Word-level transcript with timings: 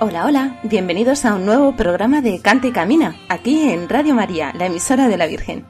Hola, 0.00 0.26
hola, 0.26 0.58
bienvenidos 0.64 1.24
a 1.24 1.34
un 1.36 1.46
nuevo 1.46 1.76
programa 1.76 2.20
de 2.20 2.40
Canta 2.40 2.66
y 2.66 2.72
Camina, 2.72 3.16
aquí 3.28 3.70
en 3.70 3.88
Radio 3.88 4.14
María, 4.14 4.52
la 4.52 4.66
emisora 4.66 5.06
de 5.06 5.16
la 5.16 5.26
Virgen. 5.26 5.64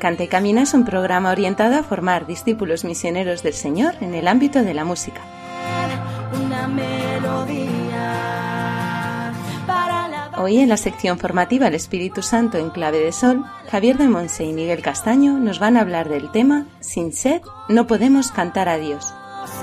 Canta 0.00 0.24
y 0.24 0.28
Camina 0.28 0.62
es 0.62 0.72
un 0.72 0.84
programa 0.84 1.30
orientado 1.30 1.76
a 1.76 1.82
formar 1.82 2.26
discípulos 2.26 2.84
misioneros 2.84 3.42
del 3.42 3.52
Señor 3.52 3.94
en 4.00 4.14
el 4.14 4.26
ámbito 4.26 4.62
de 4.62 4.72
la 4.72 4.84
música. 4.86 5.20
Hoy 10.38 10.58
en 10.58 10.68
la 10.70 10.76
sección 10.78 11.18
formativa 11.18 11.68
El 11.68 11.74
Espíritu 11.74 12.22
Santo 12.22 12.56
en 12.56 12.70
clave 12.70 13.00
de 13.00 13.12
sol, 13.12 13.44
Javier 13.70 13.98
de 13.98 14.08
Monse 14.08 14.44
y 14.44 14.52
Miguel 14.54 14.82
Castaño 14.82 15.38
nos 15.38 15.58
van 15.58 15.76
a 15.76 15.80
hablar 15.80 16.08
del 16.08 16.30
tema 16.30 16.66
Sin 16.80 17.12
sed 17.12 17.42
no 17.68 17.86
podemos 17.86 18.30
cantar 18.30 18.68
a 18.68 18.78
Dios. 18.78 19.14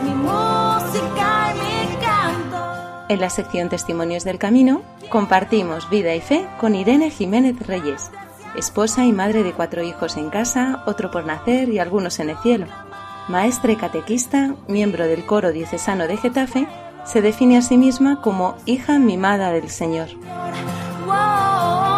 Mi 0.03 0.11
música 0.11 1.53
y 1.53 1.59
mi 1.59 1.95
canto. 1.97 3.05
En 3.09 3.19
la 3.19 3.29
sección 3.29 3.69
Testimonios 3.69 4.23
del 4.23 4.39
Camino 4.39 4.81
compartimos 5.09 5.89
vida 5.89 6.15
y 6.15 6.21
fe 6.21 6.47
con 6.59 6.75
Irene 6.75 7.09
Jiménez 7.09 7.65
Reyes, 7.67 8.11
esposa 8.55 9.05
y 9.05 9.11
madre 9.11 9.43
de 9.43 9.53
cuatro 9.53 9.83
hijos 9.83 10.17
en 10.17 10.29
casa, 10.29 10.83
otro 10.85 11.11
por 11.11 11.25
nacer 11.25 11.69
y 11.69 11.79
algunos 11.79 12.19
en 12.19 12.29
el 12.29 12.37
cielo. 12.37 12.67
Maestra 13.27 13.71
y 13.71 13.75
catequista, 13.75 14.55
miembro 14.67 15.07
del 15.07 15.25
coro 15.25 15.51
diocesano 15.51 16.07
de 16.07 16.17
Getafe, 16.17 16.67
se 17.05 17.21
define 17.21 17.57
a 17.57 17.61
sí 17.61 17.77
misma 17.77 18.21
como 18.21 18.55
hija 18.65 18.99
mimada 18.99 19.51
del 19.51 19.69
Señor. 19.69 20.07
Wow, 21.05 21.92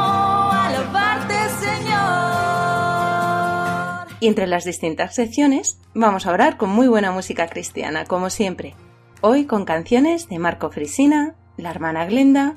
Y 4.26 4.28
entre 4.28 4.48
las 4.48 4.66
distintas 4.66 5.14
secciones 5.14 5.78
vamos 5.94 6.26
a 6.26 6.32
orar 6.32 6.58
con 6.58 6.72
muy 6.72 6.88
buena 6.88 7.12
música 7.12 7.46
cristiana, 7.46 8.06
como 8.06 8.32
siempre. 8.32 8.74
Hoy 9.22 9.46
con 9.46 9.66
canciones 9.66 10.30
de 10.30 10.40
Marco 10.40 10.72
Frisina, 10.72 11.36
la 11.58 11.70
hermana 11.70 12.08
Glenda 12.08 12.56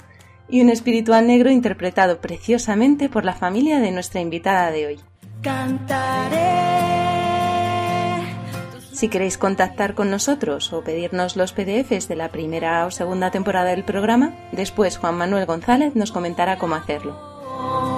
y 0.48 0.62
un 0.62 0.70
espiritual 0.70 1.26
negro 1.26 1.50
interpretado 1.50 2.22
preciosamente 2.22 3.10
por 3.10 3.26
la 3.26 3.34
familia 3.34 3.80
de 3.80 3.90
nuestra 3.90 4.22
invitada 4.22 4.70
de 4.70 4.86
hoy. 4.86 5.00
Cantaré 5.42 6.38
Si 8.90 9.10
queréis 9.10 9.36
contactar 9.36 9.94
con 9.94 10.10
nosotros 10.10 10.72
o 10.72 10.82
pedirnos 10.82 11.36
los 11.36 11.52
PDFs 11.52 12.08
de 12.08 12.16
la 12.16 12.30
primera 12.30 12.86
o 12.86 12.90
segunda 12.90 13.30
temporada 13.30 13.68
del 13.72 13.84
programa, 13.84 14.34
después 14.52 14.96
Juan 14.96 15.18
Manuel 15.18 15.44
González 15.44 15.94
nos 15.94 16.12
comentará 16.12 16.56
cómo 16.56 16.76
hacerlo. 16.76 17.97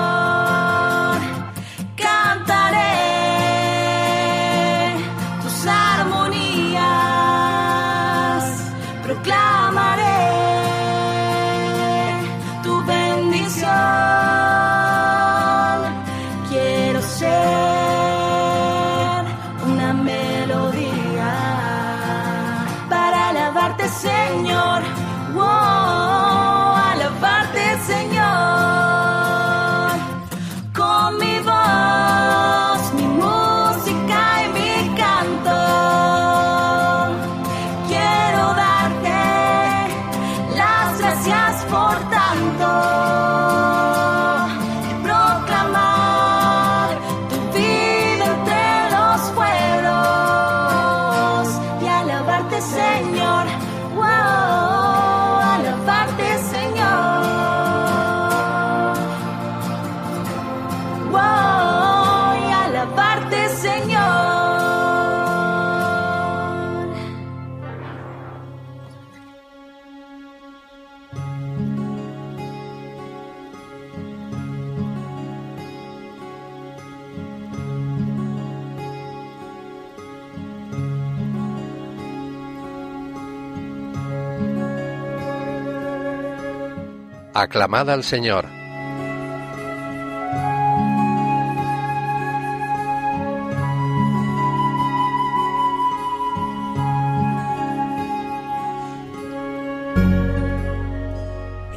Aclamad 87.41 87.89
al 87.89 88.03
Señor. 88.03 88.45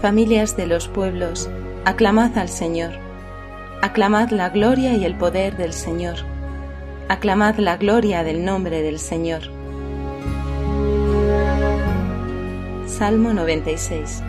Familias 0.03 0.55
de 0.59 0.67
los 0.67 0.89
pueblos, 0.89 1.49
aclamad 1.87 2.37
al 2.37 2.51
Señor. 2.51 2.91
Aclamad 3.81 4.29
la 4.33 4.51
gloria 4.51 4.93
y 4.97 5.07
el 5.07 5.15
poder 5.15 5.57
del 5.57 5.73
Señor. 5.73 6.17
Aclamad 7.09 7.57
la 7.57 7.79
gloria 7.79 8.23
del 8.23 8.45
nombre 8.45 8.83
del 8.83 8.99
Señor. 8.99 9.45
Salmo 12.87 13.33
96. 13.33 14.23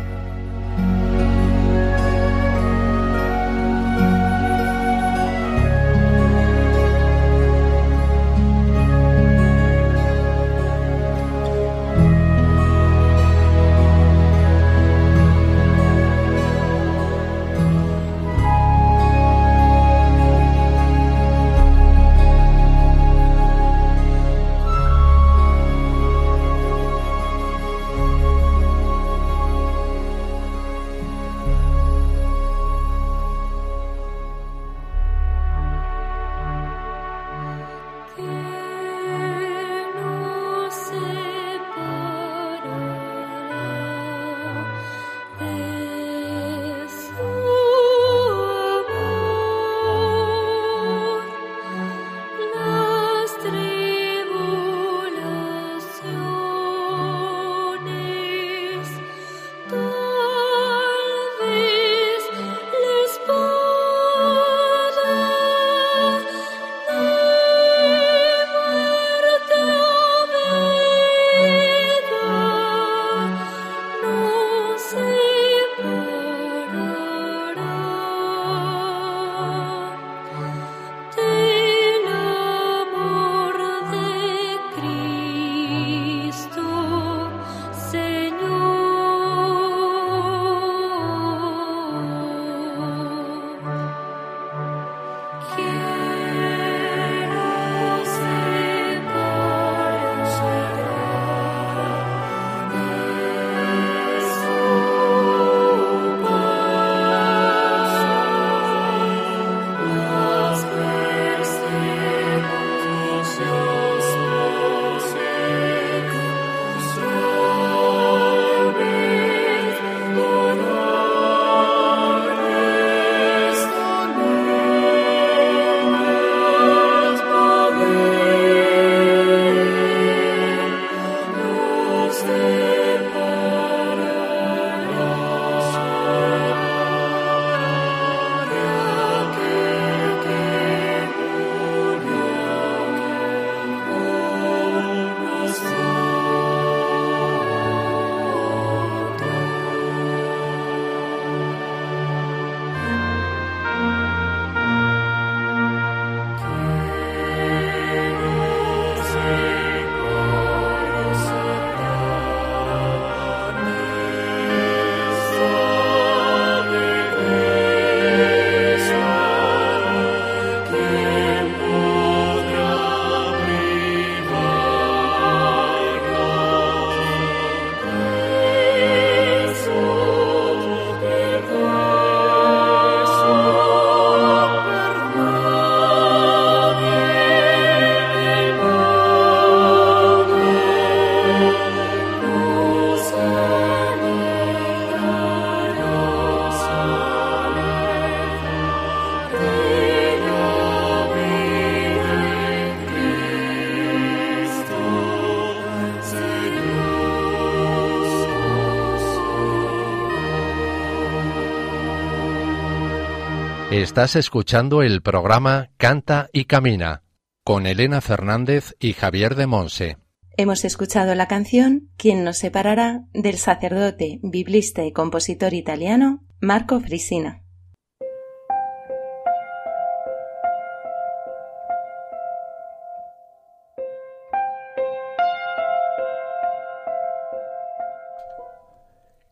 Estás 213.86 214.16
escuchando 214.16 214.82
el 214.82 215.04
programa 215.04 215.70
Canta 215.78 216.28
y 216.34 216.46
Camina 216.46 217.04
con 217.44 217.68
Elena 217.68 218.02
Fernández 218.02 218.76
y 218.80 218.94
Javier 218.94 219.36
de 219.36 219.46
Monse. 219.46 219.98
Hemos 220.38 220.66
escuchado 220.66 221.14
la 221.14 221.28
canción 221.28 221.92
¿Quién 221.96 222.24
nos 222.24 222.40
separará? 222.40 223.04
del 223.14 223.38
sacerdote, 223.38 224.20
biblista 224.24 224.84
y 224.84 224.92
compositor 224.92 225.54
italiano 225.54 226.24
Marco 226.42 226.80
Frisina. 226.80 227.44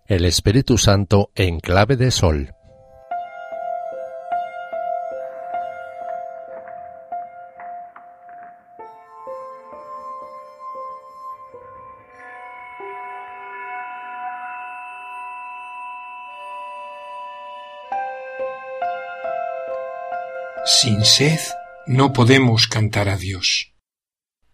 El 0.06 0.26
Espíritu 0.26 0.78
Santo 0.78 1.32
en 1.34 1.60
clave 1.60 1.98
de 1.98 2.12
sol. 2.12 2.54
Sed 21.18 21.40
no 21.86 22.12
podemos 22.12 22.68
cantar 22.68 23.08
a 23.08 23.18
Dios. 23.18 23.72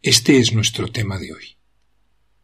Este 0.02 0.40
es 0.40 0.52
nuestro 0.52 0.92
tema 0.92 1.18
de 1.18 1.32
hoy. 1.32 1.58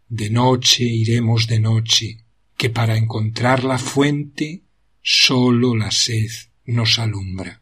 De 0.07 0.29
noche 0.29 0.85
iremos 0.85 1.47
de 1.47 1.59
noche, 1.59 2.23
que 2.55 2.69
para 2.69 2.95
encontrar 2.95 3.65
la 3.65 3.77
fuente 3.77 4.63
sólo 5.01 5.75
la 5.75 5.91
sed 5.91 6.29
nos 6.63 6.97
alumbra. 6.97 7.61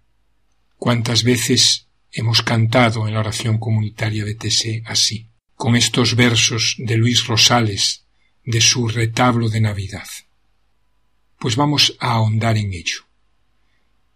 ¿Cuántas 0.77 1.23
veces 1.23 1.87
hemos 2.11 2.43
cantado 2.43 3.07
en 3.07 3.15
la 3.15 3.21
oración 3.21 3.57
comunitaria 3.57 4.23
de 4.23 4.35
Tesé 4.35 4.83
así, 4.85 5.31
con 5.55 5.75
estos 5.75 6.15
versos 6.15 6.75
de 6.77 6.97
Luis 6.97 7.25
Rosales 7.25 8.05
de 8.45 8.61
su 8.61 8.89
retablo 8.89 9.49
de 9.49 9.61
Navidad? 9.61 10.07
Pues 11.39 11.55
vamos 11.55 11.97
a 11.99 12.11
ahondar 12.11 12.57
en 12.57 12.73
ello. 12.73 13.07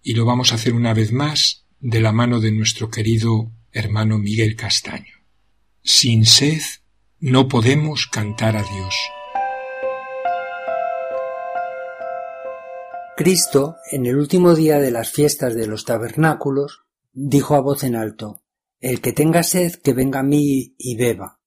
Y 0.04 0.14
lo 0.14 0.24
vamos 0.26 0.52
a 0.52 0.56
hacer 0.56 0.76
una 0.76 0.94
vez 0.94 1.12
más 1.12 1.64
de 1.80 2.02
la 2.02 2.12
mano 2.12 2.40
de 2.40 2.52
nuestro 2.52 2.90
querido 2.90 3.52
hermano 3.72 4.18
Miguel 4.18 4.56
Castaño. 4.56 5.14
Sin 5.84 6.26
sed 6.26 6.62
no 7.20 7.48
podemos 7.48 8.08
cantar 8.08 8.56
a 8.58 8.64
Dios. 8.64 8.96
Cristo, 13.16 13.76
en 13.92 14.06
el 14.08 14.18
último 14.18 14.56
día 14.56 14.80
de 14.80 14.92
las 14.92 15.12
fiestas 15.12 15.56
de 15.56 15.68
los 15.68 15.86
tabernáculos, 15.86 16.86
dijo 17.14 17.56
a 17.56 17.62
voz 17.62 17.84
en 17.84 17.96
alto, 17.96 18.44
El 18.80 19.02
que 19.02 19.14
tenga 19.14 19.44
sed, 19.44 19.76
que 19.76 19.94
venga 19.94 20.20
a 20.20 20.24
mí 20.24 20.76
y 20.78 20.96
beba. 20.98 21.40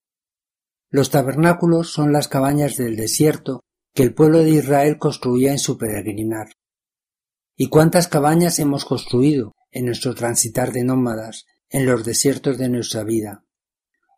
Los 0.89 1.09
tabernáculos 1.09 1.91
son 1.91 2.11
las 2.13 2.27
cabañas 2.27 2.77
del 2.77 2.95
desierto 2.95 3.63
que 3.93 4.03
el 4.03 4.13
pueblo 4.13 4.39
de 4.39 4.51
Israel 4.51 4.97
construía 4.97 5.51
en 5.51 5.59
su 5.59 5.77
peregrinar. 5.77 6.53
¿Y 7.55 7.67
cuántas 7.67 8.07
cabañas 8.07 8.59
hemos 8.59 8.85
construido 8.85 9.53
en 9.71 9.85
nuestro 9.85 10.13
transitar 10.15 10.71
de 10.71 10.83
nómadas 10.83 11.45
en 11.69 11.85
los 11.85 12.03
desiertos 12.03 12.57
de 12.57 12.69
nuestra 12.69 13.03
vida? 13.03 13.45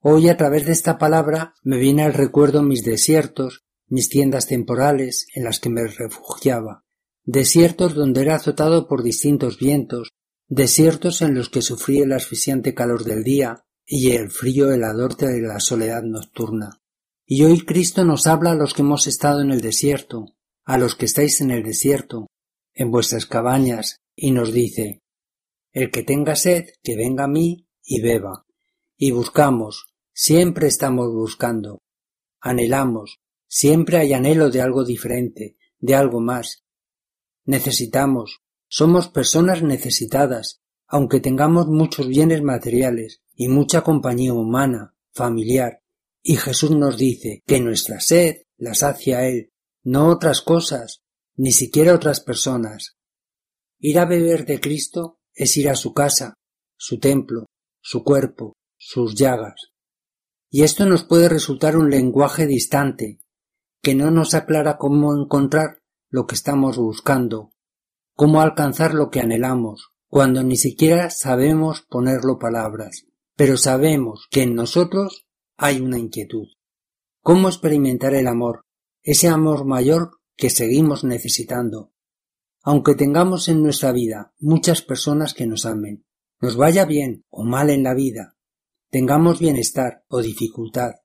Hoy 0.01 0.27
a 0.27 0.35
través 0.35 0.65
de 0.65 0.73
esta 0.73 0.97
palabra 0.97 1.53
me 1.63 1.77
viene 1.77 2.03
al 2.03 2.13
recuerdo 2.13 2.61
mis 2.61 2.83
desiertos, 2.83 3.63
mis 3.87 4.09
tiendas 4.09 4.47
temporales 4.47 5.27
en 5.33 5.43
las 5.43 5.59
que 5.59 5.69
me 5.69 5.87
refugiaba, 5.87 6.83
desiertos 7.23 7.93
donde 7.93 8.21
era 8.21 8.35
azotado 8.35 8.87
por 8.87 9.03
distintos 9.03 9.59
vientos, 9.59 10.09
desiertos 10.47 11.21
en 11.21 11.35
los 11.35 11.49
que 11.49 11.61
sufrí 11.61 11.99
el 11.99 12.11
asfixiante 12.11 12.73
calor 12.73 13.03
del 13.03 13.23
día 13.23 13.63
y 13.85 14.11
el 14.11 14.29
frío 14.29 14.71
helador 14.71 15.15
de 15.15 15.41
la 15.41 15.59
soledad 15.59 16.03
nocturna. 16.03 16.81
Y 17.25 17.43
hoy 17.43 17.61
Cristo 17.61 18.03
nos 18.03 18.27
habla 18.27 18.51
a 18.51 18.55
los 18.55 18.73
que 18.73 18.81
hemos 18.81 19.07
estado 19.07 19.41
en 19.41 19.51
el 19.51 19.61
desierto, 19.61 20.35
a 20.65 20.77
los 20.77 20.95
que 20.95 21.05
estáis 21.05 21.39
en 21.41 21.51
el 21.51 21.63
desierto, 21.63 22.27
en 22.73 22.91
vuestras 22.91 23.25
cabañas, 23.25 24.01
y 24.15 24.31
nos 24.31 24.51
dice 24.51 25.02
El 25.73 25.91
que 25.91 26.03
tenga 26.03 26.35
sed, 26.35 26.69
que 26.81 26.95
venga 26.95 27.25
a 27.25 27.27
mí 27.27 27.67
y 27.83 28.01
beba. 28.01 28.45
Y 28.95 29.11
buscamos, 29.11 29.93
siempre 30.13 30.67
estamos 30.67 31.11
buscando. 31.11 31.81
Anhelamos, 32.39 33.19
siempre 33.47 33.97
hay 33.97 34.13
anhelo 34.13 34.49
de 34.49 34.61
algo 34.61 34.85
diferente, 34.85 35.57
de 35.79 35.95
algo 35.95 36.19
más. 36.19 36.63
Necesitamos, 37.45 38.43
somos 38.67 39.09
personas 39.09 39.63
necesitadas, 39.63 40.61
aunque 40.87 41.19
tengamos 41.19 41.67
muchos 41.67 42.07
bienes 42.07 42.43
materiales 42.43 43.21
y 43.35 43.47
mucha 43.47 43.81
compañía 43.81 44.33
humana, 44.33 44.95
familiar, 45.11 45.81
y 46.21 46.37
Jesús 46.37 46.71
nos 46.71 46.97
dice 46.97 47.43
que 47.45 47.59
nuestra 47.59 47.99
sed 47.99 48.43
la 48.57 48.75
sacia 48.75 49.27
Él, 49.27 49.51
no 49.83 50.07
otras 50.07 50.41
cosas, 50.41 51.03
ni 51.35 51.51
siquiera 51.51 51.93
otras 51.93 52.21
personas. 52.21 52.97
Ir 53.79 53.99
a 53.99 54.05
beber 54.05 54.45
de 54.45 54.61
Cristo 54.61 55.19
es 55.33 55.57
ir 55.57 55.69
a 55.69 55.75
su 55.75 55.93
casa, 55.93 56.33
su 56.77 56.99
templo, 56.99 57.45
su 57.81 58.03
cuerpo, 58.03 58.53
sus 58.77 59.15
llagas. 59.15 59.55
Y 60.49 60.63
esto 60.63 60.85
nos 60.85 61.03
puede 61.03 61.29
resultar 61.29 61.77
un 61.77 61.89
lenguaje 61.89 62.45
distante, 62.45 63.19
que 63.81 63.95
no 63.95 64.11
nos 64.11 64.33
aclara 64.33 64.77
cómo 64.77 65.15
encontrar 65.15 65.79
lo 66.09 66.27
que 66.27 66.35
estamos 66.35 66.77
buscando, 66.77 67.51
cómo 68.15 68.41
alcanzar 68.41 68.93
lo 68.93 69.09
que 69.09 69.19
anhelamos, 69.19 69.89
cuando 70.07 70.43
ni 70.43 70.57
siquiera 70.57 71.09
sabemos 71.09 71.81
ponerlo 71.81 72.37
palabras, 72.37 73.07
pero 73.35 73.57
sabemos 73.57 74.27
que 74.29 74.43
en 74.43 74.53
nosotros 74.53 75.25
hay 75.57 75.81
una 75.81 75.97
inquietud. 75.97 76.47
¿Cómo 77.21 77.47
experimentar 77.47 78.13
el 78.13 78.27
amor, 78.27 78.61
ese 79.01 79.27
amor 79.27 79.65
mayor 79.65 80.11
que 80.35 80.49
seguimos 80.49 81.03
necesitando. 81.03 81.92
Aunque 82.63 82.95
tengamos 82.95 83.47
en 83.49 83.61
nuestra 83.61 83.91
vida 83.91 84.33
muchas 84.39 84.81
personas 84.81 85.33
que 85.33 85.45
nos 85.45 85.65
amen, 85.65 86.05
nos 86.39 86.55
vaya 86.55 86.85
bien 86.85 87.25
o 87.29 87.43
mal 87.43 87.69
en 87.69 87.83
la 87.83 87.93
vida, 87.93 88.37
tengamos 88.89 89.39
bienestar 89.39 90.03
o 90.07 90.21
dificultad, 90.21 90.95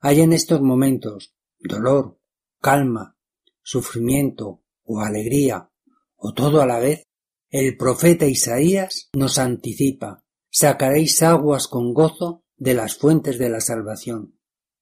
hay 0.00 0.20
en 0.20 0.32
estos 0.32 0.60
momentos 0.60 1.34
dolor, 1.60 2.18
calma, 2.60 3.16
sufrimiento 3.62 4.64
o 4.82 5.00
alegría, 5.00 5.70
o 6.16 6.34
todo 6.34 6.60
a 6.60 6.66
la 6.66 6.78
vez, 6.78 7.04
el 7.50 7.76
profeta 7.76 8.26
Isaías 8.26 9.08
nos 9.12 9.38
anticipa, 9.38 10.24
sacaréis 10.50 11.22
aguas 11.22 11.68
con 11.68 11.94
gozo 11.94 12.44
de 12.56 12.74
las 12.74 12.96
fuentes 12.96 13.38
de 13.38 13.48
la 13.48 13.60
salvación. 13.60 14.38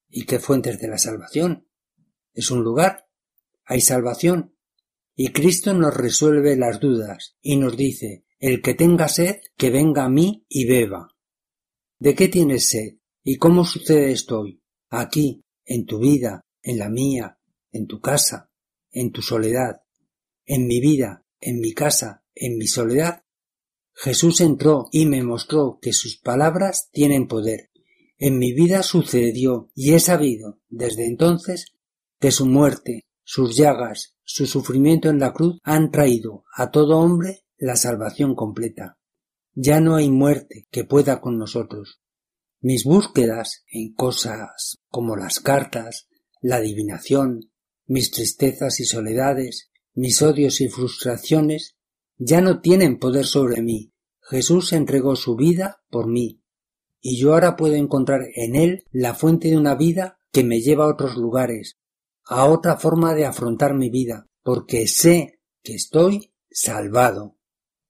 ¿Y 0.09 0.25
qué 0.25 0.39
fuentes 0.39 0.79
de 0.79 0.87
la 0.87 0.97
salvación? 0.97 1.67
¿Es 2.33 2.51
un 2.51 2.63
lugar? 2.63 3.07
hay 3.71 3.79
salvación. 3.79 4.53
Y 5.15 5.29
Cristo 5.29 5.73
nos 5.73 5.93
resuelve 5.93 6.55
las 6.55 6.79
dudas 6.79 7.35
y 7.41 7.57
nos 7.57 7.77
dice, 7.77 8.25
el 8.39 8.61
que 8.61 8.73
tenga 8.73 9.07
sed, 9.07 9.37
que 9.57 9.69
venga 9.69 10.05
a 10.05 10.09
mí 10.09 10.45
y 10.49 10.65
beba. 10.65 11.09
¿De 11.99 12.15
qué 12.15 12.27
tienes 12.27 12.69
sed? 12.69 12.97
¿Y 13.23 13.37
cómo 13.37 13.65
sucede 13.65 14.11
esto 14.11 14.39
hoy? 14.41 14.63
Aquí, 14.89 15.43
en 15.65 15.85
tu 15.85 15.99
vida, 15.99 16.45
en 16.63 16.79
la 16.79 16.89
mía, 16.89 17.37
en 17.71 17.87
tu 17.87 18.01
casa, 18.01 18.49
en 18.91 19.11
tu 19.11 19.21
soledad, 19.21 19.81
en 20.45 20.65
mi 20.65 20.79
vida, 20.81 21.25
en 21.39 21.59
mi 21.59 21.73
casa, 21.73 22.23
en 22.33 22.57
mi 22.57 22.67
soledad. 22.67 23.23
Jesús 23.93 24.41
entró 24.41 24.87
y 24.91 25.05
me 25.05 25.23
mostró 25.23 25.79
que 25.81 25.93
sus 25.93 26.17
palabras 26.17 26.89
tienen 26.91 27.27
poder. 27.27 27.69
En 28.17 28.37
mi 28.37 28.53
vida 28.53 28.83
sucedió 28.83 29.71
y 29.75 29.93
he 29.93 29.99
sabido 29.99 30.59
desde 30.69 31.05
entonces 31.05 31.73
que 32.19 32.31
su 32.31 32.45
muerte, 32.45 33.05
sus 33.23 33.55
llagas, 33.55 34.15
su 34.33 34.45
sufrimiento 34.45 35.09
en 35.09 35.19
la 35.19 35.33
cruz 35.33 35.59
han 35.63 35.91
traído 35.91 36.45
a 36.55 36.71
todo 36.71 36.99
hombre 36.99 37.43
la 37.57 37.75
salvación 37.75 38.33
completa. 38.33 38.97
Ya 39.53 39.81
no 39.81 39.95
hay 39.95 40.09
muerte 40.09 40.67
que 40.71 40.85
pueda 40.85 41.19
con 41.19 41.37
nosotros. 41.37 41.99
Mis 42.61 42.85
búsquedas 42.85 43.65
en 43.69 43.93
cosas 43.93 44.79
como 44.87 45.17
las 45.17 45.41
cartas, 45.41 46.07
la 46.41 46.57
adivinación, 46.57 47.51
mis 47.87 48.09
tristezas 48.11 48.79
y 48.79 48.85
soledades, 48.85 49.69
mis 49.93 50.21
odios 50.21 50.61
y 50.61 50.69
frustraciones, 50.69 51.75
ya 52.17 52.39
no 52.39 52.61
tienen 52.61 52.99
poder 52.99 53.25
sobre 53.25 53.61
mí. 53.61 53.91
Jesús 54.21 54.71
entregó 54.71 55.17
su 55.17 55.35
vida 55.35 55.81
por 55.89 56.07
mí, 56.07 56.41
y 57.01 57.19
yo 57.19 57.33
ahora 57.33 57.57
puedo 57.57 57.73
encontrar 57.75 58.21
en 58.35 58.55
él 58.55 58.85
la 58.91 59.13
fuente 59.13 59.49
de 59.49 59.57
una 59.57 59.75
vida 59.75 60.19
que 60.31 60.45
me 60.45 60.61
lleva 60.61 60.85
a 60.85 60.93
otros 60.93 61.17
lugares, 61.17 61.80
a 62.31 62.45
otra 62.45 62.77
forma 62.77 63.13
de 63.13 63.25
afrontar 63.25 63.73
mi 63.73 63.89
vida, 63.89 64.29
porque 64.41 64.87
sé 64.87 65.41
que 65.61 65.75
estoy 65.75 66.33
salvado. 66.49 67.35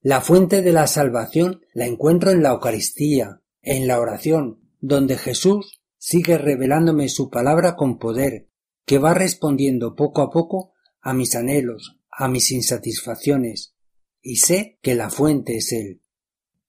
La 0.02 0.20
fuente 0.20 0.64
de 0.64 0.74
la 0.74 0.88
salvación 0.88 1.62
la 1.76 1.86
encuentro 1.86 2.32
en 2.32 2.42
la 2.42 2.50
Eucaristía, 2.50 3.44
en 3.62 3.86
la 3.86 4.00
oración, 4.00 4.60
donde 4.80 5.16
Jesús 5.16 5.84
sigue 6.00 6.40
revelándome 6.40 7.08
su 7.08 7.30
palabra 7.30 7.76
con 7.76 8.00
poder, 8.00 8.48
que 8.84 8.98
va 8.98 9.14
respondiendo 9.14 9.96
poco 9.96 10.24
a 10.24 10.32
poco 10.32 10.74
a 11.02 11.14
mis 11.14 11.36
anhelos, 11.36 12.00
a 12.10 12.28
mis 12.28 12.52
insatisfacciones. 12.52 13.76
y 14.24 14.38
sé 14.38 14.80
que 14.82 14.96
la 14.96 15.12
fuente 15.12 15.58
es 15.58 15.72
Él. 15.72 16.02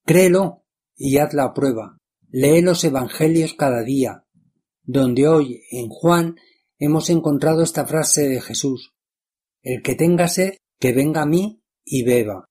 Créelo 0.05 0.65
y 0.95 1.17
haz 1.17 1.33
la 1.33 1.55
prueba. 1.55 1.99
Lee 2.29 2.61
los 2.61 2.85
Evangelios 2.85 3.55
cada 3.55 3.83
día, 3.83 4.27
donde 4.83 5.27
hoy 5.27 5.63
en 5.71 5.89
Juan 5.89 6.37
hemos 6.85 7.11
encontrado 7.11 7.63
esta 7.63 7.87
frase 7.87 8.29
de 8.29 8.41
Jesús. 8.41 8.93
El 9.63 9.83
que 9.83 9.95
tenga 9.95 10.27
sed, 10.27 10.55
que 10.81 10.93
venga 10.93 11.23
a 11.23 11.27
mí 11.27 11.63
y 11.85 12.03
beba. 12.03 12.51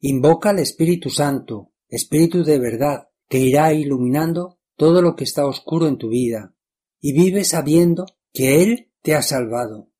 Invoca 0.00 0.50
al 0.50 0.58
Espíritu 0.58 1.10
Santo, 1.10 1.70
Espíritu 1.88 2.42
de 2.42 2.58
verdad, 2.58 3.08
que 3.28 3.38
irá 3.38 3.72
iluminando 3.72 4.58
todo 4.76 5.00
lo 5.00 5.14
que 5.14 5.22
está 5.22 5.46
oscuro 5.46 5.86
en 5.86 5.96
tu 5.96 6.08
vida, 6.08 6.56
y 7.00 7.12
vive 7.12 7.44
sabiendo 7.44 8.06
que 8.32 8.64
Él 8.64 8.90
te 9.00 9.14
ha 9.14 9.22
salvado, 9.22 9.92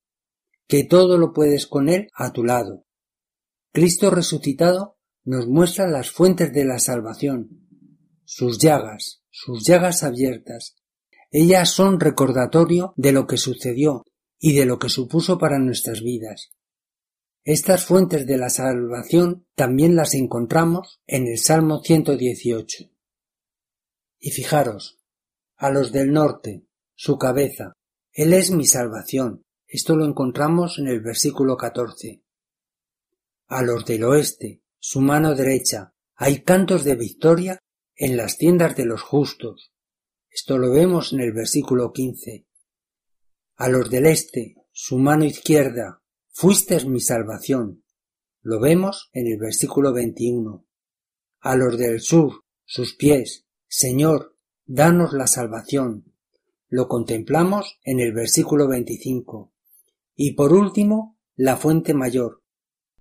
que 0.67 0.83
todo 0.83 1.17
lo 1.17 1.31
puedes 1.31 1.65
con 1.65 1.87
Él 1.87 2.09
a 2.13 2.33
tu 2.33 2.43
lado. 2.43 2.85
Cristo 3.71 4.09
resucitado 4.09 4.97
nos 5.23 5.47
muestra 5.47 5.87
las 5.87 6.11
fuentes 6.11 6.51
de 6.51 6.65
la 6.65 6.79
salvación, 6.79 7.65
sus 8.25 8.59
llagas, 8.59 9.23
sus 9.29 9.65
llagas 9.65 10.03
abiertas. 10.03 10.75
Ellas 11.31 11.69
son 11.69 11.99
recordatorio 11.99 12.93
de 12.97 13.11
lo 13.11 13.27
que 13.27 13.37
sucedió 13.37 14.03
y 14.39 14.55
de 14.55 14.65
lo 14.65 14.79
que 14.79 14.89
supuso 14.89 15.37
para 15.37 15.59
nuestras 15.59 16.01
vidas. 16.01 16.51
Estas 17.43 17.85
fuentes 17.85 18.25
de 18.25 18.37
la 18.37 18.49
salvación 18.49 19.45
también 19.55 19.95
las 19.95 20.13
encontramos 20.13 20.99
en 21.07 21.27
el 21.27 21.37
Salmo 21.37 21.81
118. 21.83 22.89
Y 24.19 24.31
fijaros, 24.31 24.99
a 25.55 25.69
los 25.69 25.91
del 25.91 26.11
norte, 26.11 26.65
su 26.95 27.17
cabeza, 27.17 27.73
Él 28.11 28.33
es 28.33 28.51
mi 28.51 28.65
salvación. 28.65 29.43
Esto 29.67 29.95
lo 29.95 30.05
encontramos 30.05 30.79
en 30.79 30.87
el 30.87 30.99
versículo 30.99 31.57
14. 31.57 32.23
A 33.47 33.61
los 33.61 33.85
del 33.85 34.03
oeste, 34.03 34.61
su 34.79 34.99
mano 35.01 35.35
derecha, 35.35 35.93
hay 36.15 36.41
cantos 36.41 36.83
de 36.83 36.95
victoria 36.95 37.59
en 37.95 38.17
las 38.17 38.37
tiendas 38.37 38.75
de 38.75 38.85
los 38.85 39.01
justos. 39.01 39.71
Esto 40.39 40.57
lo 40.57 40.71
vemos 40.71 41.11
en 41.11 41.19
el 41.19 41.33
versículo 41.33 41.91
15. 41.91 42.47
A 43.57 43.67
los 43.67 43.89
del 43.89 44.05
este, 44.05 44.55
su 44.71 44.97
mano 44.97 45.25
izquierda, 45.25 46.01
fuiste 46.29 46.83
mi 46.85 47.01
salvación. 47.01 47.83
Lo 48.41 48.61
vemos 48.61 49.09
en 49.11 49.27
el 49.27 49.37
versículo 49.37 49.91
21. 49.91 50.65
A 51.41 51.55
los 51.57 51.77
del 51.77 51.99
sur, 51.99 52.45
sus 52.63 52.95
pies, 52.95 53.47
Señor, 53.67 54.37
danos 54.65 55.11
la 55.11 55.27
salvación. 55.27 56.05
Lo 56.69 56.87
contemplamos 56.87 57.77
en 57.83 57.99
el 57.99 58.13
versículo 58.13 58.69
25. 58.69 59.53
Y 60.15 60.35
por 60.35 60.53
último, 60.53 61.19
la 61.35 61.57
fuente 61.57 61.93
mayor, 61.93 62.43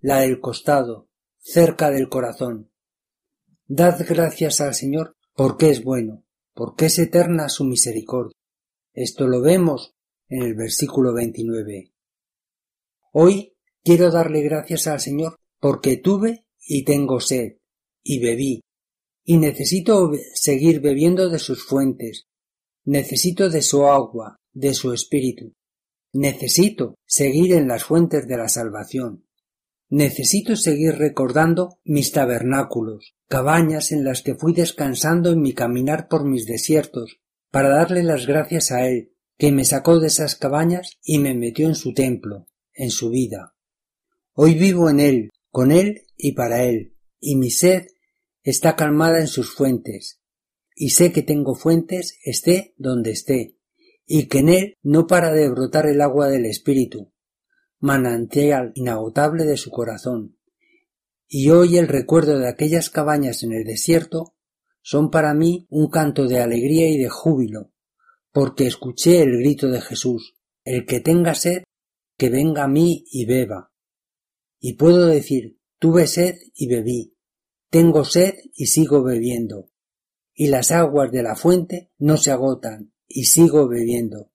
la 0.01 0.23
del 0.23 0.41
costado, 0.41 1.09
cerca 1.39 1.93
del 1.93 2.09
corazón. 2.09 2.73
Dad 3.69 4.05
gracias 4.09 4.61
al 4.61 4.75
Señor 4.75 5.17
porque 5.35 5.71
es 5.71 5.85
bueno, 5.85 6.25
porque 6.59 6.87
es 6.87 6.99
eterna 6.99 7.49
su 7.49 7.63
misericordia. 7.63 8.35
Esto 8.93 9.29
lo 9.29 9.41
vemos 9.41 9.95
en 10.29 10.43
el 10.43 10.57
versículo 10.57 11.15
29. 11.15 11.93
Hoy 13.13 13.55
quiero 13.85 14.11
darle 14.11 14.43
gracias 14.43 14.89
al 14.89 14.99
Señor 14.99 15.37
porque 15.61 15.99
tuve 15.99 16.47
y 16.67 16.85
tengo 16.85 17.21
sed, 17.21 17.59
y 18.03 18.19
bebí, 18.19 18.61
y 19.25 19.37
necesito 19.37 20.11
seguir 20.35 20.81
bebiendo 20.81 21.31
de 21.31 21.39
sus 21.39 21.65
fuentes, 21.65 22.25
necesito 22.85 23.51
de 23.51 23.63
su 23.63 23.87
agua, 23.87 24.35
de 24.53 24.75
su 24.75 24.93
espíritu, 24.93 25.53
necesito 26.13 26.97
seguir 27.07 27.53
en 27.53 27.69
las 27.69 27.85
fuentes 27.85 28.27
de 28.27 28.37
la 28.37 28.49
salvación, 28.49 29.28
necesito 29.89 30.57
seguir 30.57 30.97
recordando 30.97 31.79
mis 31.85 32.13
tabernáculos, 32.13 33.15
cabañas 33.29 33.93
en 33.93 34.05
las 34.05 34.23
que 34.23 34.35
fui 34.35 34.53
descansando 34.53 35.31
en 35.31 35.41
mi 35.41 35.55
caminar 35.55 36.09
por 36.09 36.25
mis 36.25 36.47
desiertos, 36.47 37.21
para 37.51 37.71
darle 37.71 38.03
las 38.03 38.27
gracias 38.27 38.71
a 38.71 38.87
Él, 38.87 39.13
que 39.39 39.53
me 39.53 39.65
sacó 39.65 39.99
de 40.01 40.09
esas 40.09 40.37
cabañas 40.37 40.99
y 41.03 41.19
me 41.19 41.35
metió 41.35 41.67
en 41.69 41.75
su 41.75 41.95
templo, 41.95 42.49
en 42.75 42.91
su 42.91 43.11
vida. 43.11 43.55
Hoy 44.35 44.55
vivo 44.55 44.91
en 44.91 45.01
Él, 45.01 45.31
con 45.51 45.73
Él 45.73 46.03
y 46.17 46.33
para 46.33 46.65
Él, 46.65 46.95
y 47.21 47.37
mi 47.37 47.51
sed 47.51 47.87
está 48.43 48.77
calmada 48.77 49.21
en 49.21 49.27
sus 49.27 49.55
fuentes, 49.55 50.21
y 50.75 50.91
sé 50.91 51.13
que 51.13 51.23
tengo 51.23 51.55
fuentes 51.55 52.19
esté 52.25 52.75
donde 52.77 53.11
esté, 53.11 53.57
y 54.07 54.27
que 54.27 54.39
en 54.39 54.49
él 54.49 54.75
no 54.83 55.07
para 55.07 55.33
de 55.33 55.49
brotar 55.51 55.87
el 55.87 56.01
agua 56.01 56.29
del 56.29 56.47
Espíritu, 56.47 57.13
manantial 57.81 58.73
inagotable 58.75 59.45
de 59.45 59.57
su 59.57 59.71
corazón. 59.71 60.37
Y 61.29 61.51
hoy 61.51 61.77
el 61.77 61.89
recuerdo 61.89 62.39
de 62.39 62.49
aquellas 62.49 62.91
cabañas 62.91 63.43
en 63.43 63.53
el 63.53 63.65
desierto 63.65 64.35
son 64.83 65.11
para 65.11 65.35
mí 65.35 65.67
un 65.71 65.91
canto 65.91 66.27
de 66.27 66.41
alegría 66.41 66.89
y 66.89 66.97
de 66.97 67.09
júbilo, 67.09 67.73
porque 68.33 68.67
escuché 68.67 69.23
el 69.23 69.39
grito 69.39 69.69
de 69.69 69.81
Jesús, 69.81 70.37
el 70.65 70.87
que 70.87 71.01
tenga 71.01 71.35
sed, 71.35 71.65
que 72.17 72.31
venga 72.31 72.65
a 72.65 72.69
mí 72.69 73.05
y 73.11 73.27
beba. 73.27 73.73
Y 74.59 74.75
puedo 74.75 75.07
decir, 75.07 75.59
tuve 75.79 76.07
sed 76.07 76.37
y 76.55 76.67
bebí, 76.67 77.17
tengo 77.71 78.05
sed 78.05 78.35
y 78.55 78.67
sigo 78.67 79.03
bebiendo. 79.03 79.71
Y 80.35 80.49
las 80.49 80.71
aguas 80.71 81.13
de 81.13 81.23
la 81.23 81.37
fuente 81.37 81.93
no 81.99 82.17
se 82.17 82.31
agotan 82.31 82.93
y 83.07 83.25
sigo 83.25 83.69
bebiendo. 83.69 84.33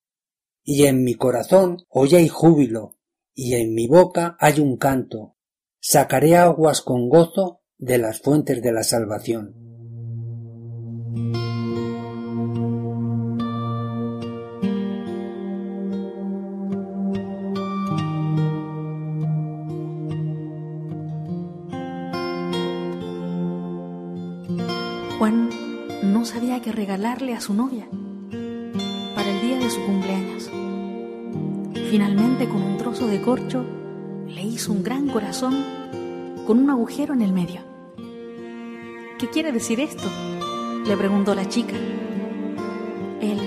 Y 0.64 0.86
en 0.86 1.04
mi 1.04 1.16
corazón 1.16 1.78
hoy 1.90 2.16
hay 2.16 2.28
júbilo 2.28 3.00
y 3.36 3.56
en 3.56 3.74
mi 3.74 3.88
boca 3.88 4.36
hay 4.40 4.60
un 4.60 4.78
canto. 4.78 5.36
Sacaré 5.80 6.38
aguas 6.38 6.82
con 6.82 7.10
gozo 7.10 7.62
de 7.78 7.98
las 7.98 8.22
fuentes 8.22 8.62
de 8.62 8.72
la 8.72 8.84
salvación. 8.84 9.56
Juan 25.18 25.50
no 26.04 26.25
sabía 26.25 26.62
qué 26.62 26.72
regalarle 26.72 27.34
a 27.34 27.42
su 27.42 27.54
novia 27.54 27.88
para 29.16 29.30
el 29.30 29.42
día 29.42 29.58
de 29.58 29.70
su 29.70 29.84
cumpleaños. 29.86 30.33
Finalmente, 31.94 32.50
con 32.50 32.64
un 32.64 32.76
trozo 32.78 33.06
de 33.06 33.22
corcho, 33.22 33.64
le 34.28 34.42
hizo 34.42 34.72
un 34.72 34.82
gran 34.82 35.08
corazón 35.10 35.54
con 36.48 36.58
un 36.58 36.72
agujero 36.72 37.14
en 37.14 37.22
el 37.22 37.32
medio. 37.32 37.62
¿Qué 39.20 39.30
quiere 39.30 39.52
decir 39.52 39.80
esto? 39.80 40.10
le 40.88 40.98
preguntó 40.98 41.36
la 41.36 41.48
chica. 41.48 41.76
Él, 43.22 43.40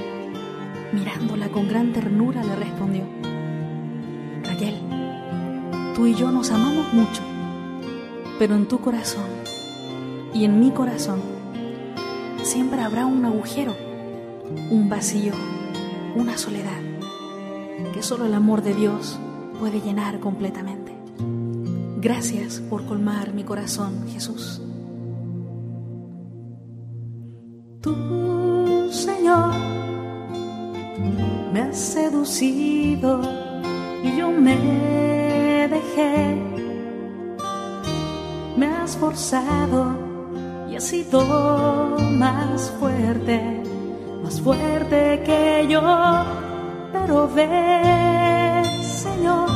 mirándola 0.93 1.49
con 1.49 1.67
gran 1.67 1.93
ternura, 1.93 2.45
le 2.45 2.55
respondió, 2.55 3.03
Raquel, 4.45 4.77
tú 5.97 6.07
y 6.07 6.15
yo 6.15 6.31
nos 6.31 6.53
amamos 6.53 6.93
mucho, 6.93 7.23
pero 8.39 8.55
en 8.55 8.69
tu 8.69 8.79
corazón 8.79 9.27
y 10.33 10.45
en 10.45 10.61
mi 10.61 10.71
corazón 10.71 11.21
siempre 12.45 12.81
habrá 12.81 13.07
un 13.07 13.25
agujero, 13.25 13.75
un 14.71 14.89
vacío, 14.89 15.33
una 16.15 16.39
soledad 16.39 16.86
solo 18.07 18.25
el 18.25 18.35
amor 18.35 18.63
de 18.63 18.73
Dios 18.73 19.19
puede 19.59 19.81
llenar 19.81 20.21
completamente. 20.21 20.93
Gracias 21.97 22.61
por 22.61 22.87
colmar 22.87 23.35
mi 23.35 23.43
corazón, 23.43 24.07
Jesús. 24.09 24.63
Tú, 27.81 28.89
Señor, 28.93 29.53
me 31.53 31.63
has 31.63 31.77
seducido 31.77 33.23
y 34.05 34.17
yo 34.17 34.31
me 34.31 35.67
dejé. 35.69 36.37
Me 38.57 38.67
has 38.69 38.97
forzado 38.97 39.97
y 40.71 40.77
has 40.77 40.85
sido 40.85 41.97
más 42.13 42.71
fuerte, 42.79 43.65
más 44.23 44.41
fuerte 44.41 45.25
que 45.27 45.67
yo. 45.69 46.46
Ve, 47.07 48.65
Señor, 48.83 49.49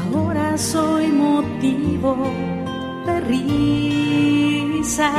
ahora 0.00 0.56
soy 0.56 1.08
motivo 1.08 2.16
de 3.04 3.20
risa. 3.20 5.10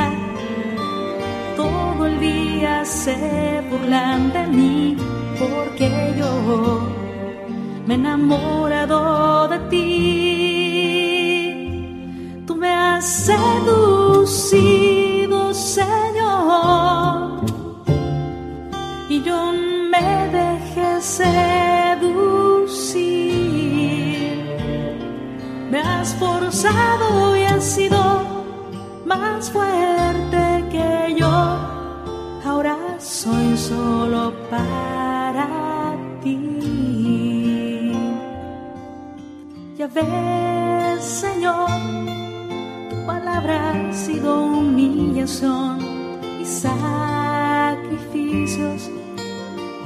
Todo 1.56 2.06
el 2.06 2.18
día 2.18 2.84
se 2.84 3.62
burlan 3.70 4.32
de 4.32 4.46
mí 4.48 4.96
porque 5.38 5.88
yo 6.18 6.80
me 7.86 7.94
he 7.94 7.96
enamorado 7.96 9.46
de 9.46 9.58
ti. 9.70 9.90
Tú 12.46 12.56
me 12.56 12.68
has 12.68 13.06
seducido, 13.06 13.89
y 26.62 27.42
has 27.44 27.64
sido 27.64 27.98
más 29.06 29.50
fuerte 29.50 30.64
que 30.70 31.14
yo. 31.16 31.56
Ahora 32.44 32.76
soy 32.98 33.56
solo 33.56 34.34
para 34.50 35.96
ti. 36.22 37.92
Ya 39.78 39.86
ves, 39.86 41.02
Señor, 41.02 41.70
tu 42.90 43.06
palabra 43.06 43.70
ha 43.70 43.92
sido 43.94 44.42
humillación 44.42 45.78
y 46.42 46.44
sacrificios. 46.44 47.80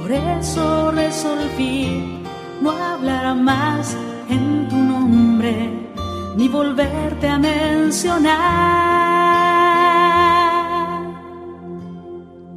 Por 0.01 0.11
eso 0.11 0.91
resolví 0.91 2.21
no 2.61 2.71
hablar 2.71 3.33
más 3.35 3.95
en 4.29 4.67
tu 4.67 4.75
nombre 4.75 5.84
ni 6.35 6.47
volverte 6.47 7.27
a 7.27 7.37
mencionar. 7.39 8.35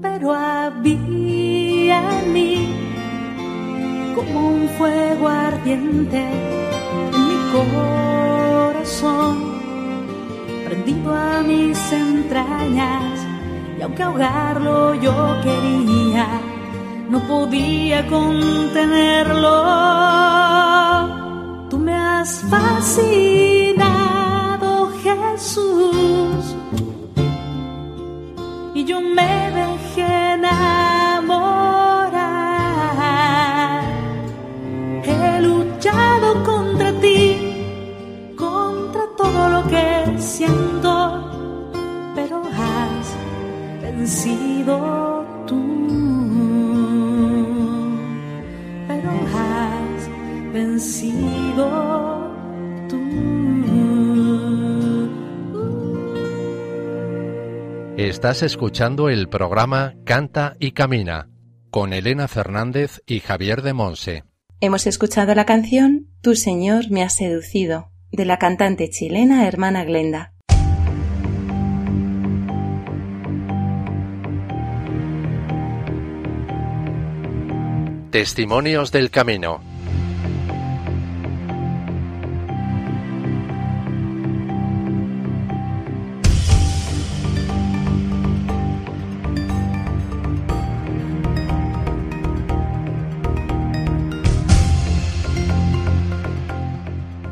Pero 0.02 0.32
había 0.32 2.00
en 2.20 2.32
mí 2.32 2.68
como 4.14 4.48
un 4.48 4.68
fuego 4.76 5.28
ardiente 5.28 6.18
en 7.14 7.20
mi 7.28 7.38
corazón, 7.52 9.36
prendido 10.66 11.14
a 11.14 11.42
mis 11.42 11.92
entrañas, 11.92 13.26
y 13.78 13.82
aunque 13.82 14.02
ahogarlo 14.02 14.94
yo 14.94 15.36
quería, 15.42 16.26
no 17.10 17.20
podía 17.26 18.06
contenerlo 18.06 19.98
Tú 21.70 21.78
me 21.78 21.94
has 21.94 22.40
fascinado, 22.50 23.57
Jesús, 25.16 26.56
y 28.74 28.84
yo 28.84 29.00
me 29.00 29.67
Estás 58.18 58.42
escuchando 58.42 59.10
el 59.10 59.28
programa 59.28 59.94
Canta 60.04 60.56
y 60.58 60.72
Camina 60.72 61.28
con 61.70 61.92
Elena 61.92 62.26
Fernández 62.26 63.00
y 63.06 63.20
Javier 63.20 63.62
de 63.62 63.74
Monse. 63.74 64.24
Hemos 64.60 64.88
escuchado 64.88 65.36
la 65.36 65.46
canción 65.46 66.08
Tu 66.20 66.34
Señor 66.34 66.90
me 66.90 67.04
ha 67.04 67.10
seducido 67.10 67.92
de 68.10 68.24
la 68.24 68.40
cantante 68.40 68.90
chilena 68.90 69.46
Hermana 69.46 69.84
Glenda. 69.84 70.32
Testimonios 78.10 78.90
del 78.90 79.12
Camino 79.12 79.60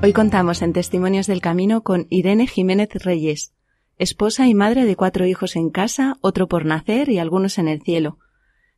Hoy 0.07 0.13
contamos 0.13 0.63
en 0.63 0.73
Testimonios 0.73 1.27
del 1.27 1.41
Camino 1.41 1.83
con 1.83 2.07
Irene 2.11 2.47
Jiménez 2.47 2.91
Reyes, 3.03 3.57
esposa 3.99 4.47
y 4.47 4.55
madre 4.55 4.85
de 4.85 4.95
cuatro 4.95 5.27
hijos 5.27 5.57
en 5.57 5.69
casa, 5.69 6.15
otro 6.21 6.47
por 6.47 6.65
nacer 6.65 7.09
y 7.09 7.19
algunos 7.19 7.59
en 7.59 7.67
el 7.67 7.83
cielo, 7.83 8.21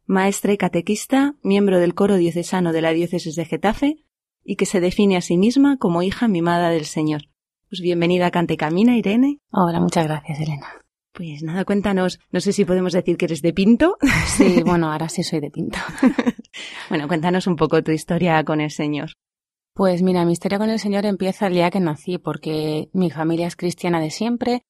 maestra 0.07 0.55
y 0.55 0.57
catequista, 0.57 1.35
miembro 1.43 1.81
del 1.81 1.93
coro 1.93 2.17
diocesano 2.17 2.73
de 2.73 2.81
la 2.81 2.95
diócesis 2.95 3.37
de 3.37 3.45
Getafe 3.45 3.97
y 4.43 4.57
que 4.57 4.65
se 4.65 4.81
define 4.81 5.19
a 5.19 5.21
sí 5.21 5.37
misma 5.37 5.77
como 5.77 6.01
hija 6.01 6.29
mimada 6.29 6.71
del 6.71 6.87
Señor. 6.87 7.25
Pues 7.69 7.83
bienvenida 7.83 8.29
a 8.29 8.31
Cante 8.31 8.57
Camina, 8.57 8.97
Irene. 8.97 9.39
Hola, 9.51 9.81
muchas 9.81 10.07
gracias, 10.07 10.41
Elena. 10.41 10.67
Pues 11.13 11.43
nada, 11.43 11.67
cuéntanos, 11.67 12.21
no 12.31 12.41
sé 12.41 12.55
si 12.55 12.65
podemos 12.65 12.95
decir 12.95 13.19
que 13.19 13.27
eres 13.27 13.43
de 13.43 13.53
Pinto. 13.53 13.99
Sí, 14.29 14.63
bueno, 14.65 14.91
ahora 14.91 15.11
sí 15.11 15.23
soy 15.23 15.41
de 15.41 15.51
Pinto. 15.51 15.79
bueno, 16.89 17.07
cuéntanos 17.07 17.47
un 17.47 17.57
poco 17.57 17.83
tu 17.83 17.93
historia 17.93 18.43
con 18.45 18.63
el 18.63 18.71
Señor. 18.71 19.11
Pues 19.79 20.03
mira, 20.03 20.25
mi 20.25 20.33
historia 20.33 20.59
con 20.59 20.71
el 20.71 20.81
Señor 20.81 21.07
empieza 21.07 21.47
el 21.47 21.53
día 21.53 21.71
que 21.71 21.79
nací, 21.79 22.19
porque 22.19 22.91
mi 22.93 23.13
familia 23.13 23.47
es 23.47 23.55
cristiana 23.55 24.01
de 24.01 24.11
siempre 24.11 24.65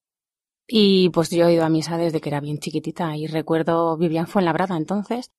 y 0.67 1.09
pues 1.09 1.31
yo 1.31 1.47
he 1.49 1.55
ido 1.55 1.65
a 1.65 1.71
misa 1.71 1.97
desde 1.97 2.21
que 2.21 2.29
era 2.29 2.41
bien 2.41 2.59
chiquitita 2.59 3.17
y 3.17 3.27
recuerdo, 3.27 3.97
vivía 3.97 4.21
en 4.21 4.27
Fuenlabrada 4.27 4.77
entonces, 4.77 5.31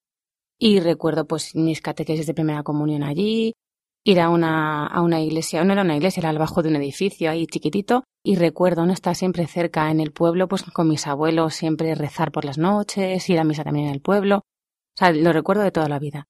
y 0.58 0.80
recuerdo 0.80 1.24
pues 1.24 1.54
mis 1.54 1.80
catequesis 1.80 2.26
de 2.26 2.34
primera 2.34 2.64
comunión 2.64 3.04
allí, 3.04 3.54
ir 4.02 4.18
a 4.18 4.28
una, 4.28 4.88
a 4.88 5.02
una 5.02 5.20
iglesia, 5.20 5.62
no 5.62 5.72
era 5.72 5.82
una 5.82 5.96
iglesia, 5.96 6.18
era 6.18 6.30
abajo 6.30 6.64
de 6.64 6.70
un 6.70 6.74
edificio 6.74 7.30
ahí 7.30 7.46
chiquitito, 7.46 8.02
y 8.24 8.34
recuerdo 8.34 8.86
no 8.86 8.92
estar 8.92 9.14
siempre 9.14 9.46
cerca 9.46 9.88
en 9.92 10.00
el 10.00 10.10
pueblo, 10.10 10.48
pues 10.48 10.64
con 10.64 10.88
mis 10.88 11.06
abuelos, 11.06 11.54
siempre 11.54 11.94
rezar 11.94 12.32
por 12.32 12.44
las 12.44 12.58
noches, 12.58 13.30
ir 13.30 13.38
a 13.38 13.44
misa 13.44 13.62
también 13.62 13.86
en 13.86 13.94
el 13.94 14.00
pueblo, 14.00 14.38
o 14.38 14.96
sea, 14.96 15.12
lo 15.12 15.32
recuerdo 15.32 15.62
de 15.62 15.70
toda 15.70 15.88
la 15.88 16.00
vida. 16.00 16.26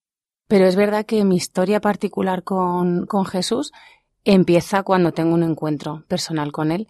Pero 0.50 0.66
es 0.66 0.74
verdad 0.74 1.06
que 1.06 1.24
mi 1.24 1.36
historia 1.36 1.80
particular 1.80 2.42
con, 2.42 3.06
con 3.06 3.24
Jesús 3.24 3.70
empieza 4.24 4.82
cuando 4.82 5.12
tengo 5.12 5.32
un 5.32 5.44
encuentro 5.44 6.02
personal 6.08 6.50
con 6.50 6.72
él. 6.72 6.88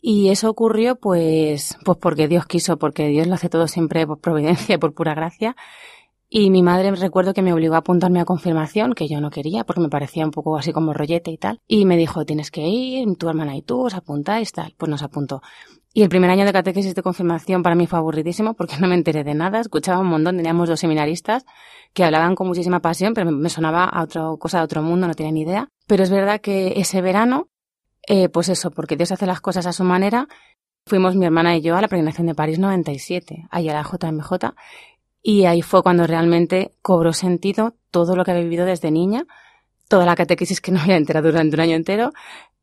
Y 0.00 0.30
eso 0.30 0.48
ocurrió 0.48 0.96
pues, 0.96 1.76
pues 1.84 1.98
porque 1.98 2.26
Dios 2.26 2.46
quiso, 2.46 2.78
porque 2.78 3.08
Dios 3.08 3.26
lo 3.26 3.34
hace 3.34 3.50
todo 3.50 3.68
siempre 3.68 4.06
por 4.06 4.20
providencia, 4.20 4.78
por 4.78 4.94
pura 4.94 5.14
gracia. 5.14 5.56
Y 6.30 6.48
mi 6.48 6.62
madre 6.62 6.90
recuerdo 6.92 7.34
que 7.34 7.42
me 7.42 7.52
obligó 7.52 7.74
a 7.74 7.78
apuntarme 7.78 8.20
a 8.20 8.24
confirmación, 8.24 8.94
que 8.94 9.08
yo 9.08 9.20
no 9.20 9.28
quería, 9.28 9.64
porque 9.64 9.82
me 9.82 9.90
parecía 9.90 10.24
un 10.24 10.30
poco 10.30 10.56
así 10.56 10.72
como 10.72 10.94
rollete 10.94 11.30
y 11.30 11.36
tal. 11.36 11.60
Y 11.68 11.84
me 11.84 11.98
dijo, 11.98 12.24
tienes 12.24 12.50
que 12.50 12.66
ir, 12.66 13.14
tu 13.18 13.28
hermana 13.28 13.58
y 13.58 13.60
tú, 13.60 13.84
os 13.84 13.94
apuntáis, 13.94 14.52
tal. 14.52 14.74
Pues 14.78 14.88
nos 14.88 15.02
apuntó. 15.02 15.42
Y 15.96 16.02
el 16.02 16.10
primer 16.10 16.28
año 16.28 16.44
de 16.44 16.52
catequesis 16.52 16.94
de 16.94 17.02
confirmación 17.02 17.62
para 17.62 17.74
mí 17.74 17.86
fue 17.86 17.98
aburridísimo 17.98 18.52
porque 18.52 18.76
no 18.78 18.86
me 18.86 18.94
enteré 18.94 19.24
de 19.24 19.32
nada, 19.32 19.60
escuchaba 19.60 20.00
un 20.00 20.08
montón, 20.08 20.36
teníamos 20.36 20.68
dos 20.68 20.78
seminaristas 20.78 21.46
que 21.94 22.04
hablaban 22.04 22.34
con 22.34 22.48
muchísima 22.48 22.80
pasión, 22.80 23.14
pero 23.14 23.30
me 23.30 23.48
sonaba 23.48 23.84
a 23.84 24.02
otra 24.02 24.24
cosa 24.38 24.58
de 24.58 24.64
otro 24.64 24.82
mundo, 24.82 25.06
no 25.06 25.14
tenía 25.14 25.32
ni 25.32 25.40
idea. 25.40 25.70
Pero 25.86 26.02
es 26.02 26.10
verdad 26.10 26.42
que 26.42 26.74
ese 26.76 27.00
verano, 27.00 27.48
eh, 28.06 28.28
pues 28.28 28.50
eso, 28.50 28.70
porque 28.72 28.98
Dios 28.98 29.10
hace 29.10 29.24
las 29.24 29.40
cosas 29.40 29.64
a 29.64 29.72
su 29.72 29.84
manera, 29.84 30.28
fuimos 30.84 31.16
mi 31.16 31.24
hermana 31.24 31.56
y 31.56 31.62
yo 31.62 31.74
a 31.78 31.80
la 31.80 31.88
peregrinación 31.88 32.26
de 32.26 32.34
París 32.34 32.58
97, 32.58 33.46
ahí 33.50 33.70
a 33.70 33.72
la 33.72 33.82
JMJ, 33.82 34.52
y 35.22 35.46
ahí 35.46 35.62
fue 35.62 35.82
cuando 35.82 36.06
realmente 36.06 36.72
cobró 36.82 37.14
sentido 37.14 37.74
todo 37.90 38.16
lo 38.16 38.24
que 38.26 38.32
había 38.32 38.42
vivido 38.42 38.66
desde 38.66 38.90
niña, 38.90 39.24
toda 39.88 40.04
la 40.04 40.14
catequesis 40.14 40.60
que 40.60 40.72
no 40.72 40.80
había 40.80 40.98
enterado 40.98 41.30
durante 41.30 41.56
un 41.56 41.60
año 41.60 41.74
entero, 41.74 42.12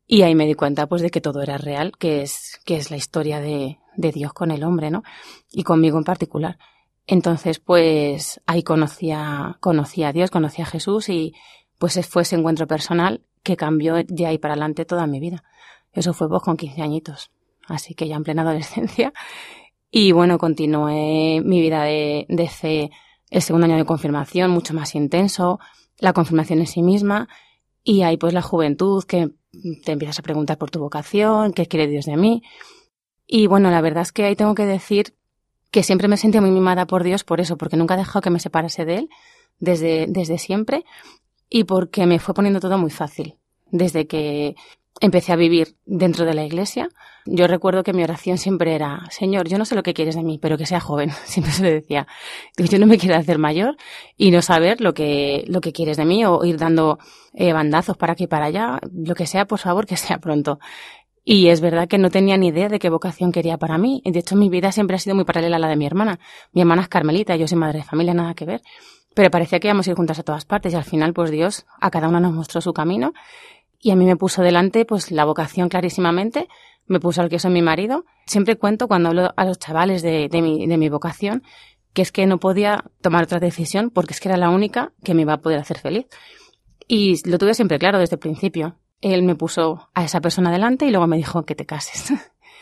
y 0.07 0.21
ahí 0.23 0.35
me 0.35 0.45
di 0.45 0.53
cuenta 0.53 0.87
pues 0.87 1.01
de 1.01 1.09
que 1.09 1.21
todo 1.21 1.41
era 1.41 1.57
real, 1.57 1.93
que 1.97 2.21
es, 2.21 2.59
que 2.65 2.75
es 2.75 2.91
la 2.91 2.97
historia 2.97 3.39
de, 3.39 3.79
de 3.95 4.11
Dios 4.11 4.33
con 4.33 4.51
el 4.51 4.63
hombre, 4.63 4.91
¿no? 4.91 5.03
Y 5.51 5.63
conmigo 5.63 5.97
en 5.97 6.03
particular. 6.03 6.57
Entonces, 7.05 7.59
pues 7.59 8.41
ahí 8.45 8.63
conocí 8.63 9.11
a, 9.11 9.57
a 9.61 10.11
Dios, 10.13 10.31
conocí 10.31 10.61
a 10.61 10.65
Jesús 10.65 11.09
y 11.09 11.33
pues 11.77 11.99
fue 12.07 12.21
ese 12.21 12.35
encuentro 12.35 12.67
personal 12.67 13.23
que 13.43 13.57
cambió 13.57 13.95
de 13.95 14.25
ahí 14.25 14.37
para 14.37 14.53
adelante 14.53 14.85
toda 14.85 15.05
mi 15.05 15.19
vida. 15.19 15.43
Eso 15.91 16.13
fue 16.13 16.29
pues 16.29 16.41
con 16.41 16.57
15 16.57 16.81
añitos, 16.81 17.31
así 17.67 17.93
que 17.93 18.07
ya 18.07 18.15
en 18.15 18.23
plena 18.23 18.41
adolescencia. 18.43 19.13
Y 19.91 20.11
bueno, 20.11 20.37
continué 20.37 21.41
mi 21.43 21.61
vida 21.61 21.83
de, 21.83 22.25
de 22.29 22.49
fe, 22.49 22.91
el 23.29 23.41
segundo 23.41 23.65
año 23.65 23.77
de 23.77 23.85
confirmación, 23.85 24.49
mucho 24.49 24.73
más 24.73 24.95
intenso, 24.95 25.59
la 25.99 26.13
confirmación 26.13 26.59
en 26.59 26.67
sí 26.67 26.81
misma, 26.81 27.27
y 27.83 28.01
ahí 28.03 28.17
pues 28.17 28.33
la 28.33 28.41
juventud, 28.41 29.03
que 29.03 29.31
te 29.83 29.91
empiezas 29.91 30.19
a 30.19 30.23
preguntar 30.23 30.57
por 30.57 30.71
tu 30.71 30.79
vocación, 30.79 31.53
qué 31.53 31.67
quiere 31.67 31.87
Dios 31.87 32.05
de 32.05 32.17
mí. 32.17 32.43
Y 33.27 33.47
bueno, 33.47 33.71
la 33.71 33.81
verdad 33.81 34.03
es 34.03 34.11
que 34.11 34.25
ahí 34.25 34.35
tengo 34.35 34.55
que 34.55 34.65
decir 34.65 35.15
que 35.71 35.83
siempre 35.83 36.07
me 36.07 36.17
sentí 36.17 36.39
muy 36.39 36.51
mimada 36.51 36.85
por 36.85 37.03
Dios 37.03 37.23
por 37.23 37.39
eso, 37.39 37.57
porque 37.57 37.77
nunca 37.77 37.95
he 37.95 37.97
dejado 37.97 38.21
que 38.21 38.29
me 38.29 38.39
separase 38.39 38.85
de 38.85 38.97
Él 38.97 39.09
desde, 39.59 40.05
desde 40.07 40.37
siempre 40.37 40.85
y 41.49 41.63
porque 41.63 42.05
me 42.05 42.19
fue 42.19 42.33
poniendo 42.33 42.59
todo 42.59 42.77
muy 42.77 42.91
fácil. 42.91 43.37
Desde 43.71 44.07
que 44.07 44.55
empecé 45.03 45.33
a 45.33 45.35
vivir 45.35 45.75
dentro 45.85 46.25
de 46.25 46.33
la 46.33 46.45
iglesia, 46.45 46.87
yo 47.25 47.45
recuerdo 47.45 47.83
que 47.83 47.91
mi 47.91 48.03
oración 48.03 48.37
siempre 48.37 48.73
era, 48.73 49.01
Señor, 49.09 49.49
yo 49.49 49.57
no 49.57 49.65
sé 49.65 49.75
lo 49.75 49.83
que 49.83 49.93
quieres 49.93 50.15
de 50.15 50.23
mí, 50.23 50.39
pero 50.41 50.57
que 50.57 50.65
sea 50.65 50.79
joven. 50.79 51.09
Siempre 51.25 51.51
se 51.51 51.61
lo 51.61 51.69
decía. 51.69 52.07
Yo 52.57 52.79
no 52.79 52.85
me 52.85 52.97
quiero 52.97 53.17
hacer 53.17 53.37
mayor 53.37 53.75
y 54.15 54.31
no 54.31 54.41
saber 54.41 54.79
lo 54.79 54.93
que, 54.93 55.43
lo 55.47 55.59
que 55.59 55.73
quieres 55.73 55.97
de 55.97 56.05
mí 56.05 56.25
o 56.25 56.45
ir 56.45 56.57
dando 56.57 56.99
eh, 57.33 57.51
bandazos 57.51 57.97
para 57.97 58.13
aquí 58.13 58.25
y 58.25 58.27
para 58.27 58.45
allá, 58.45 58.79
lo 58.93 59.13
que 59.13 59.27
sea, 59.27 59.45
por 59.45 59.59
favor, 59.59 59.85
que 59.85 59.97
sea 59.97 60.19
pronto. 60.19 60.59
Y 61.25 61.47
es 61.47 61.59
verdad 61.59 61.89
que 61.89 61.97
no 61.97 62.09
tenía 62.09 62.37
ni 62.37 62.47
idea 62.47 62.69
de 62.69 62.79
qué 62.79 62.89
vocación 62.89 63.33
quería 63.33 63.57
para 63.57 63.77
mí. 63.77 64.01
De 64.05 64.19
hecho, 64.19 64.37
mi 64.37 64.49
vida 64.49 64.71
siempre 64.71 64.95
ha 64.95 64.99
sido 64.99 65.15
muy 65.15 65.25
paralela 65.25 65.57
a 65.57 65.59
la 65.59 65.67
de 65.67 65.75
mi 65.75 65.85
hermana. 65.85 66.19
Mi 66.53 66.61
hermana 66.61 66.83
es 66.83 66.87
carmelita, 66.87 67.35
yo 67.35 67.47
soy 67.47 67.57
madre 67.57 67.79
de 67.79 67.85
familia, 67.85 68.13
nada 68.13 68.33
que 68.35 68.45
ver. 68.45 68.61
Pero 69.13 69.29
parecía 69.29 69.59
que 69.59 69.67
íbamos 69.67 69.85
a 69.87 69.91
ir 69.91 69.97
juntas 69.97 70.19
a 70.19 70.23
todas 70.23 70.45
partes 70.45 70.73
y 70.73 70.75
al 70.77 70.83
final, 70.85 71.13
pues 71.13 71.29
Dios 71.29 71.65
a 71.81 71.91
cada 71.91 72.07
una 72.07 72.21
nos 72.21 72.33
mostró 72.33 72.61
su 72.61 72.73
camino 72.73 73.13
y 73.83 73.91
a 73.91 73.95
mí 73.97 74.05
me 74.05 74.15
puso 74.15 74.41
delante 74.41 74.85
pues 74.85 75.11
la 75.11 75.25
vocación 75.25 75.67
clarísimamente, 75.67 76.47
me 76.87 77.01
puso 77.01 77.21
al 77.21 77.29
que 77.29 77.37
soy 77.37 77.51
mi 77.51 77.61
marido. 77.61 78.05
Siempre 78.25 78.55
cuento 78.55 78.87
cuando 78.87 79.09
hablo 79.09 79.33
a 79.35 79.45
los 79.45 79.59
chavales 79.59 80.01
de, 80.01 80.29
de, 80.29 80.41
mi, 80.41 80.65
de 80.65 80.77
mi 80.77 80.89
vocación 80.89 81.43
que 81.91 82.01
es 82.01 82.11
que 82.11 82.25
no 82.25 82.39
podía 82.39 82.85
tomar 83.01 83.25
otra 83.25 83.39
decisión 83.39 83.91
porque 83.91 84.13
es 84.13 84.19
que 84.19 84.29
era 84.29 84.37
la 84.37 84.49
única 84.49 84.93
que 85.03 85.13
me 85.13 85.21
iba 85.21 85.33
a 85.33 85.41
poder 85.41 85.59
hacer 85.59 85.77
feliz. 85.77 86.07
Y 86.87 87.27
lo 87.29 87.37
tuve 87.37 87.53
siempre 87.53 87.77
claro 87.77 87.99
desde 87.99 88.15
el 88.15 88.19
principio. 88.19 88.77
Él 89.01 89.21
me 89.23 89.35
puso 89.35 89.89
a 89.93 90.03
esa 90.03 90.21
persona 90.21 90.51
delante 90.51 90.85
y 90.85 90.89
luego 90.89 91.05
me 91.05 91.17
dijo 91.17 91.43
que 91.43 91.53
te 91.53 91.65
cases. 91.65 92.13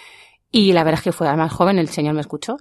y 0.52 0.74
la 0.74 0.84
verdad 0.84 1.00
es 1.00 1.04
que 1.04 1.12
fue 1.12 1.34
más 1.38 1.54
joven, 1.54 1.80
el 1.80 1.88
Señor 1.88 2.14
me 2.14 2.22
escuchó. 2.22 2.58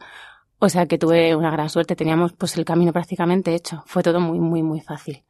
O 0.58 0.68
sea 0.68 0.86
que 0.86 0.98
tuve 0.98 1.34
una 1.34 1.50
gran 1.50 1.70
suerte, 1.70 1.96
teníamos 1.96 2.34
pues 2.34 2.56
el 2.56 2.64
camino 2.64 2.92
prácticamente 2.92 3.54
hecho. 3.54 3.82
Fue 3.86 4.02
todo 4.02 4.20
muy, 4.20 4.38
muy, 4.38 4.62
muy 4.62 4.80
fácil. 4.80 5.24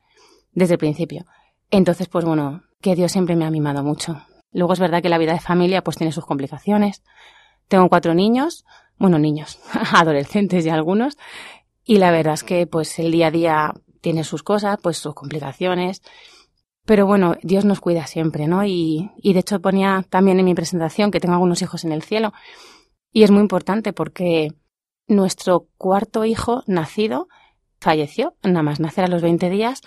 Desde 0.53 0.75
el 0.75 0.79
principio. 0.79 1.25
Entonces, 1.71 2.09
pues 2.09 2.25
bueno, 2.25 2.65
que 2.81 2.95
Dios 2.95 3.13
siempre 3.13 3.37
me 3.37 3.45
ha 3.45 3.51
mimado 3.51 3.83
mucho. 3.83 4.23
Luego 4.53 4.73
es 4.73 4.81
verdad 4.81 5.03
que 5.03 5.09
la 5.09 5.19
vida 5.19 5.33
de 5.33 5.41
familia 5.41 5.83
pues 5.83 5.97
tiene 5.97 6.13
sus 6.13 6.25
complicaciones. 6.25 7.03
Tengo 7.69 7.89
cuatro 7.89 8.15
niños, 8.15 8.65
bueno, 8.99 9.19
niños, 9.19 9.61
adolescentes 9.95 10.67
y 10.67 10.71
algunos, 10.71 11.17
y 11.85 11.99
la 11.99 12.11
verdad 12.11 12.35
es 12.35 12.45
que 12.45 12.67
pues 12.67 12.99
el 12.99 13.11
día 13.13 13.29
a 13.29 13.31
día 13.31 13.75
tiene 14.01 14.25
sus 14.25 14.43
cosas, 14.43 14.79
pues 14.83 14.97
sus 14.97 15.15
complicaciones. 15.15 16.03
Pero 16.85 17.07
bueno, 17.07 17.37
Dios 17.43 17.65
nos 17.65 17.81
cuida 17.81 18.07
siempre, 18.07 18.47
¿no? 18.49 18.65
Y, 18.65 19.11
y 19.19 19.33
de 19.35 19.41
hecho 19.41 19.61
ponía 19.61 20.05
también 20.09 20.39
en 20.39 20.47
mi 20.47 20.55
presentación 20.55 21.11
que 21.11 21.21
tengo 21.21 21.35
algunos 21.35 21.63
hijos 21.63 21.85
en 21.85 21.93
el 21.93 22.03
cielo. 22.03 22.33
Y 23.13 23.23
es 23.23 23.31
muy 23.31 23.41
importante 23.41 23.93
porque 23.93 24.55
nuestro 25.07 25.69
cuarto 25.77 26.25
hijo 26.25 26.63
nacido 26.67 27.29
falleció, 27.81 28.35
nada 28.43 28.63
más 28.63 28.81
nacer 28.81 29.05
a 29.05 29.09
los 29.09 29.23
20 29.23 29.51
días, 29.51 29.83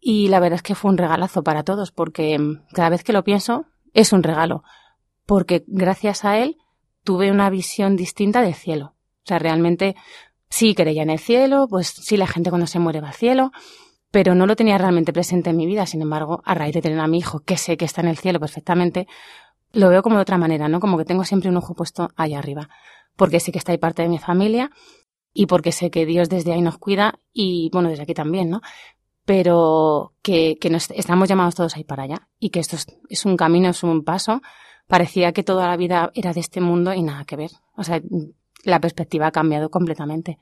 y 0.00 0.28
la 0.28 0.40
verdad 0.40 0.56
es 0.56 0.62
que 0.62 0.74
fue 0.74 0.90
un 0.90 0.98
regalazo 0.98 1.42
para 1.42 1.64
todos, 1.64 1.92
porque 1.92 2.38
mm, 2.38 2.66
cada 2.72 2.90
vez 2.90 3.04
que 3.04 3.12
lo 3.12 3.24
pienso 3.24 3.66
es 3.94 4.12
un 4.12 4.22
regalo, 4.22 4.62
porque 5.26 5.64
gracias 5.66 6.24
a 6.24 6.38
él 6.38 6.56
tuve 7.04 7.30
una 7.30 7.50
visión 7.50 7.96
distinta 7.96 8.42
del 8.42 8.54
cielo. 8.54 8.94
O 9.24 9.28
sea, 9.28 9.38
realmente 9.38 9.96
sí 10.48 10.74
creía 10.74 11.02
en 11.02 11.10
el 11.10 11.18
cielo, 11.18 11.66
pues 11.68 11.88
sí 11.88 12.16
la 12.16 12.26
gente 12.26 12.50
cuando 12.50 12.66
se 12.66 12.78
muere 12.78 13.00
va 13.00 13.08
al 13.08 13.14
cielo, 13.14 13.52
pero 14.10 14.34
no 14.34 14.46
lo 14.46 14.56
tenía 14.56 14.78
realmente 14.78 15.12
presente 15.12 15.50
en 15.50 15.56
mi 15.56 15.66
vida. 15.66 15.86
Sin 15.86 16.00
embargo, 16.00 16.42
a 16.44 16.54
raíz 16.54 16.74
de 16.74 16.82
tener 16.82 17.00
a 17.00 17.06
mi 17.06 17.18
hijo, 17.18 17.40
que 17.40 17.56
sé 17.56 17.76
que 17.76 17.84
está 17.84 18.00
en 18.00 18.08
el 18.08 18.16
cielo 18.16 18.40
perfectamente, 18.40 19.06
lo 19.72 19.90
veo 19.90 20.02
como 20.02 20.16
de 20.16 20.22
otra 20.22 20.38
manera, 20.38 20.68
¿no? 20.68 20.80
Como 20.80 20.96
que 20.96 21.04
tengo 21.04 21.24
siempre 21.24 21.50
un 21.50 21.56
ojo 21.58 21.74
puesto 21.74 22.10
allá 22.16 22.38
arriba 22.38 22.70
porque 23.18 23.40
sé 23.40 23.50
que 23.52 23.58
está 23.58 23.72
ahí 23.72 23.78
parte 23.78 24.02
de 24.02 24.08
mi 24.08 24.18
familia 24.18 24.70
y 25.34 25.46
porque 25.46 25.72
sé 25.72 25.90
que 25.90 26.06
Dios 26.06 26.30
desde 26.30 26.52
ahí 26.52 26.62
nos 26.62 26.78
cuida 26.78 27.18
y, 27.32 27.68
bueno, 27.72 27.90
desde 27.90 28.04
aquí 28.04 28.14
también, 28.14 28.48
¿no? 28.48 28.62
Pero 29.28 30.14
que, 30.22 30.56
que 30.58 30.70
nos, 30.70 30.90
estamos 30.92 31.28
llamados 31.28 31.54
todos 31.54 31.76
ahí 31.76 31.84
para 31.84 32.04
allá 32.04 32.28
y 32.38 32.48
que 32.48 32.60
esto 32.60 32.76
es, 33.10 33.26
un 33.26 33.36
camino, 33.36 33.68
es 33.68 33.82
un 33.82 34.02
paso. 34.02 34.40
Parecía 34.86 35.34
que 35.34 35.42
toda 35.42 35.66
la 35.66 35.76
vida 35.76 36.10
era 36.14 36.32
de 36.32 36.40
este 36.40 36.62
mundo 36.62 36.94
y 36.94 37.02
nada 37.02 37.26
que 37.26 37.36
ver. 37.36 37.50
O 37.76 37.84
sea, 37.84 38.00
la 38.64 38.80
perspectiva 38.80 39.26
ha 39.26 39.30
cambiado 39.30 39.68
completamente 39.68 40.38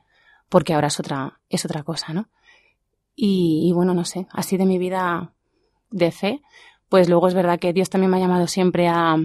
porque 0.47 0.73
ahora 0.73 0.87
es 0.87 1.01
otra, 1.01 1.41
es 1.49 1.65
otra 1.65 1.83
cosa, 1.83 2.13
¿no? 2.13 2.29
Y, 3.13 3.67
y 3.67 3.73
bueno, 3.73 3.93
no 3.93 4.05
sé, 4.05 4.25
así 4.31 4.55
de 4.55 4.65
mi 4.65 4.77
vida 4.77 5.33
de 5.91 6.11
fe, 6.11 6.41
pues 6.87 7.09
luego 7.09 7.27
es 7.27 7.33
verdad 7.33 7.59
que 7.59 7.73
Dios 7.73 7.89
también 7.89 8.09
me 8.09 8.15
ha 8.15 8.21
llamado 8.21 8.47
siempre 8.47 8.87
a, 8.87 9.17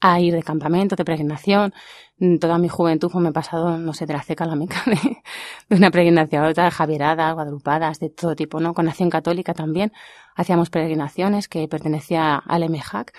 a 0.00 0.20
ir 0.20 0.34
de 0.34 0.42
campamento, 0.42 0.96
de 0.96 1.04
peregrinación. 1.04 1.74
Mm, 2.18 2.38
toda 2.38 2.58
mi 2.58 2.68
juventud 2.68 3.10
pues, 3.10 3.22
me 3.22 3.30
he 3.30 3.32
pasado, 3.32 3.78
no 3.78 3.92
sé, 3.92 4.06
de 4.06 4.12
la 4.12 4.22
ceca 4.22 4.44
a 4.44 4.48
la 4.48 4.56
meca, 4.56 4.82
de, 5.68 5.76
una 5.76 5.90
peregrinación 5.90 6.44
a 6.44 6.48
otra, 6.48 6.64
de 6.64 6.70
javierada, 6.70 7.32
guadalupadas, 7.32 8.00
de 8.00 8.10
todo 8.10 8.34
tipo, 8.34 8.60
¿no? 8.60 8.74
Con 8.74 8.86
Nación 8.86 9.10
Católica 9.10 9.54
también 9.54 9.92
hacíamos 10.34 10.70
peregrinaciones 10.70 11.48
que 11.48 11.66
pertenecía 11.68 12.36
al 12.36 12.68
MHAC. 12.68 13.12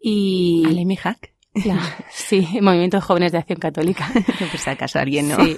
Y... 0.00 0.64
¿Al 0.66 0.84
MHAC? 0.84 1.32
sí, 2.10 2.46
Movimiento 2.60 2.98
de 2.98 3.00
Jóvenes 3.00 3.32
de 3.32 3.38
Acción 3.38 3.58
Católica. 3.58 4.08
pues 4.50 4.68
acaso 4.68 4.98
alguien, 4.98 5.28
¿no? 5.28 5.36
Sí. 5.44 5.56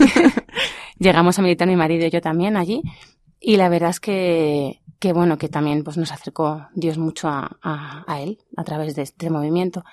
Llegamos 0.98 1.38
a 1.38 1.42
militar 1.42 1.68
mi 1.68 1.76
marido 1.76 2.06
y 2.06 2.10
yo 2.10 2.20
también 2.20 2.56
allí. 2.56 2.82
Y 3.40 3.56
la 3.56 3.68
verdad 3.68 3.90
es 3.90 4.00
que, 4.00 4.80
que 4.98 5.12
bueno, 5.12 5.38
que 5.38 5.48
también 5.48 5.82
pues 5.82 5.96
nos 5.96 6.12
acercó 6.12 6.68
Dios 6.74 6.98
mucho 6.98 7.28
a, 7.28 7.58
a, 7.62 8.04
a 8.06 8.20
él 8.20 8.38
a 8.56 8.64
través 8.64 8.94
de 8.94 9.02
este 9.02 9.30
movimiento. 9.30 9.84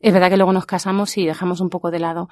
Es 0.00 0.12
verdad 0.12 0.30
que 0.30 0.36
luego 0.36 0.52
nos 0.52 0.66
casamos 0.66 1.16
y 1.18 1.26
dejamos 1.26 1.60
un 1.60 1.68
poco 1.68 1.90
de 1.90 2.00
lado 2.00 2.28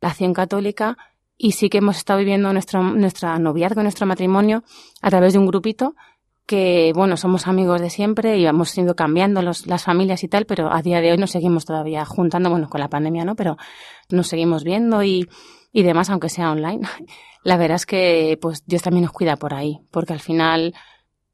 la 0.00 0.08
acción 0.08 0.32
católica 0.32 0.96
y 1.36 1.52
sí 1.52 1.68
que 1.70 1.78
hemos 1.78 1.98
estado 1.98 2.18
viviendo 2.18 2.52
nuestro, 2.52 2.82
nuestra 2.82 3.38
noviazgo, 3.38 3.82
nuestro 3.82 4.06
matrimonio 4.06 4.62
a 5.00 5.10
través 5.10 5.32
de 5.32 5.38
un 5.38 5.46
grupito 5.46 5.94
que, 6.50 6.92
bueno, 6.94 7.16
somos 7.16 7.46
amigos 7.46 7.80
de 7.80 7.90
siempre 7.90 8.36
y 8.38 8.44
hemos 8.44 8.76
ido 8.76 8.96
cambiando 8.96 9.40
los, 9.40 9.68
las 9.68 9.84
familias 9.84 10.24
y 10.24 10.28
tal, 10.28 10.46
pero 10.46 10.72
a 10.72 10.82
día 10.82 11.00
de 11.00 11.12
hoy 11.12 11.16
nos 11.16 11.30
seguimos 11.30 11.64
todavía 11.64 12.04
juntando, 12.04 12.50
bueno, 12.50 12.68
con 12.68 12.80
la 12.80 12.88
pandemia, 12.88 13.24
¿no? 13.24 13.36
Pero 13.36 13.56
nos 14.08 14.26
seguimos 14.26 14.64
viendo 14.64 15.04
y, 15.04 15.28
y 15.72 15.82
demás, 15.84 16.10
aunque 16.10 16.28
sea 16.28 16.50
online. 16.50 16.80
La 17.44 17.56
verdad 17.56 17.76
es 17.76 17.86
que, 17.86 18.36
pues, 18.42 18.64
Dios 18.66 18.82
también 18.82 19.04
nos 19.04 19.12
cuida 19.12 19.36
por 19.36 19.54
ahí, 19.54 19.78
porque 19.92 20.12
al 20.12 20.20
final, 20.20 20.74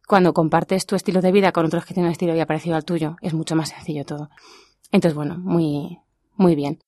cuando 0.06 0.34
compartes 0.34 0.84
tu 0.84 0.96
estilo 0.96 1.22
de 1.22 1.32
vida 1.32 1.50
con 1.50 1.64
otros 1.64 1.86
que 1.86 1.94
tienen 1.94 2.08
un 2.08 2.12
estilo 2.12 2.34
ya 2.34 2.44
parecido 2.44 2.76
al 2.76 2.84
tuyo, 2.84 3.16
es 3.22 3.32
mucho 3.32 3.56
más 3.56 3.70
sencillo 3.70 4.04
todo. 4.04 4.28
Entonces, 4.92 5.14
bueno, 5.14 5.36
muy, 5.38 5.98
muy 6.36 6.54
bien. 6.54 6.78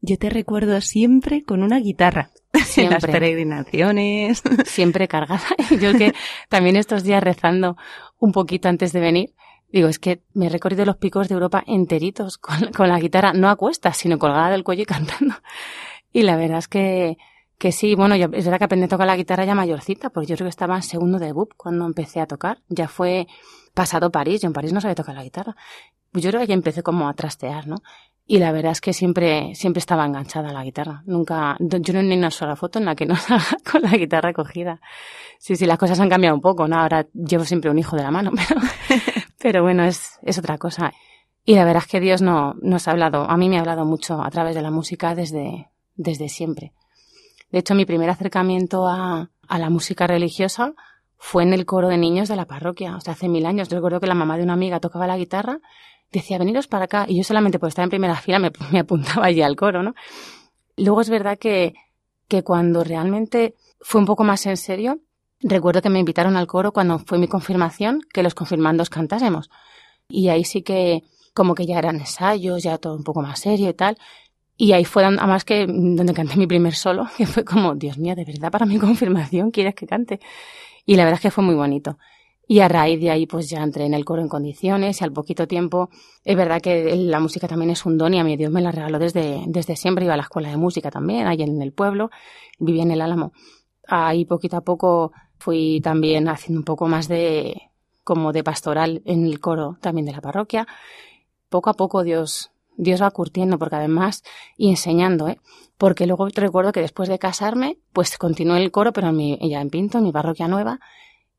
Yo 0.00 0.18
te 0.18 0.30
recuerdo 0.30 0.80
siempre 0.80 1.44
con 1.44 1.62
una 1.62 1.78
guitarra. 1.78 2.30
Siempre. 2.64 2.82
En 2.84 2.90
las 2.90 3.06
peregrinaciones. 3.06 4.42
Siempre 4.66 5.08
cargada. 5.08 5.42
Yo 5.80 5.94
que 5.94 6.12
también 6.48 6.76
estos 6.76 7.02
días 7.02 7.22
rezando 7.22 7.76
un 8.18 8.32
poquito 8.32 8.68
antes 8.68 8.92
de 8.92 9.00
venir, 9.00 9.34
digo, 9.72 9.88
es 9.88 9.98
que 9.98 10.22
me 10.34 10.46
he 10.46 10.48
recorrido 10.48 10.84
los 10.84 10.96
picos 10.96 11.28
de 11.28 11.34
Europa 11.34 11.62
enteritos 11.66 12.38
con, 12.38 12.72
con 12.72 12.88
la 12.88 12.98
guitarra, 12.98 13.32
no 13.32 13.48
a 13.48 13.56
cuestas, 13.56 13.96
sino 13.96 14.18
colgada 14.18 14.50
del 14.50 14.64
cuello 14.64 14.82
y 14.82 14.86
cantando. 14.86 15.34
Y 16.12 16.22
la 16.22 16.36
verdad 16.36 16.58
es 16.58 16.68
que, 16.68 17.16
que 17.58 17.72
sí, 17.72 17.94
bueno, 17.94 18.16
yo, 18.16 18.26
es 18.32 18.44
verdad 18.44 18.58
que 18.58 18.64
aprendí 18.64 18.84
a 18.84 18.88
tocar 18.88 19.06
la 19.06 19.16
guitarra 19.16 19.44
ya 19.44 19.54
mayorcita, 19.54 20.10
porque 20.10 20.26
yo 20.26 20.36
creo 20.36 20.46
que 20.46 20.50
estaba 20.50 20.76
en 20.76 20.82
segundo 20.82 21.18
de 21.18 21.32
BUP 21.32 21.52
cuando 21.56 21.86
empecé 21.86 22.20
a 22.20 22.26
tocar. 22.26 22.58
Ya 22.68 22.88
fue 22.88 23.26
pasado 23.72 24.10
París, 24.10 24.42
yo 24.42 24.48
en 24.48 24.52
París 24.52 24.72
no 24.72 24.80
sabía 24.80 24.94
tocar 24.94 25.14
la 25.14 25.24
guitarra. 25.24 25.56
Yo 26.12 26.30
creo 26.30 26.46
que 26.46 26.52
empecé 26.52 26.82
como 26.82 27.08
a 27.08 27.14
trastear, 27.14 27.66
¿no? 27.66 27.76
Y 28.26 28.38
la 28.38 28.52
verdad 28.52 28.72
es 28.72 28.80
que 28.80 28.92
siempre, 28.92 29.54
siempre 29.54 29.80
estaba 29.80 30.06
enganchada 30.06 30.50
a 30.50 30.52
la 30.52 30.62
guitarra. 30.62 31.02
Nunca, 31.06 31.56
yo 31.58 31.92
no 31.92 32.02
ni 32.02 32.16
una 32.16 32.30
sola 32.30 32.54
foto 32.54 32.78
en 32.78 32.84
la 32.84 32.94
que 32.94 33.06
no 33.06 33.16
salga 33.16 33.44
con 33.70 33.82
la 33.82 33.90
guitarra 33.90 34.32
cogida. 34.32 34.80
Sí, 35.38 35.56
sí, 35.56 35.66
las 35.66 35.78
cosas 35.78 35.98
han 36.00 36.08
cambiado 36.08 36.36
un 36.36 36.40
poco, 36.40 36.68
¿no? 36.68 36.78
Ahora 36.78 37.06
llevo 37.12 37.44
siempre 37.44 37.70
un 37.70 37.78
hijo 37.78 37.96
de 37.96 38.02
la 38.02 38.10
mano, 38.10 38.30
pero, 38.48 38.60
pero 39.38 39.62
bueno, 39.62 39.84
es, 39.84 40.18
es 40.22 40.38
otra 40.38 40.56
cosa. 40.58 40.92
Y 41.44 41.56
la 41.56 41.64
verdad 41.64 41.82
es 41.84 41.90
que 41.90 42.00
Dios 42.00 42.22
no, 42.22 42.54
nos 42.62 42.86
ha 42.86 42.92
hablado, 42.92 43.28
a 43.28 43.36
mí 43.36 43.48
me 43.48 43.56
ha 43.56 43.60
hablado 43.60 43.84
mucho 43.84 44.22
a 44.22 44.30
través 44.30 44.54
de 44.54 44.62
la 44.62 44.70
música 44.70 45.16
desde, 45.16 45.70
desde 45.96 46.28
siempre. 46.28 46.72
De 47.50 47.58
hecho, 47.58 47.74
mi 47.74 47.84
primer 47.84 48.08
acercamiento 48.08 48.86
a, 48.86 49.30
a 49.48 49.58
la 49.58 49.68
música 49.68 50.06
religiosa 50.06 50.74
fue 51.18 51.42
en 51.42 51.52
el 51.52 51.66
coro 51.66 51.88
de 51.88 51.98
niños 51.98 52.28
de 52.28 52.36
la 52.36 52.46
parroquia. 52.46 52.96
O 52.96 53.00
sea, 53.00 53.12
hace 53.12 53.28
mil 53.28 53.46
años. 53.46 53.68
Recuerdo 53.68 54.00
que 54.00 54.06
la 54.06 54.14
mamá 54.14 54.36
de 54.36 54.42
una 54.42 54.54
amiga 54.54 54.80
tocaba 54.80 55.06
la 55.06 55.16
guitarra 55.16 55.60
decía, 56.12 56.38
veniros 56.38 56.66
para 56.68 56.84
acá. 56.84 57.06
Y 57.08 57.16
yo 57.16 57.24
solamente 57.24 57.58
por 57.58 57.68
estar 57.68 57.82
en 57.82 57.90
primera 57.90 58.16
fila 58.16 58.38
me, 58.38 58.52
me 58.72 58.80
apuntaba 58.80 59.26
allí 59.26 59.42
al 59.42 59.56
coro, 59.56 59.82
¿no? 59.82 59.94
Luego 60.76 61.00
es 61.00 61.10
verdad 61.10 61.38
que, 61.38 61.74
que 62.28 62.42
cuando 62.42 62.84
realmente 62.84 63.54
fue 63.80 64.00
un 64.00 64.06
poco 64.06 64.24
más 64.24 64.46
en 64.46 64.56
serio, 64.56 65.00
recuerdo 65.40 65.82
que 65.82 65.90
me 65.90 65.98
invitaron 65.98 66.36
al 66.36 66.46
coro 66.46 66.72
cuando 66.72 66.98
fue 66.98 67.18
mi 67.18 67.28
confirmación, 67.28 68.00
que 68.12 68.22
los 68.22 68.34
confirmandos 68.34 68.90
cantásemos. 68.90 69.50
Y 70.08 70.28
ahí 70.28 70.44
sí 70.44 70.62
que 70.62 71.02
como 71.34 71.54
que 71.54 71.66
ya 71.66 71.78
eran 71.78 71.96
ensayos, 71.96 72.62
ya 72.62 72.78
todo 72.78 72.94
un 72.94 73.04
poco 73.04 73.22
más 73.22 73.40
serio 73.40 73.70
y 73.70 73.74
tal. 73.74 73.98
Y 74.56 74.72
ahí 74.72 74.84
fue 74.84 75.04
además 75.04 75.44
que 75.44 75.66
donde 75.66 76.12
canté 76.14 76.36
mi 76.36 76.46
primer 76.46 76.74
solo, 76.74 77.06
que 77.16 77.26
fue 77.26 77.44
como, 77.44 77.74
Dios 77.74 77.98
mío, 77.98 78.14
de 78.14 78.24
verdad 78.24 78.50
para 78.50 78.66
mi 78.66 78.78
confirmación 78.80 79.50
quieres 79.50 79.74
que 79.74 79.86
cante. 79.86 80.20
Y 80.84 80.96
la 80.96 81.04
verdad 81.04 81.18
es 81.18 81.22
que 81.22 81.30
fue 81.30 81.44
muy 81.44 81.54
bonito. 81.54 81.98
Y 82.52 82.60
a 82.60 82.68
raíz 82.68 83.00
de 83.00 83.10
ahí, 83.10 83.24
pues 83.24 83.48
ya 83.48 83.62
entré 83.62 83.86
en 83.86 83.94
el 83.94 84.04
coro 84.04 84.20
en 84.20 84.28
condiciones 84.28 85.00
y 85.00 85.04
al 85.04 85.10
poquito 85.10 85.48
tiempo, 85.48 85.88
es 86.22 86.36
verdad 86.36 86.60
que 86.60 86.94
la 86.96 87.18
música 87.18 87.48
también 87.48 87.70
es 87.70 87.86
un 87.86 87.96
don 87.96 88.12
y 88.12 88.18
a 88.20 88.24
mí 88.24 88.36
Dios 88.36 88.52
me 88.52 88.60
la 88.60 88.70
regaló 88.70 88.98
desde, 88.98 89.42
desde 89.46 89.74
siempre. 89.74 90.04
Iba 90.04 90.12
a 90.12 90.18
la 90.18 90.24
escuela 90.24 90.50
de 90.50 90.58
música 90.58 90.90
también, 90.90 91.26
ahí 91.26 91.40
en 91.40 91.62
el 91.62 91.72
pueblo, 91.72 92.10
vivía 92.58 92.82
en 92.82 92.90
el 92.90 93.00
Álamo. 93.00 93.32
Ahí 93.88 94.26
poquito 94.26 94.58
a 94.58 94.60
poco 94.60 95.12
fui 95.38 95.80
también 95.80 96.28
haciendo 96.28 96.60
un 96.60 96.64
poco 96.66 96.88
más 96.88 97.08
de, 97.08 97.70
como 98.04 98.34
de 98.34 98.44
pastoral 98.44 99.00
en 99.06 99.24
el 99.24 99.40
coro 99.40 99.78
también 99.80 100.04
de 100.04 100.12
la 100.12 100.20
parroquia. 100.20 100.66
Poco 101.48 101.70
a 101.70 101.72
poco 101.72 102.02
Dios, 102.02 102.50
Dios 102.76 103.00
va 103.00 103.10
curtiendo, 103.12 103.58
porque 103.58 103.76
además, 103.76 104.24
y 104.58 104.68
enseñando, 104.68 105.26
¿eh? 105.26 105.40
Porque 105.78 106.06
luego 106.06 106.28
recuerdo 106.28 106.72
que 106.72 106.82
después 106.82 107.08
de 107.08 107.18
casarme, 107.18 107.78
pues 107.94 108.18
continué 108.18 108.62
el 108.62 108.70
coro, 108.70 108.92
pero 108.92 109.08
en 109.08 109.16
mi, 109.16 109.38
ya 109.40 109.62
en 109.62 109.70
Pinto, 109.70 109.96
en 109.96 110.04
mi 110.04 110.12
parroquia 110.12 110.48
nueva, 110.48 110.80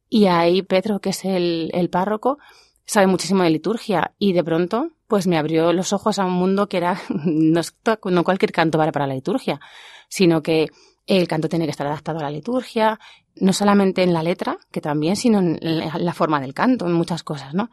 y 0.10 0.26
ahí 0.28 0.62
Pedro, 0.62 1.00
que 1.00 1.10
es 1.10 1.26
el, 1.26 1.70
el 1.74 1.90
párroco, 1.90 2.38
sabe 2.86 3.08
muchísimo 3.08 3.44
de 3.44 3.50
liturgia 3.50 4.14
y 4.20 4.34
de 4.34 4.44
pronto 4.44 4.92
pues 5.08 5.28
me 5.28 5.38
abrió 5.38 5.74
los 5.74 5.94
ojos 5.94 6.20
a 6.20 6.26
un 6.26 6.34
mundo 6.34 6.68
que 6.68 6.78
era 6.78 7.00
no, 7.10 7.62
no 8.06 8.24
cualquier 8.24 8.52
canto 8.52 8.78
vale 8.78 8.92
para 8.92 9.08
la 9.08 9.14
liturgia, 9.14 9.60
sino 10.08 10.42
que 10.42 10.70
el 11.06 11.28
canto 11.28 11.50
tiene 11.50 11.66
que 11.66 11.72
estar 11.72 11.88
adaptado 11.88 12.20
a 12.20 12.24
la 12.24 12.32
liturgia, 12.32 13.00
no 13.36 13.54
solamente 13.54 14.04
en 14.04 14.14
la 14.14 14.24
letra, 14.24 14.58
que 14.72 14.82
también, 14.82 15.16
sino 15.16 15.40
en 15.40 15.60
la 15.60 16.14
forma 16.14 16.40
del 16.40 16.54
canto, 16.54 16.86
en 16.86 16.94
muchas 16.94 17.24
cosas, 17.24 17.54
¿no? 17.54 17.70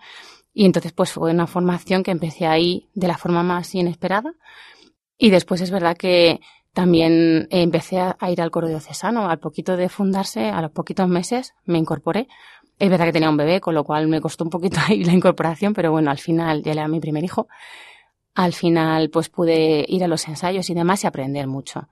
Y 0.52 0.64
entonces 0.64 0.92
pues 0.92 1.12
fue 1.12 1.30
una 1.30 1.46
formación 1.46 2.02
que 2.02 2.10
empecé 2.10 2.46
ahí 2.46 2.88
de 2.94 3.08
la 3.08 3.16
forma 3.16 3.42
más 3.42 3.74
inesperada. 3.74 4.34
Y 5.16 5.30
después 5.30 5.60
es 5.60 5.70
verdad 5.70 5.96
que 5.96 6.40
también 6.72 7.48
empecé 7.50 7.98
a, 8.00 8.16
ir 8.30 8.40
al 8.40 8.50
coro 8.50 8.68
diocesano. 8.68 9.28
Al 9.28 9.38
poquito 9.38 9.76
de 9.76 9.88
fundarse, 9.88 10.50
a 10.50 10.62
los 10.62 10.70
poquitos 10.70 11.08
meses, 11.08 11.54
me 11.64 11.78
incorporé. 11.78 12.28
Es 12.78 12.88
verdad 12.88 13.06
que 13.06 13.12
tenía 13.12 13.30
un 13.30 13.36
bebé, 13.36 13.60
con 13.60 13.74
lo 13.74 13.84
cual 13.84 14.08
me 14.08 14.20
costó 14.20 14.44
un 14.44 14.50
poquito 14.50 14.78
ahí 14.88 15.04
la 15.04 15.12
incorporación, 15.12 15.74
pero 15.74 15.90
bueno, 15.90 16.10
al 16.10 16.18
final 16.18 16.62
ya 16.62 16.72
era 16.72 16.88
mi 16.88 17.00
primer 17.00 17.24
hijo. 17.24 17.48
Al 18.34 18.52
final 18.52 19.10
pues 19.10 19.28
pude 19.28 19.84
ir 19.88 20.04
a 20.04 20.08
los 20.08 20.26
ensayos 20.28 20.70
y 20.70 20.74
demás 20.74 21.02
y 21.02 21.06
aprender 21.06 21.46
mucho. 21.46 21.88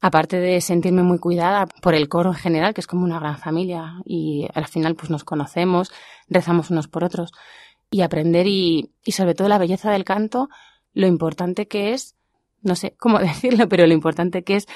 Aparte 0.00 0.38
de 0.38 0.60
sentirme 0.60 1.02
muy 1.02 1.18
cuidada 1.18 1.66
por 1.66 1.94
el 1.94 2.08
coro 2.08 2.30
en 2.30 2.36
general, 2.36 2.74
que 2.74 2.80
es 2.80 2.86
como 2.88 3.04
una 3.04 3.20
gran 3.20 3.38
familia 3.38 4.00
y 4.04 4.48
al 4.52 4.66
final 4.66 4.96
pues 4.96 5.10
nos 5.10 5.22
conocemos, 5.22 5.92
rezamos 6.28 6.70
unos 6.70 6.88
por 6.88 7.04
otros 7.04 7.30
y 7.88 8.00
aprender 8.00 8.46
y, 8.48 8.90
y 9.04 9.12
sobre 9.12 9.34
todo 9.34 9.48
la 9.48 9.58
belleza 9.58 9.92
del 9.92 10.04
canto, 10.04 10.48
lo 10.92 11.06
importante 11.06 11.68
que 11.68 11.92
es, 11.92 12.16
no 12.62 12.76
sé 12.76 12.94
cómo 12.98 13.18
decirlo, 13.20 13.68
pero 13.68 13.86
lo 13.86 13.92
importante 13.92 14.42
que 14.42 14.56
es 14.56 14.66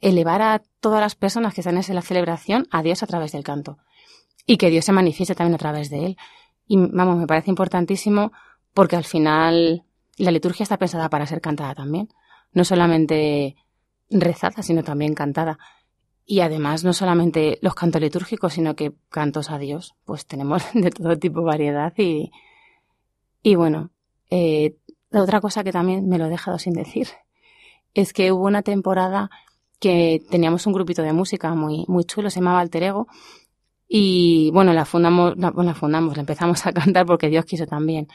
elevar 0.00 0.42
a 0.42 0.62
todas 0.80 1.00
las 1.00 1.14
personas 1.14 1.54
que 1.54 1.60
están 1.60 1.76
en 1.76 1.94
la 1.94 2.02
celebración 2.02 2.66
a 2.70 2.82
Dios 2.82 3.02
a 3.02 3.06
través 3.06 3.32
del 3.32 3.44
canto 3.44 3.78
y 4.46 4.56
que 4.56 4.70
Dios 4.70 4.84
se 4.84 4.92
manifieste 4.92 5.34
también 5.34 5.54
a 5.54 5.58
través 5.58 5.90
de 5.90 6.06
él. 6.06 6.16
Y 6.66 6.76
vamos, 6.76 7.16
me 7.16 7.26
parece 7.26 7.50
importantísimo 7.50 8.32
porque 8.74 8.96
al 8.96 9.04
final 9.04 9.84
la 10.18 10.30
liturgia 10.30 10.64
está 10.64 10.76
pensada 10.76 11.08
para 11.08 11.26
ser 11.26 11.40
cantada 11.40 11.74
también, 11.74 12.08
no 12.52 12.64
solamente 12.64 13.56
rezada, 14.10 14.62
sino 14.62 14.82
también 14.82 15.14
cantada. 15.14 15.58
Y 16.24 16.40
además, 16.40 16.84
no 16.84 16.92
solamente 16.92 17.58
los 17.62 17.74
cantos 17.74 18.00
litúrgicos, 18.00 18.54
sino 18.54 18.74
que 18.74 18.92
cantos 19.08 19.50
a 19.50 19.58
Dios, 19.58 19.94
pues 20.04 20.26
tenemos 20.26 20.62
de 20.74 20.90
todo 20.90 21.16
tipo 21.18 21.42
variedad. 21.42 21.92
Y, 21.96 22.30
y 23.42 23.54
bueno, 23.54 23.90
eh, 24.30 24.76
la 25.12 25.22
otra 25.22 25.40
cosa 25.40 25.62
que 25.62 25.72
también 25.72 26.08
me 26.08 26.18
lo 26.18 26.26
he 26.26 26.30
dejado 26.30 26.58
sin 26.58 26.72
decir 26.72 27.08
es 27.94 28.12
que 28.12 28.32
hubo 28.32 28.46
una 28.46 28.62
temporada 28.62 29.30
que 29.78 30.22
teníamos 30.30 30.66
un 30.66 30.72
grupito 30.72 31.02
de 31.02 31.12
música 31.12 31.54
muy, 31.54 31.84
muy 31.88 32.04
chulo, 32.04 32.30
se 32.30 32.40
llamaba 32.40 32.60
Alter 32.60 32.84
Ego. 32.84 33.08
Y 33.88 34.50
bueno, 34.52 34.72
la 34.72 34.86
fundamos, 34.86 35.34
la, 35.36 35.74
fundamos, 35.74 36.16
empezamos 36.16 36.64
a 36.66 36.72
cantar 36.72 37.04
porque 37.04 37.28
Dios 37.28 37.44
quiso 37.44 37.66
también 37.66 38.08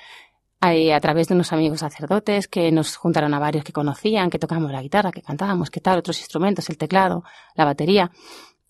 a 0.59 0.99
través 0.99 1.27
de 1.27 1.35
unos 1.35 1.53
amigos 1.53 1.81
sacerdotes 1.81 2.47
que 2.47 2.71
nos 2.71 2.95
juntaron 2.95 3.33
a 3.35 3.39
varios 3.39 3.63
que 3.63 3.73
conocían, 3.73 4.31
que 4.31 4.39
tocábamos 4.39 4.71
la 4.71 4.81
guitarra, 4.81 5.11
que 5.11 5.21
cantábamos, 5.21 5.69
que 5.69 5.81
tal, 5.81 5.99
otros 5.99 6.19
instrumentos, 6.19 6.67
el 6.71 6.77
teclado, 6.79 7.23
la 7.53 7.63
batería. 7.63 8.11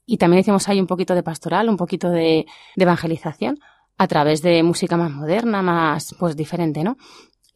Y 0.05 0.17
también 0.17 0.41
hicimos 0.41 0.67
ahí 0.67 0.81
un 0.81 0.87
poquito 0.87 1.15
de 1.15 1.23
pastoral, 1.23 1.69
un 1.69 1.77
poquito 1.77 2.09
de 2.09 2.45
evangelización 2.75 3.59
a 3.97 4.07
través 4.07 4.41
de 4.41 4.61
música 4.63 4.97
más 4.97 5.11
moderna, 5.11 5.61
más 5.61 6.13
pues 6.19 6.35
diferente, 6.35 6.83
¿no? 6.83 6.97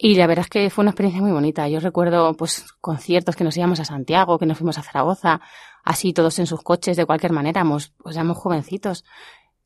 Y 0.03 0.15
la 0.15 0.25
verdad 0.25 0.45
es 0.45 0.49
que 0.49 0.69
fue 0.71 0.81
una 0.81 0.89
experiencia 0.89 1.21
muy 1.21 1.31
bonita. 1.31 1.69
Yo 1.69 1.79
recuerdo 1.79 2.33
pues 2.33 2.73
conciertos 2.81 3.35
que 3.35 3.43
nos 3.43 3.55
íbamos 3.55 3.79
a 3.79 3.85
Santiago, 3.85 4.39
que 4.39 4.47
nos 4.47 4.57
fuimos 4.57 4.79
a 4.79 4.81
Zaragoza, 4.81 5.41
así 5.83 6.11
todos 6.11 6.39
en 6.39 6.47
sus 6.47 6.63
coches 6.63 6.97
de 6.97 7.05
cualquier 7.05 7.33
manera, 7.33 7.59
éramos, 7.59 7.93
pues 7.99 8.15
éramos 8.15 8.39
jovencitos. 8.39 9.05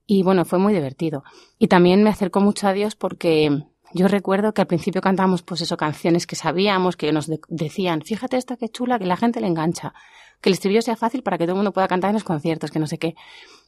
Y 0.05 0.23
bueno, 0.23 0.43
fue 0.43 0.59
muy 0.59 0.73
divertido. 0.73 1.23
Y 1.57 1.69
también 1.69 2.03
me 2.03 2.09
acercó 2.09 2.41
mucho 2.41 2.67
a 2.67 2.73
Dios 2.73 2.97
porque 2.97 3.63
yo 3.93 4.09
recuerdo 4.09 4.53
que 4.53 4.59
al 4.59 4.67
principio 4.67 4.99
cantábamos 4.99 5.41
pues 5.41 5.61
eso, 5.61 5.77
canciones 5.77 6.27
que 6.27 6.35
sabíamos, 6.35 6.97
que 6.97 7.13
nos 7.13 7.31
decían, 7.47 8.01
fíjate 8.01 8.35
esta 8.35 8.57
que 8.57 8.67
chula, 8.67 8.99
que 8.99 9.05
la 9.05 9.15
gente 9.15 9.39
le 9.39 9.47
engancha, 9.47 9.93
que 10.41 10.49
el 10.49 10.53
estribillo 10.53 10.81
sea 10.81 10.95
fácil 10.95 11.23
para 11.23 11.37
que 11.37 11.45
todo 11.45 11.53
el 11.53 11.57
mundo 11.57 11.71
pueda 11.71 11.87
cantar 11.87 12.09
en 12.09 12.15
los 12.15 12.23
conciertos, 12.23 12.71
que 12.71 12.79
no 12.79 12.87
sé 12.87 12.97
qué. 12.97 13.15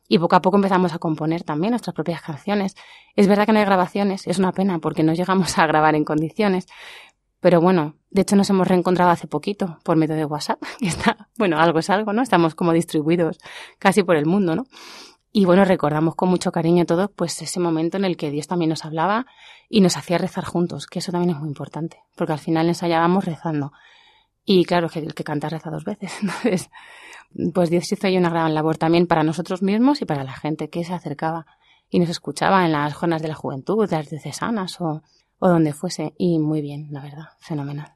Y 0.07 0.19
poco 0.19 0.35
a 0.35 0.41
poco 0.41 0.57
empezamos 0.57 0.93
a 0.93 0.99
componer 0.99 1.43
también 1.43 1.71
nuestras 1.71 1.93
propias 1.93 2.21
canciones. 2.21 2.75
Es 3.15 3.27
verdad 3.27 3.45
que 3.45 3.51
no 3.51 3.59
hay 3.59 3.65
grabaciones, 3.65 4.25
es 4.27 4.39
una 4.39 4.51
pena 4.53 4.79
porque 4.79 5.03
no 5.03 5.13
llegamos 5.13 5.57
a 5.57 5.67
grabar 5.67 5.95
en 5.95 6.05
condiciones. 6.05 6.67
Pero 7.39 7.61
bueno, 7.61 7.95
de 8.09 8.21
hecho 8.21 8.35
nos 8.35 8.49
hemos 8.49 8.67
reencontrado 8.67 9.11
hace 9.11 9.27
poquito 9.27 9.79
por 9.83 9.97
medio 9.97 10.15
de 10.15 10.25
WhatsApp, 10.25 10.61
que 10.79 10.87
está, 10.87 11.29
bueno, 11.37 11.59
algo 11.59 11.79
es 11.79 11.89
algo, 11.89 12.13
¿no? 12.13 12.21
Estamos 12.21 12.55
como 12.55 12.73
distribuidos 12.73 13.37
casi 13.79 14.03
por 14.03 14.15
el 14.15 14.25
mundo, 14.25 14.55
¿no? 14.55 14.65
Y 15.31 15.45
bueno, 15.45 15.65
recordamos 15.65 16.15
con 16.15 16.29
mucho 16.29 16.51
cariño 16.51 16.85
todos 16.85 17.11
pues 17.15 17.39
ese 17.41 17.59
momento 17.59 17.97
en 17.97 18.05
el 18.05 18.17
que 18.17 18.31
Dios 18.31 18.47
también 18.47 18.69
nos 18.69 18.85
hablaba 18.85 19.27
y 19.69 19.81
nos 19.81 19.97
hacía 19.97 20.17
rezar 20.17 20.45
juntos, 20.45 20.87
que 20.87 20.99
eso 20.99 21.11
también 21.11 21.35
es 21.35 21.39
muy 21.39 21.49
importante, 21.49 22.01
porque 22.15 22.33
al 22.33 22.39
final 22.39 22.67
ensayábamos 22.67 23.25
rezando. 23.25 23.71
Y 24.49 24.63
claro, 24.63 24.87
que 24.87 24.99
el 24.99 25.13
que 25.13 25.25
canta 25.25 25.49
reza 25.49 25.69
dos 25.69 25.83
veces. 25.83 26.13
Entonces, 26.21 26.69
pues 27.53 27.69
Dios 27.69 27.91
hizo 27.91 28.07
ahí 28.07 28.17
una 28.17 28.29
gran 28.29 28.53
labor 28.55 28.77
también 28.77 29.05
para 29.05 29.21
nosotros 29.21 29.61
mismos 29.61 30.01
y 30.01 30.05
para 30.05 30.23
la 30.23 30.31
gente 30.31 30.69
que 30.69 30.85
se 30.85 30.93
acercaba 30.93 31.45
y 31.89 31.99
nos 31.99 32.07
escuchaba 32.07 32.65
en 32.65 32.71
las 32.71 32.93
jornadas 32.93 33.21
de 33.21 33.27
la 33.27 33.35
juventud, 33.35 33.89
de 33.89 33.97
las 33.97 34.09
diocesanas 34.09 34.79
o, 34.79 35.03
o 35.39 35.49
donde 35.49 35.73
fuese. 35.73 36.13
Y 36.17 36.39
muy 36.39 36.61
bien, 36.61 36.87
la 36.91 37.01
verdad, 37.01 37.25
fenomenal. 37.39 37.95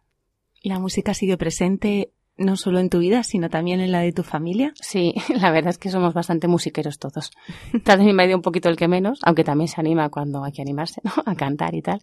¿La 0.61 0.77
música 0.77 1.13
sigue 1.13 1.37
presente 1.37 2.11
no 2.35 2.57
solo 2.57 2.79
en 2.79 2.89
tu 2.89 2.99
vida, 2.99 3.23
sino 3.23 3.49
también 3.49 3.79
en 3.79 3.91
la 3.91 4.01
de 4.01 4.11
tu 4.11 4.23
familia. 4.23 4.73
Sí, 4.75 5.13
la 5.35 5.51
verdad 5.51 5.69
es 5.69 5.77
que 5.77 5.89
somos 5.89 6.13
bastante 6.13 6.47
musiqueros 6.47 6.99
todos. 6.99 7.31
Tal 7.83 7.99
vez 7.99 8.05
mi 8.05 8.13
marido 8.13 8.37
un 8.37 8.41
poquito 8.41 8.67
el 8.67 8.75
que 8.75 8.87
menos, 8.87 9.19
aunque 9.23 9.43
también 9.43 9.69
se 9.69 9.79
anima 9.79 10.09
cuando 10.09 10.43
hay 10.43 10.51
que 10.51 10.61
animarse, 10.61 11.01
¿no? 11.03 11.11
A 11.25 11.35
cantar 11.35 11.75
y 11.75 11.81
tal. 11.81 12.01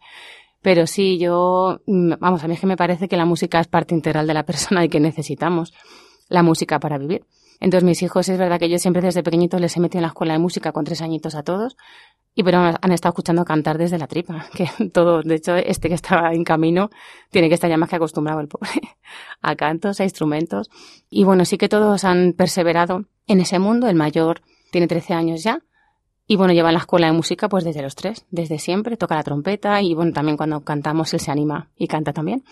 Pero 0.63 0.87
sí, 0.87 1.19
yo, 1.19 1.81
mm, 1.87 2.15
vamos, 2.19 2.43
a 2.43 2.49
mí 2.49 2.55
es 2.55 2.61
que 2.61 2.67
me 2.67 2.77
parece 2.77 3.09
que 3.09 3.17
la 3.17 3.25
música 3.25 3.61
es 3.61 3.69
parte 3.69 3.95
integral 3.95 4.27
de 4.27 4.35
la 4.35 4.45
persona 4.45 4.85
y 4.85 4.89
que 4.89 5.01
necesitamos 5.01 5.73
la 6.29 6.43
música 6.43 6.79
para 6.81 6.99
vivir. 6.99 7.25
Entonces 7.61 7.85
mis 7.85 8.03
hijos, 8.03 8.29
es 8.29 8.39
verdad 8.39 8.59
que 8.59 8.69
yo 8.69 8.79
siempre 8.79 9.03
desde 9.03 9.23
pequeñitos 9.23 9.61
les 9.61 9.77
he 9.77 9.81
metido 9.81 9.99
en 9.99 10.03
la 10.03 10.09
escuela 10.09 10.35
de 10.35 10.39
música 10.39 10.71
con 10.73 10.85
tres 10.85 11.03
añitos 11.03 11.35
a 11.35 11.43
todos 11.43 11.77
y 12.39 12.45
pero 12.45 12.59
han 12.59 12.93
estado 12.93 13.11
escuchando 13.11 13.45
cantar 13.45 13.79
desde 13.79 13.99
la 13.99 14.07
tripa, 14.07 14.47
que 14.55 14.91
todo, 14.91 15.23
de 15.23 15.35
hecho, 15.35 15.57
este 15.57 15.89
que 15.89 15.97
estaba 15.97 16.33
en 16.33 16.45
camino 16.45 16.89
tiene 17.31 17.49
que 17.49 17.55
estar 17.55 17.69
ya 17.69 17.77
más 17.77 17.91
que 17.91 17.97
acostumbrado 17.97 18.39
el 18.41 18.47
pobre 18.47 18.71
a 19.43 19.57
cantos, 19.57 19.99
a 19.99 20.05
instrumentos. 20.05 20.71
Y 21.11 21.25
bueno, 21.25 21.45
sí 21.45 21.59
que 21.59 21.69
todos 21.69 22.05
han 22.05 22.35
perseverado 22.35 23.07
en 23.27 23.41
ese 23.41 23.59
mundo. 23.59 23.89
El 23.89 23.97
mayor 23.97 24.43
tiene 24.71 24.87
13 24.87 25.15
años 25.15 25.43
ya. 25.43 25.63
Y 26.29 26.37
bueno, 26.37 26.53
lleva 26.53 26.69
en 26.69 26.75
la 26.75 26.81
escuela 26.81 27.09
de 27.09 27.13
música 27.13 27.49
pues 27.49 27.65
desde 27.65 27.83
los 27.83 27.97
tres, 27.97 28.25
desde 28.31 28.61
siempre, 28.61 28.97
toca 28.97 29.17
la 29.17 29.25
trompeta 29.25 29.83
y 29.83 29.95
bueno, 29.95 30.13
también 30.13 30.37
cuando 30.37 30.61
cantamos 30.61 31.13
él 31.15 31.21
se 31.21 31.33
anima 31.33 31.71
y 31.77 31.89
canta 31.89 32.13
también. 32.13 32.45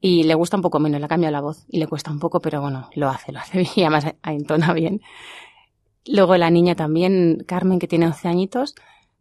Y 0.00 0.22
le 0.22 0.34
gusta 0.34 0.56
un 0.56 0.62
poco 0.62 0.78
menos, 0.78 0.98
le 0.98 1.08
cambia 1.08 1.30
la 1.30 1.42
voz 1.42 1.66
y 1.68 1.78
le 1.78 1.86
cuesta 1.86 2.10
un 2.10 2.20
poco, 2.20 2.40
pero 2.40 2.62
bueno, 2.62 2.88
lo 2.94 3.10
hace, 3.10 3.32
lo 3.32 3.40
hace 3.40 3.58
bien 3.58 3.70
y 3.76 3.80
además 3.82 4.06
entona 4.24 4.72
bien. 4.72 5.02
Luego 6.06 6.34
la 6.38 6.48
niña 6.48 6.74
también, 6.74 7.44
Carmen, 7.46 7.78
que 7.78 7.86
tiene 7.86 8.06
11 8.06 8.28
añitos, 8.28 8.74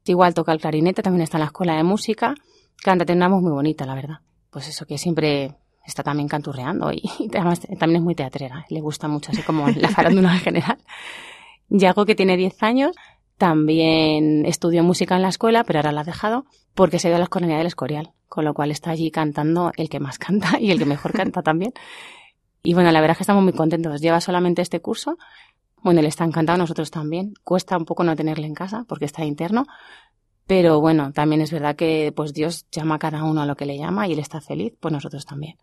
Igual 0.10 0.34
toca 0.34 0.52
el 0.52 0.60
clarinete, 0.60 1.04
también 1.04 1.22
está 1.22 1.38
en 1.38 1.42
la 1.42 1.48
escuela 1.48 1.76
de 1.76 1.84
música. 1.84 2.34
Canta, 2.82 3.06
tenemos 3.06 3.44
muy 3.44 3.52
bonita, 3.52 3.86
la 3.86 3.94
verdad. 3.94 4.20
Pues 4.50 4.68
eso, 4.68 4.88
que 4.88 4.98
siempre 4.98 5.54
está 5.86 6.02
también 6.02 6.28
canturreando 6.28 6.92
y, 6.94 7.04
además 7.32 7.60
también 7.78 7.98
es 7.98 8.02
muy 8.02 8.16
teatrera. 8.16 8.66
Le 8.70 8.82
gusta 8.82 9.08
mucho, 9.08 9.32
así 9.32 9.44
como 9.44 9.68
la 9.68 9.90
farándula 9.90 10.34
en 10.34 10.40
general. 10.40 10.78
Yago, 11.70 12.06
que 12.08 12.16
tiene 12.16 12.38
10 12.38 12.64
años, 12.64 12.96
también 13.40 14.46
estudió 14.46 14.84
música 14.84 15.16
en 15.16 15.24
la 15.24 15.30
escuela, 15.30 15.64
pero 15.64 15.80
ahora 15.80 15.92
la 15.92 16.02
ha 16.02 16.04
dejado 16.04 16.46
porque 16.76 17.00
se 17.00 17.08
dio 17.08 17.16
a 17.16 17.20
la 17.20 17.24
escolanía 17.24 17.58
del 17.58 17.66
Escorial, 17.66 18.12
con 18.28 18.46
lo 18.46 18.54
cual 18.54 18.70
está 18.70 18.92
allí 18.92 19.10
cantando 19.10 19.72
el 19.78 19.90
que 19.90 20.00
más 20.00 20.20
canta 20.20 20.58
y 20.60 20.70
el 20.70 20.78
que 20.78 20.86
mejor 20.86 21.14
canta 21.14 21.42
también. 21.42 21.74
Y 22.62 22.76
bueno, 22.76 22.92
la 22.92 23.02
verdad 23.02 23.14
es 23.14 23.18
que 23.18 23.24
estamos 23.24 23.44
muy 23.44 23.54
contentos. 23.54 24.02
Lleva 24.02 24.22
solamente 24.22 24.62
este 24.62 24.82
curso 24.82 25.18
bueno, 25.82 26.02
él 26.02 26.08
está 26.08 26.26
encantado, 26.26 26.58
nosotros 26.58 26.92
también. 26.92 27.34
Cuesta 27.44 27.78
un 27.78 27.86
poco 27.86 28.04
no 28.04 28.16
tenerle 28.16 28.48
en 28.48 28.54
casa 28.54 28.86
porque 28.88 29.06
está 29.06 29.24
interno. 29.24 29.66
Pero 30.46 30.82
bueno, 30.82 31.14
también 31.14 31.42
es 31.42 31.52
verdad 31.52 31.76
que 31.76 32.12
pues 32.16 32.34
Dios 32.34 32.66
llama 32.72 32.96
a 32.96 33.00
cada 33.00 33.24
uno 33.24 33.42
a 33.42 33.46
lo 33.46 33.56
que 33.56 33.66
le 33.66 33.78
llama 33.78 34.08
y 34.08 34.14
él 34.14 34.20
está 34.20 34.42
feliz, 34.42 34.74
pues 34.80 34.92
nosotros 34.92 35.26
también. 35.26 35.58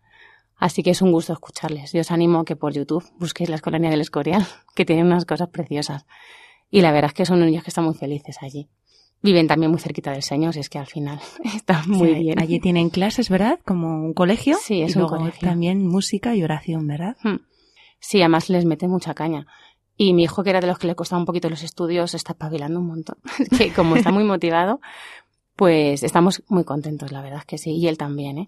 Así 0.55 0.81
que 0.81 0.91
es 0.91 1.01
un 1.01 1.11
gusto 1.11 1.33
escucharles. 1.33 1.91
Yo 1.91 2.01
os 2.01 2.09
animo 2.09 2.45
que 2.45 2.55
por 2.55 2.73
YouTube 2.73 3.05
busquéis 3.19 3.49
la 3.49 3.57
Escolaria 3.57 3.89
del 3.89 4.01
Escorial, 4.01 4.45
que 4.75 4.85
tienen 4.85 5.05
unas 5.05 5.25
cosas 5.25 5.49
preciosas. 5.49 6.05
Y 6.69 6.81
la 6.81 6.91
verdad 6.91 7.09
es 7.09 7.13
que 7.13 7.25
son 7.25 7.39
niños 7.39 7.63
que 7.63 7.69
están 7.69 7.85
muy 7.85 7.95
felices 7.95 8.37
allí. 8.41 8.69
Viven 9.21 9.47
también 9.47 9.71
muy 9.71 9.79
cerquita 9.79 10.11
del 10.11 10.21
Señor, 10.21 10.57
es 10.57 10.69
que 10.69 10.77
al 10.77 10.85
final 10.85 11.19
está 11.55 11.83
muy 11.87 12.13
bien. 12.13 12.39
Allí 12.39 12.59
tienen 12.59 12.89
clases, 12.89 13.29
¿verdad? 13.29 13.59
Como 13.65 13.87
un 13.87 14.13
colegio. 14.13 14.57
Sí, 14.61 14.81
es 14.81 14.95
un 14.95 15.07
colegio. 15.07 15.47
También 15.47 15.87
música 15.87 16.35
y 16.35 16.43
oración, 16.43 16.85
¿verdad? 16.87 17.17
Hmm. 17.23 17.37
Sí, 17.99 18.21
además 18.21 18.49
les 18.49 18.65
mete 18.65 18.87
mucha 18.87 19.13
caña. 19.13 19.47
Y 19.95 20.13
mi 20.13 20.23
hijo, 20.23 20.43
que 20.43 20.51
era 20.51 20.61
de 20.61 20.67
los 20.67 20.77
que 20.77 20.85
le 20.85 20.95
costaba 20.95 21.19
un 21.19 21.25
poquito 21.25 21.49
los 21.49 21.63
estudios, 21.63 22.13
está 22.13 22.33
espabilando 22.33 22.79
un 22.79 22.87
montón. 22.87 23.17
que 23.57 23.73
como 23.73 23.95
está 23.95 24.11
muy 24.11 24.23
motivado, 24.23 24.79
pues 25.55 26.03
estamos 26.03 26.43
muy 26.47 26.63
contentos, 26.63 27.11
la 27.11 27.21
verdad 27.21 27.39
es 27.39 27.45
que 27.45 27.57
sí. 27.57 27.71
Y 27.71 27.87
él 27.87 27.97
también, 27.97 28.37
¿eh? 28.37 28.47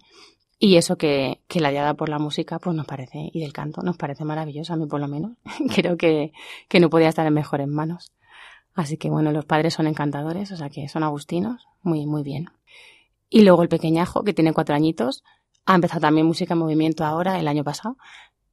Y 0.62 0.76
eso 0.76 0.96
que, 0.96 1.40
que 1.48 1.58
la 1.58 1.70
diada 1.70 1.94
por 1.94 2.10
la 2.10 2.18
música, 2.18 2.58
pues 2.58 2.76
nos 2.76 2.86
parece, 2.86 3.30
y 3.32 3.40
del 3.40 3.54
canto, 3.54 3.80
nos 3.80 3.96
parece 3.96 4.26
maravilloso, 4.26 4.74
a 4.74 4.76
mí 4.76 4.84
por 4.84 5.00
lo 5.00 5.08
menos. 5.08 5.32
Creo 5.74 5.96
que, 5.96 6.32
que 6.68 6.80
no 6.80 6.90
podía 6.90 7.08
estar 7.08 7.26
en 7.26 7.32
mejores 7.32 7.66
manos. 7.66 8.12
Así 8.74 8.98
que 8.98 9.08
bueno, 9.08 9.32
los 9.32 9.46
padres 9.46 9.72
son 9.72 9.86
encantadores, 9.86 10.52
o 10.52 10.56
sea 10.56 10.68
que 10.68 10.86
son 10.88 11.02
agustinos, 11.02 11.66
muy, 11.82 12.04
muy 12.04 12.22
bien. 12.22 12.50
Y 13.30 13.42
luego 13.42 13.62
el 13.62 13.70
pequeñajo, 13.70 14.22
que 14.22 14.34
tiene 14.34 14.52
cuatro 14.52 14.74
añitos, 14.74 15.24
ha 15.64 15.74
empezado 15.74 16.02
también 16.02 16.26
música 16.26 16.52
en 16.52 16.60
movimiento 16.60 17.06
ahora, 17.06 17.40
el 17.40 17.48
año 17.48 17.64
pasado. 17.64 17.96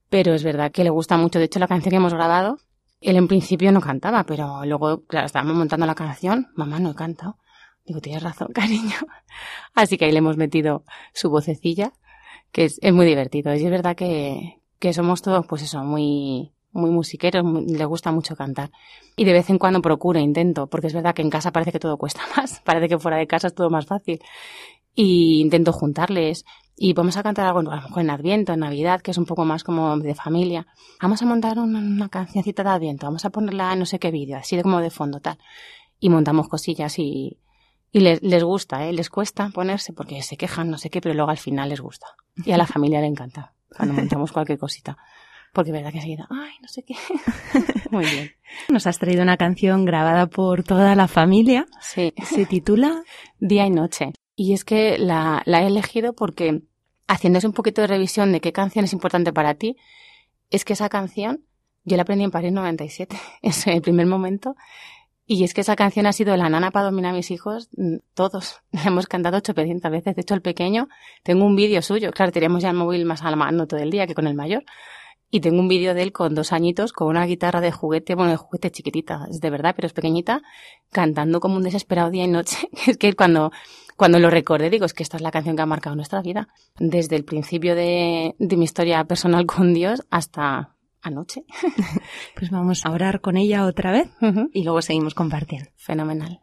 Pero 0.09 0.33
es 0.33 0.45
verdad 0.45 0.71
que 0.71 0.85
le 0.85 0.89
gusta 0.89 1.17
mucho. 1.17 1.39
De 1.39 1.45
hecho, 1.45 1.59
la 1.59 1.67
canción 1.67 1.89
que 1.89 1.97
hemos 1.97 2.13
grabado, 2.13 2.57
él 3.01 3.17
en 3.17 3.27
principio 3.27 3.69
no 3.73 3.81
cantaba, 3.81 4.23
pero 4.23 4.63
luego, 4.63 5.03
claro, 5.07 5.25
estábamos 5.25 5.57
montando 5.57 5.85
la 5.85 5.95
canción, 5.95 6.47
mamá 6.55 6.79
no 6.79 6.91
he 6.91 6.95
cantado. 6.95 7.37
Digo, 7.87 8.01
tienes 8.01 8.21
razón, 8.21 8.49
cariño. 8.53 8.97
Así 9.73 9.97
que 9.97 10.05
ahí 10.05 10.11
le 10.11 10.19
hemos 10.19 10.37
metido 10.37 10.83
su 11.13 11.29
vocecilla, 11.29 11.93
que 12.51 12.65
es, 12.65 12.79
muy 12.93 13.05
divertido. 13.05 13.53
Y 13.55 13.63
es 13.63 13.71
verdad 13.71 13.95
que, 13.95 14.61
que 14.77 14.93
somos 14.93 15.21
todos, 15.21 15.45
pues 15.47 15.63
eso, 15.63 15.83
muy, 15.83 16.51
muy 16.73 16.91
musiqueros, 16.91 17.45
le 17.65 17.85
gusta 17.85 18.11
mucho 18.11 18.35
cantar. 18.35 18.71
Y 19.15 19.23
de 19.23 19.33
vez 19.33 19.49
en 19.49 19.57
cuando 19.57 19.81
procuro, 19.81 20.19
intento, 20.19 20.67
porque 20.67 20.87
es 20.87 20.93
verdad 20.93 21.15
que 21.15 21.21
en 21.21 21.29
casa 21.29 21.51
parece 21.51 21.71
que 21.71 21.79
todo 21.79 21.97
cuesta 21.97 22.21
más, 22.37 22.59
parece 22.59 22.89
que 22.89 22.99
fuera 22.99 23.17
de 23.17 23.25
casa 23.25 23.47
es 23.47 23.55
todo 23.55 23.69
más 23.69 23.85
fácil. 23.85 24.19
Y 24.93 25.41
intento 25.41 25.71
juntarles 25.71 26.43
y 26.75 26.93
vamos 26.93 27.15
a 27.17 27.23
cantar 27.23 27.45
algo, 27.45 27.59
a 27.59 27.75
lo 27.75 27.81
mejor 27.83 28.01
en 28.01 28.09
Adviento, 28.09 28.53
en 28.53 28.59
Navidad, 28.59 28.99
que 29.01 29.11
es 29.11 29.17
un 29.17 29.25
poco 29.25 29.45
más 29.45 29.63
como 29.63 29.97
de 29.97 30.13
familia. 30.13 30.67
Vamos 31.01 31.21
a 31.21 31.25
montar 31.25 31.59
una, 31.59 31.79
una 31.79 32.09
cancioncita 32.09 32.63
de 32.63 32.69
Adviento, 32.69 33.05
vamos 33.05 33.23
a 33.23 33.29
ponerla 33.29 33.73
en 33.73 33.79
no 33.79 33.85
sé 33.85 33.99
qué 33.99 34.11
vídeo, 34.11 34.37
así 34.37 34.57
de 34.57 34.63
como 34.63 34.81
de 34.81 34.89
fondo, 34.89 35.19
tal. 35.21 35.37
Y 35.99 36.09
montamos 36.09 36.47
cosillas 36.47 36.99
y, 36.99 37.37
y 37.97 37.99
les, 37.99 38.21
les 38.21 38.43
gusta, 38.43 38.85
¿eh? 38.85 38.93
les 38.93 39.09
cuesta 39.09 39.49
ponerse 39.49 39.91
porque 39.91 40.21
se 40.21 40.37
quejan, 40.37 40.69
no 40.69 40.77
sé 40.77 40.91
qué, 40.91 41.01
pero 41.01 41.15
luego 41.15 41.31
al 41.31 41.39
final 41.39 41.69
les 41.69 41.81
gusta. 41.81 42.05
Y 42.45 42.51
a 42.51 42.57
la 42.57 42.67
familia 42.67 43.01
le 43.01 43.07
encanta 43.07 43.53
cuando 43.75 43.95
montamos 43.95 44.31
cualquier 44.31 44.59
cosita. 44.59 44.97
Porque 45.51 45.71
es 45.71 45.73
verdad 45.73 45.91
que 45.91 45.97
enseguida, 45.97 46.27
ay, 46.29 46.51
no 46.61 46.67
sé 46.67 46.83
qué. 46.83 46.95
Muy 47.91 48.05
bien. 48.05 48.31
Nos 48.69 48.85
has 48.85 48.99
traído 48.99 49.23
una 49.23 49.37
canción 49.37 49.85
grabada 49.85 50.27
por 50.27 50.63
toda 50.63 50.93
la 50.93 51.07
familia. 51.07 51.65
Sí. 51.81 52.13
Se 52.23 52.45
titula 52.45 53.01
Día 53.39 53.65
y 53.65 53.71
Noche. 53.71 54.13
Y 54.35 54.53
es 54.53 54.63
que 54.63 54.99
la, 54.99 55.41
la 55.45 55.63
he 55.63 55.67
elegido 55.67 56.13
porque, 56.13 56.61
haciéndose 57.07 57.47
un 57.47 57.53
poquito 57.53 57.81
de 57.81 57.87
revisión 57.87 58.31
de 58.31 58.41
qué 58.41 58.51
canción 58.51 58.85
es 58.85 58.93
importante 58.93 59.33
para 59.33 59.55
ti, 59.55 59.77
es 60.51 60.63
que 60.63 60.73
esa 60.73 60.89
canción 60.89 61.45
yo 61.83 61.95
la 61.95 62.03
aprendí 62.03 62.25
en 62.25 62.31
París 62.31 62.51
97, 62.51 63.17
en 63.41 63.73
el 63.73 63.81
primer 63.81 64.05
momento, 64.05 64.55
y 65.29 65.43
es 65.43 65.53
que 65.53 65.59
esa 65.59 65.75
canción 65.75 66.07
ha 66.07 66.13
sido 66.13 66.35
la 66.37 66.49
nana 66.49 66.71
para 66.71 66.85
dominar 66.85 67.13
a 67.13 67.17
mis 67.17 67.31
hijos, 67.31 67.69
mm, 67.75 67.97
todos. 68.13 68.61
Hemos 68.85 69.07
cantado 69.07 69.37
800 69.37 69.91
veces. 69.91 70.15
De 70.15 70.21
hecho, 70.21 70.33
el 70.33 70.41
pequeño, 70.41 70.87
tengo 71.21 71.45
un 71.45 71.55
vídeo 71.57 71.81
suyo. 71.81 72.11
Claro, 72.11 72.31
tenemos 72.31 72.63
ya 72.63 72.69
el 72.69 72.77
móvil 72.77 73.03
más 73.05 73.21
a 73.23 73.29
la 73.29 73.35
mano 73.35 73.67
todo 73.67 73.81
el 73.81 73.91
día 73.91 74.07
que 74.07 74.15
con 74.15 74.25
el 74.25 74.35
mayor. 74.35 74.63
Y 75.29 75.41
tengo 75.41 75.59
un 75.59 75.67
vídeo 75.67 75.93
de 75.93 76.03
él 76.03 76.13
con 76.13 76.33
dos 76.33 76.53
añitos, 76.53 76.93
con 76.93 77.09
una 77.09 77.25
guitarra 77.25 77.59
de 77.59 77.73
juguete, 77.73 78.15
bueno, 78.15 78.31
de 78.31 78.37
juguete 78.37 78.71
chiquitita, 78.71 79.27
es 79.29 79.41
de 79.41 79.49
verdad, 79.49 79.73
pero 79.75 79.87
es 79.87 79.91
pequeñita, 79.91 80.41
cantando 80.89 81.41
como 81.41 81.57
un 81.57 81.63
desesperado 81.63 82.09
día 82.09 82.23
y 82.23 82.29
noche. 82.29 82.69
es 82.87 82.97
que 82.97 83.11
cuando, 83.11 83.51
cuando 83.97 84.19
lo 84.19 84.29
recordé, 84.29 84.69
digo, 84.69 84.85
es 84.85 84.93
que 84.93 85.03
esta 85.03 85.17
es 85.17 85.23
la 85.23 85.31
canción 85.31 85.57
que 85.57 85.61
ha 85.61 85.65
marcado 85.65 85.97
nuestra 85.97 86.21
vida. 86.21 86.47
Desde 86.79 87.17
el 87.17 87.25
principio 87.25 87.75
de, 87.75 88.35
de 88.39 88.55
mi 88.55 88.63
historia 88.63 89.03
personal 89.03 89.45
con 89.45 89.73
Dios 89.73 90.03
hasta 90.09 90.76
anoche. 91.01 91.45
pues 92.35 92.51
vamos 92.51 92.85
a 92.85 92.91
orar 92.91 93.21
con 93.21 93.37
ella 93.37 93.65
otra 93.65 93.91
vez 93.91 94.09
y 94.53 94.63
luego 94.63 94.81
seguimos 94.81 95.13
compartiendo. 95.13 95.69
Fenomenal. 95.75 96.41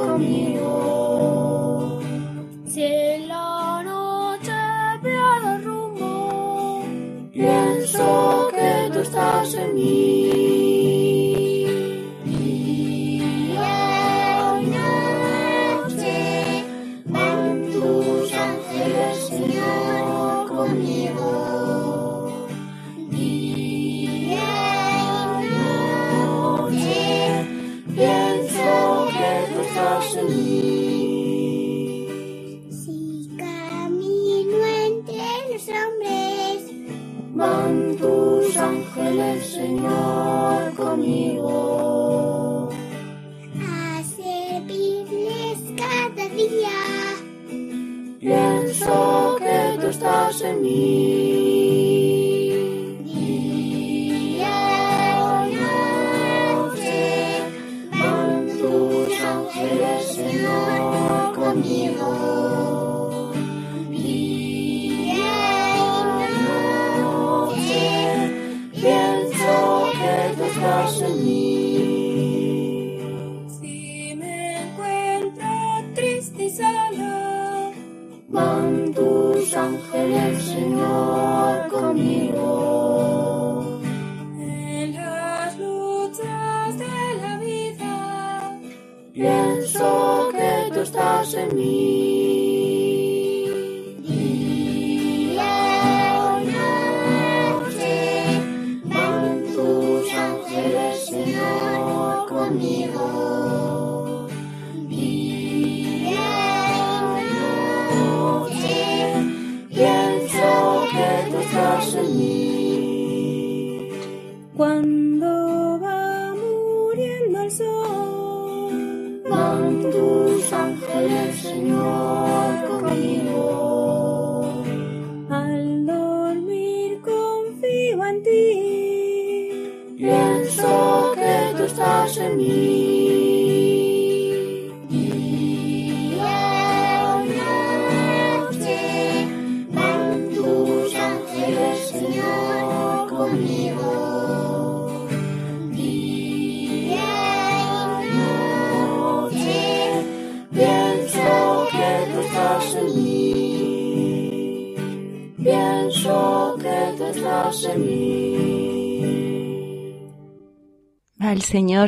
Conmigo. 0.00 0.39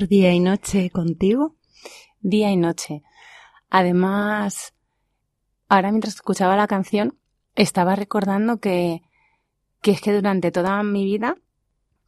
Día 0.00 0.32
y 0.32 0.40
noche 0.40 0.88
contigo? 0.90 1.54
Día 2.20 2.50
y 2.50 2.56
noche. 2.56 3.02
Además, 3.68 4.72
ahora 5.68 5.90
mientras 5.90 6.14
escuchaba 6.14 6.56
la 6.56 6.66
canción, 6.66 7.18
estaba 7.54 7.94
recordando 7.94 8.58
que, 8.58 9.02
que 9.82 9.90
es 9.90 10.00
que 10.00 10.14
durante 10.14 10.50
toda 10.50 10.82
mi 10.82 11.04
vida, 11.04 11.36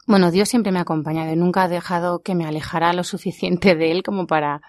bueno, 0.07 0.30
Dios 0.30 0.49
siempre 0.49 0.72
me 0.72 0.78
ha 0.78 0.82
acompañado 0.82 1.32
y 1.32 1.37
nunca 1.37 1.64
ha 1.64 1.68
dejado 1.68 2.22
que 2.22 2.35
me 2.35 2.47
alejara 2.47 2.95
lo 2.95 3.05
suficiente 3.05 3.74
de 3.74 3.93
Él 3.93 4.03
como 4.03 4.26
para, 4.26 4.62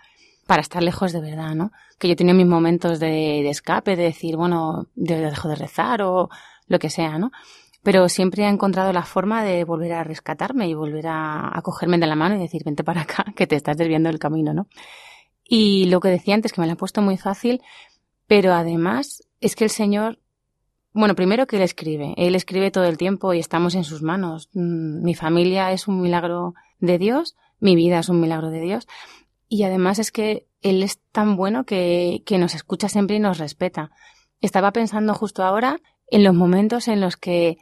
para 0.46 0.62
estar 0.62 0.84
lejos 0.84 1.14
de 1.14 1.22
verdad, 1.22 1.56
¿no? 1.56 1.72
Que 1.98 2.10
yo 2.10 2.18
tenía 2.18 2.34
mis 2.34 2.48
momentos 2.48 3.00
de, 3.00 3.08
de 3.08 3.50
escape, 3.50 3.96
de 3.96 4.04
decir, 4.04 4.36
bueno, 4.36 4.88
yo 4.96 5.18
dejo 5.18 5.48
de 5.48 5.56
rezar 5.56 6.02
o 6.02 6.30
lo 6.68 6.80
que 6.80 6.90
sea, 6.90 7.18
¿no? 7.18 7.32
Pero 7.86 8.10
siempre 8.10 8.46
ha 8.46 8.50
encontrado 8.50 8.92
la 8.92 9.04
forma 9.04 9.44
de 9.44 9.64
volver 9.64 9.94
a 9.94 10.04
rescatarme 10.04 10.68
y 10.68 10.74
volver 10.74 11.06
a, 11.08 11.62
cogerme 11.64 12.00
de 12.00 12.08
la 12.08 12.16
mano 12.16 12.36
y 12.36 12.40
decir, 12.40 12.64
vente 12.66 12.84
para 12.84 13.02
acá, 13.02 13.26
que 13.36 13.46
te 13.46 13.56
estás 13.56 13.78
desviando 13.78 14.10
del 14.10 14.18
camino, 14.18 14.56
¿no? 14.56 14.68
Y 15.44 15.86
lo 15.86 16.00
que 16.00 16.10
decía 16.10 16.34
antes, 16.34 16.52
que 16.52 16.62
me 16.62 16.66
lo 16.66 16.74
ha 16.74 16.78
puesto 16.78 17.04
muy 17.04 17.18
fácil, 17.18 17.62
pero 18.26 18.54
además 18.54 19.22
es 19.40 19.56
que 19.56 19.66
el 19.66 19.70
Señor 19.70 20.18
bueno, 20.94 21.14
primero 21.14 21.46
que 21.46 21.58
Él 21.58 21.62
escribe. 21.62 22.14
Él 22.16 22.36
escribe 22.36 22.72
todo 22.72 22.86
el 22.86 22.98
tiempo 22.98 23.34
y 23.34 23.40
estamos 23.40 23.76
en 23.76 23.84
sus 23.84 24.02
manos. 24.02 24.50
Mm, 24.54 25.04
mi 25.04 25.14
familia 25.14 25.74
es 25.74 25.90
un 25.90 26.02
milagro 26.02 26.54
de 26.80 26.98
Dios, 26.98 27.36
mi 27.60 27.76
vida 27.76 28.00
es 28.00 28.08
un 28.08 28.22
milagro 28.22 28.50
de 28.50 28.62
Dios. 28.62 28.88
Y 29.50 29.64
además 29.64 30.00
es 30.00 30.12
que 30.12 30.48
Él 30.62 30.82
es 30.82 31.02
tan 31.12 31.36
bueno 31.36 31.66
que 31.66 32.24
nos 32.40 32.56
escucha 32.56 32.88
siempre 32.88 33.18
y 33.18 33.20
nos 33.20 33.38
respeta. 33.38 33.92
Estaba 34.42 34.72
pensando 34.72 35.14
justo 35.14 35.44
ahora 35.44 35.82
en 36.08 36.24
los 36.24 36.34
momentos 36.34 36.88
en 36.88 37.02
los 37.02 37.18
que 37.18 37.58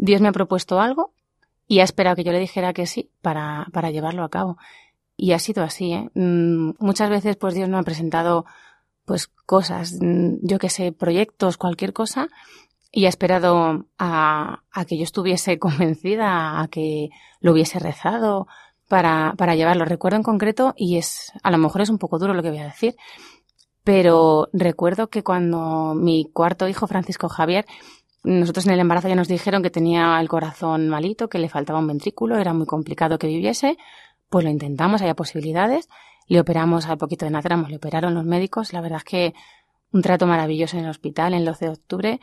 Dios 0.00 0.22
me 0.22 0.28
ha 0.28 0.32
propuesto 0.32 0.80
algo 0.80 1.12
y 1.68 1.80
ha 1.80 1.84
esperado 1.84 2.16
que 2.16 2.24
yo 2.24 2.32
le 2.32 2.40
dijera 2.40 2.72
que 2.72 2.86
sí 2.86 3.10
para, 3.20 3.66
para 3.72 3.90
llevarlo 3.90 4.24
a 4.24 4.30
cabo. 4.30 4.56
Y 5.14 5.32
ha 5.32 5.38
sido 5.38 5.62
así, 5.62 5.92
¿eh? 5.92 6.10
Mm, 6.14 6.72
muchas 6.78 7.10
veces 7.10 7.36
pues 7.36 7.54
Dios 7.54 7.68
me 7.68 7.76
ha 7.76 7.82
presentado 7.82 8.46
pues 9.04 9.28
cosas, 9.44 9.98
mm, 10.00 10.38
yo 10.40 10.58
que 10.58 10.70
sé, 10.70 10.92
proyectos, 10.92 11.58
cualquier 11.58 11.92
cosa, 11.92 12.28
y 12.90 13.04
ha 13.04 13.08
esperado 13.10 13.86
a, 13.98 14.62
a, 14.72 14.84
que 14.86 14.96
yo 14.96 15.04
estuviese 15.04 15.58
convencida, 15.60 16.60
a 16.62 16.68
que 16.68 17.10
lo 17.40 17.52
hubiese 17.52 17.78
rezado 17.78 18.46
para, 18.88 19.34
para 19.36 19.54
llevarlo. 19.54 19.84
Recuerdo 19.84 20.16
en 20.16 20.22
concreto, 20.22 20.72
y 20.76 20.96
es, 20.96 21.30
a 21.42 21.50
lo 21.50 21.58
mejor 21.58 21.82
es 21.82 21.90
un 21.90 21.98
poco 21.98 22.18
duro 22.18 22.32
lo 22.32 22.42
que 22.42 22.50
voy 22.50 22.60
a 22.60 22.64
decir, 22.64 22.96
pero 23.84 24.48
recuerdo 24.54 25.08
que 25.08 25.22
cuando 25.22 25.94
mi 25.94 26.24
cuarto 26.32 26.68
hijo, 26.68 26.86
Francisco 26.86 27.28
Javier, 27.28 27.66
nosotros 28.22 28.66
en 28.66 28.72
el 28.72 28.80
embarazo 28.80 29.08
ya 29.08 29.14
nos 29.14 29.28
dijeron 29.28 29.62
que 29.62 29.70
tenía 29.70 30.20
el 30.20 30.28
corazón 30.28 30.88
malito, 30.88 31.28
que 31.28 31.38
le 31.38 31.48
faltaba 31.48 31.78
un 31.78 31.86
ventrículo, 31.86 32.38
era 32.38 32.52
muy 32.52 32.66
complicado 32.66 33.18
que 33.18 33.26
viviese, 33.26 33.78
pues 34.28 34.44
lo 34.44 34.50
intentamos, 34.50 35.00
había 35.00 35.14
posibilidades, 35.14 35.88
le 36.28 36.40
operamos 36.40 36.86
al 36.86 36.98
poquito 36.98 37.24
de 37.24 37.30
natramos, 37.30 37.70
le 37.70 37.76
operaron 37.76 38.14
los 38.14 38.24
médicos, 38.24 38.72
la 38.72 38.80
verdad 38.80 38.98
es 38.98 39.04
que 39.04 39.34
un 39.92 40.02
trato 40.02 40.26
maravilloso 40.26 40.76
en 40.76 40.84
el 40.84 40.90
hospital 40.90 41.34
en 41.34 41.40
el 41.40 41.46
12 41.46 41.64
de 41.64 41.70
octubre, 41.70 42.20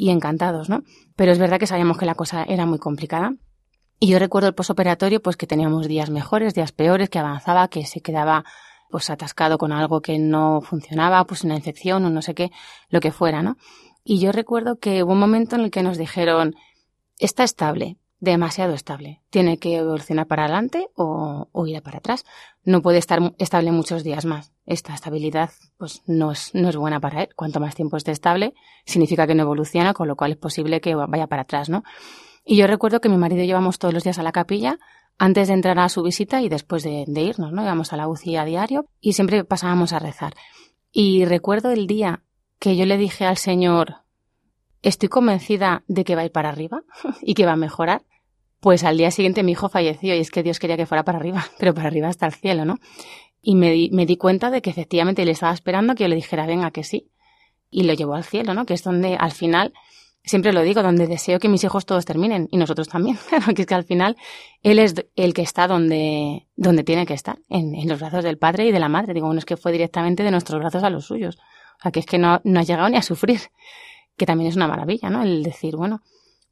y 0.00 0.08
encantados, 0.08 0.70
¿no? 0.70 0.82
Pero 1.14 1.30
es 1.30 1.38
verdad 1.38 1.58
que 1.58 1.66
sabíamos 1.66 1.98
que 1.98 2.06
la 2.06 2.14
cosa 2.14 2.42
era 2.44 2.64
muy 2.64 2.78
complicada. 2.78 3.34
Y 3.98 4.08
yo 4.08 4.18
recuerdo 4.18 4.48
el 4.48 4.54
posoperatorio, 4.54 5.20
pues 5.20 5.36
que 5.36 5.46
teníamos 5.46 5.88
días 5.88 6.08
mejores, 6.08 6.54
días 6.54 6.72
peores, 6.72 7.10
que 7.10 7.18
avanzaba, 7.18 7.68
que 7.68 7.84
se 7.84 8.00
quedaba 8.00 8.44
pues 8.88 9.10
atascado 9.10 9.58
con 9.58 9.72
algo 9.72 10.00
que 10.00 10.18
no 10.18 10.62
funcionaba, 10.62 11.22
pues 11.26 11.44
una 11.44 11.54
infección 11.54 12.02
o 12.06 12.10
no 12.10 12.22
sé 12.22 12.34
qué, 12.34 12.50
lo 12.88 13.00
que 13.00 13.12
fuera, 13.12 13.42
¿no? 13.42 13.58
Y 14.04 14.18
yo 14.18 14.32
recuerdo 14.32 14.78
que 14.78 15.02
hubo 15.02 15.12
un 15.12 15.20
momento 15.20 15.56
en 15.56 15.62
el 15.62 15.70
que 15.70 15.82
nos 15.82 15.98
dijeron, 15.98 16.54
está 17.18 17.44
estable, 17.44 17.96
demasiado 18.20 18.74
estable. 18.74 19.20
Tiene 19.30 19.58
que 19.58 19.76
evolucionar 19.76 20.26
para 20.26 20.44
adelante 20.44 20.88
o, 20.94 21.48
ir 21.66 21.82
para 21.82 21.98
atrás. 21.98 22.24
No 22.64 22.82
puede 22.82 22.98
estar 22.98 23.34
estable 23.38 23.72
muchos 23.72 24.04
días 24.04 24.24
más. 24.24 24.52
Esta 24.66 24.94
estabilidad 24.94 25.50
pues 25.78 26.02
no 26.06 26.32
es, 26.32 26.54
no 26.54 26.68
es 26.68 26.76
buena 26.76 27.00
para 27.00 27.22
él. 27.22 27.28
Cuanto 27.34 27.60
más 27.60 27.74
tiempo 27.74 27.96
esté 27.96 28.12
estable, 28.12 28.54
significa 28.84 29.26
que 29.26 29.34
no 29.34 29.42
evoluciona, 29.42 29.94
con 29.94 30.06
lo 30.06 30.16
cual 30.16 30.32
es 30.32 30.36
posible 30.36 30.80
que 30.80 30.94
vaya 30.94 31.26
para 31.26 31.42
atrás, 31.42 31.68
¿no? 31.68 31.82
Y 32.44 32.56
yo 32.56 32.66
recuerdo 32.66 33.00
que 33.00 33.08
mi 33.08 33.16
marido 33.16 33.44
llevamos 33.44 33.78
todos 33.78 33.92
los 33.92 34.04
días 34.04 34.18
a 34.18 34.22
la 34.22 34.32
capilla 34.32 34.78
antes 35.18 35.48
de 35.48 35.54
entrar 35.54 35.78
a 35.78 35.88
su 35.90 36.02
visita 36.02 36.40
y 36.40 36.48
después 36.48 36.82
de, 36.82 37.04
de 37.06 37.20
irnos, 37.20 37.52
¿no? 37.52 37.62
Íbamos 37.62 37.92
a 37.92 37.96
la 37.96 38.08
UCI 38.08 38.36
a 38.36 38.44
diario 38.44 38.86
y 39.00 39.12
siempre 39.12 39.44
pasábamos 39.44 39.92
a 39.92 39.98
rezar. 39.98 40.34
Y 40.92 41.24
recuerdo 41.24 41.70
el 41.70 41.86
día 41.86 42.22
que 42.60 42.76
yo 42.76 42.86
le 42.86 42.98
dije 42.98 43.24
al 43.24 43.38
Señor, 43.38 43.96
estoy 44.82 45.08
convencida 45.08 45.82
de 45.88 46.04
que 46.04 46.14
va 46.14 46.22
a 46.22 46.26
ir 46.26 46.30
para 46.30 46.50
arriba 46.50 46.82
y 47.22 47.34
que 47.34 47.46
va 47.46 47.52
a 47.52 47.56
mejorar. 47.56 48.02
Pues 48.60 48.84
al 48.84 48.98
día 48.98 49.10
siguiente 49.10 49.42
mi 49.42 49.52
hijo 49.52 49.70
falleció 49.70 50.14
y 50.14 50.20
es 50.20 50.30
que 50.30 50.42
Dios 50.42 50.58
quería 50.58 50.76
que 50.76 50.86
fuera 50.86 51.02
para 51.02 51.18
arriba, 51.18 51.44
pero 51.58 51.74
para 51.74 51.88
arriba 51.88 52.08
hasta 52.08 52.26
el 52.26 52.34
cielo, 52.34 52.64
¿no? 52.64 52.76
Y 53.42 53.56
me 53.56 53.70
di, 53.72 53.90
me 53.90 54.04
di 54.04 54.18
cuenta 54.18 54.50
de 54.50 54.60
que 54.60 54.68
efectivamente 54.68 55.24
le 55.24 55.32
estaba 55.32 55.54
esperando 55.54 55.94
que 55.94 56.04
yo 56.04 56.08
le 56.08 56.14
dijera, 56.14 56.46
venga, 56.46 56.70
que 56.70 56.84
sí. 56.84 57.10
Y 57.70 57.84
lo 57.84 57.94
llevó 57.94 58.14
al 58.14 58.24
cielo, 58.24 58.52
¿no? 58.52 58.66
Que 58.66 58.74
es 58.74 58.82
donde 58.82 59.16
al 59.16 59.32
final, 59.32 59.72
siempre 60.22 60.52
lo 60.52 60.60
digo, 60.60 60.82
donde 60.82 61.06
deseo 61.06 61.38
que 61.38 61.48
mis 61.48 61.64
hijos 61.64 61.86
todos 61.86 62.04
terminen 62.04 62.48
y 62.50 62.58
nosotros 62.58 62.88
también. 62.88 63.16
que 63.56 63.62
es 63.62 63.66
que 63.66 63.74
al 63.74 63.84
final 63.84 64.18
él 64.62 64.78
es 64.78 64.94
el 65.16 65.32
que 65.32 65.40
está 65.40 65.66
donde, 65.66 66.46
donde 66.56 66.84
tiene 66.84 67.06
que 67.06 67.14
estar, 67.14 67.38
en, 67.48 67.74
en, 67.74 67.88
los 67.88 67.98
brazos 67.98 68.22
del 68.22 68.36
padre 68.36 68.66
y 68.66 68.72
de 68.72 68.80
la 68.80 68.90
madre. 68.90 69.14
Digo, 69.14 69.28
bueno, 69.28 69.38
es 69.38 69.46
que 69.46 69.56
fue 69.56 69.72
directamente 69.72 70.22
de 70.22 70.30
nuestros 70.30 70.60
brazos 70.60 70.82
a 70.82 70.90
los 70.90 71.06
suyos. 71.06 71.38
Sea, 71.82 71.92
que 71.92 72.00
es 72.00 72.06
que 72.06 72.18
no, 72.18 72.40
no 72.44 72.60
ha 72.60 72.62
llegado 72.62 72.88
ni 72.88 72.96
a 72.96 73.02
sufrir. 73.02 73.40
Que 74.16 74.26
también 74.26 74.48
es 74.48 74.56
una 74.56 74.68
maravilla, 74.68 75.10
¿no? 75.10 75.22
El 75.22 75.42
decir, 75.42 75.76
bueno, 75.76 76.02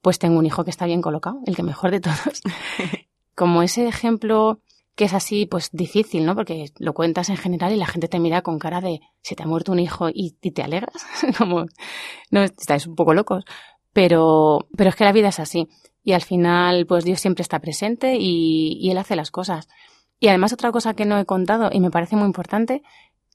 pues 0.01 0.19
tengo 0.19 0.39
un 0.39 0.47
hijo 0.47 0.65
que 0.65 0.71
está 0.71 0.87
bien 0.87 1.03
colocado, 1.03 1.41
el 1.47 1.57
que 1.57 1.63
mejor 1.63 1.91
de 1.91 2.01
todos. 2.01 2.43
Como 3.35 3.63
ese 3.63 3.87
ejemplo 3.87 4.61
que 4.99 5.05
es 5.05 5.15
así, 5.15 5.47
pues 5.47 5.71
difícil, 5.71 6.27
¿no? 6.27 6.35
Porque 6.35 6.73
lo 6.79 6.93
cuentas 6.93 7.29
en 7.29 7.37
general 7.37 7.73
y 7.73 7.77
la 7.77 7.87
gente 7.87 8.09
te 8.09 8.19
mira 8.19 8.43
con 8.43 8.59
cara 8.59 8.81
de, 8.81 9.01
se 9.23 9.37
te 9.37 9.45
ha 9.45 9.47
muerto 9.47 9.71
un 9.71 9.79
hijo 9.79 10.09
y, 10.09 10.37
y 10.43 10.51
te 10.51 10.63
alegras, 10.63 11.07
como, 11.39 11.67
no, 12.33 12.43
estáis 12.43 12.87
un 12.89 12.97
poco 12.97 13.15
locos. 13.15 13.45
Pero, 13.93 14.67
pero 14.77 14.91
es 14.91 14.97
que 14.97 15.05
la 15.05 15.13
vida 15.13 15.29
es 15.29 15.39
así. 15.39 15.69
Y 16.03 16.15
al 16.15 16.23
final, 16.23 16.85
pues 16.87 17.05
Dios 17.05 17.21
siempre 17.21 17.43
está 17.43 17.61
presente 17.61 18.17
y, 18.19 18.77
y 18.81 18.91
Él 18.91 18.99
hace 18.99 19.15
las 19.15 19.31
cosas. 19.31 19.69
Y 20.19 20.29
además 20.29 20.53
otra 20.53 20.73
cosa 20.73 20.95
que 20.95 21.05
no 21.05 21.17
he 21.17 21.25
contado 21.25 21.71
y 21.73 21.79
me 21.79 21.93
parece 21.93 22.17
muy 22.17 22.27
importante 22.27 22.83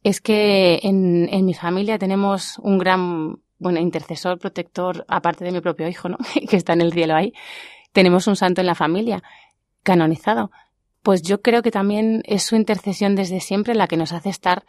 es 0.03 0.21
que 0.21 0.79
en, 0.83 1.45
mi 1.45 1.53
familia 1.53 1.97
tenemos 1.97 2.59
un 2.59 2.77
gran, 2.77 3.39
bueno, 3.57 3.79
intercesor, 3.79 4.39
protector, 4.39 5.05
aparte 5.07 5.45
de 5.45 5.51
mi 5.51 5.61
propio 5.61 5.87
hijo, 5.87 6.09
¿no? 6.09 6.17
que 6.49 6.57
está 6.57 6.73
en 6.73 6.81
el 6.81 6.93
cielo 6.93 7.15
ahí. 7.15 7.33
Tenemos 7.91 8.27
un 8.27 8.35
santo 8.35 8.61
en 8.61 8.67
la 8.67 8.75
familia, 8.75 9.23
canonizado 9.83 10.51
pues 11.03 11.21
yo 11.21 11.41
creo 11.41 11.61
que 11.61 11.69
también 11.69 12.23
es 12.25 12.43
su 12.43 12.55
intercesión 12.55 13.15
desde 13.15 13.41
siempre 13.41 13.75
la 13.75 13.87
que 13.87 13.97
nos 13.97 14.13
hace 14.13 14.29
estar 14.29 14.65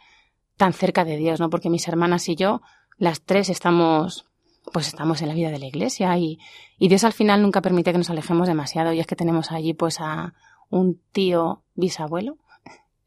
tan 0.56 0.72
cerca 0.72 1.04
de 1.04 1.16
Dios, 1.16 1.40
¿no? 1.40 1.48
Porque 1.48 1.70
mis 1.70 1.88
hermanas 1.88 2.28
y 2.28 2.34
yo, 2.34 2.60
las 2.98 3.22
tres 3.22 3.48
estamos, 3.48 4.26
pues 4.72 4.88
estamos 4.88 5.22
en 5.22 5.28
la 5.28 5.34
vida 5.34 5.50
de 5.50 5.60
la 5.60 5.66
iglesia 5.66 6.16
y, 6.18 6.38
y 6.76 6.88
Dios 6.88 7.04
al 7.04 7.12
final 7.12 7.40
nunca 7.40 7.62
permite 7.62 7.92
que 7.92 7.98
nos 7.98 8.10
alejemos 8.10 8.48
demasiado 8.48 8.92
y 8.92 8.98
es 8.98 9.06
que 9.06 9.16
tenemos 9.16 9.52
allí 9.52 9.74
pues 9.74 10.00
a 10.00 10.34
un 10.70 11.00
tío 11.12 11.62
bisabuelo, 11.76 12.36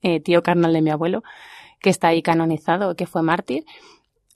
eh, 0.01 0.21
tío 0.21 0.41
carnal 0.41 0.71
de 0.71 0.81
mi 0.81 0.89
abuelo, 0.89 1.23
que 1.79 1.89
está 1.89 2.09
ahí 2.09 2.21
canonizado, 2.21 2.95
que 2.95 3.05
fue 3.05 3.21
mártir 3.21 3.65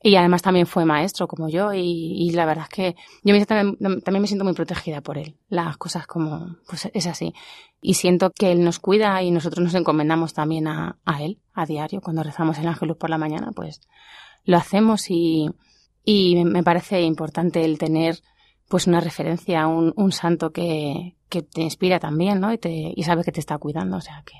y 0.04 0.16
además 0.16 0.42
también 0.42 0.66
fue 0.66 0.84
maestro 0.84 1.28
como 1.28 1.48
yo 1.48 1.74
y, 1.74 1.80
y 1.82 2.32
la 2.32 2.46
verdad 2.46 2.66
es 2.70 2.70
que 2.70 2.96
yo 3.24 3.46
también, 3.46 3.78
también, 4.02 4.22
me 4.22 4.28
siento 4.28 4.44
muy 4.44 4.54
protegida 4.54 5.02
por 5.02 5.20
él. 5.20 5.36
Las 5.48 5.78
cosas 5.78 6.08
como, 6.08 6.58
pues 6.68 6.89
es 6.92 7.06
así. 7.06 7.34
Y 7.82 7.94
siento 7.94 8.32
que 8.32 8.52
él 8.52 8.64
nos 8.64 8.80
cuida 8.80 9.22
y 9.22 9.30
nosotros 9.30 9.64
nos 9.64 9.76
encomendamos 9.76 10.34
también 10.34 10.68
a, 10.68 10.98
a 11.06 11.22
él 11.22 11.39
a 11.54 11.68
diario. 11.68 12.02
Cuando 12.02 12.24
rezamos 12.24 12.58
el 12.58 12.68
ángelus 12.68 12.98
por 12.98 13.12
la 13.12 13.20
mañana, 13.20 13.52
pues 13.56 13.82
lo 14.44 14.58
hacemos 14.58 15.12
y, 15.12 15.52
y 16.04 16.44
me 16.46 16.64
parece 16.64 17.02
importante 17.02 17.64
el 17.64 17.78
tener 17.78 18.22
pues 18.70 18.88
una 18.88 19.02
referencia, 19.02 19.68
un, 19.68 19.94
un 19.96 20.12
santo 20.12 20.52
que, 20.52 21.16
que 21.30 21.44
te 21.44 21.62
inspira 21.62 22.00
también, 22.00 22.39
¿no? 22.39 22.52
Y, 22.52 22.58
te, 22.58 22.92
y 22.96 23.04
sabe 23.04 23.24
que 23.24 23.32
te 23.32 23.39
está 23.39 23.60
cuidando. 23.60 23.98
O 23.98 24.02
sea 24.02 24.24
que, 24.26 24.34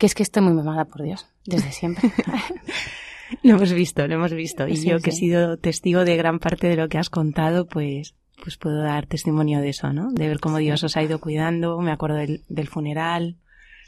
que 0.00 0.06
es 0.06 0.14
que 0.14 0.22
estoy 0.22 0.42
muy 0.42 0.54
mamada 0.54 0.86
por 0.86 1.02
Dios, 1.02 1.26
desde 1.44 1.72
siempre. 1.72 2.10
Lo 3.42 3.54
hemos 3.54 3.72
visto, 3.72 4.08
lo 4.08 4.14
hemos 4.14 4.32
visto. 4.32 4.66
Y 4.66 4.74
sí, 4.74 4.88
yo 4.88 4.98
que 4.98 5.10
he 5.10 5.12
sido 5.12 5.56
testigo 5.56 6.04
de 6.04 6.16
gran 6.16 6.40
parte 6.40 6.66
de 6.66 6.74
lo 6.74 6.88
que 6.88 6.98
has 6.98 7.10
contado, 7.10 7.68
pues, 7.68 8.16
pues 8.42 8.56
puedo 8.56 8.82
dar 8.82 9.06
testimonio 9.06 9.60
de 9.60 9.68
eso, 9.68 9.92
¿no? 9.92 10.10
De 10.10 10.26
ver 10.26 10.40
cómo 10.40 10.58
Dios 10.58 10.82
os 10.82 10.96
ha 10.96 11.02
ido 11.04 11.20
cuidando. 11.20 11.78
Me 11.78 11.92
acuerdo 11.92 12.16
del, 12.16 12.42
del 12.48 12.66
funeral. 12.66 13.36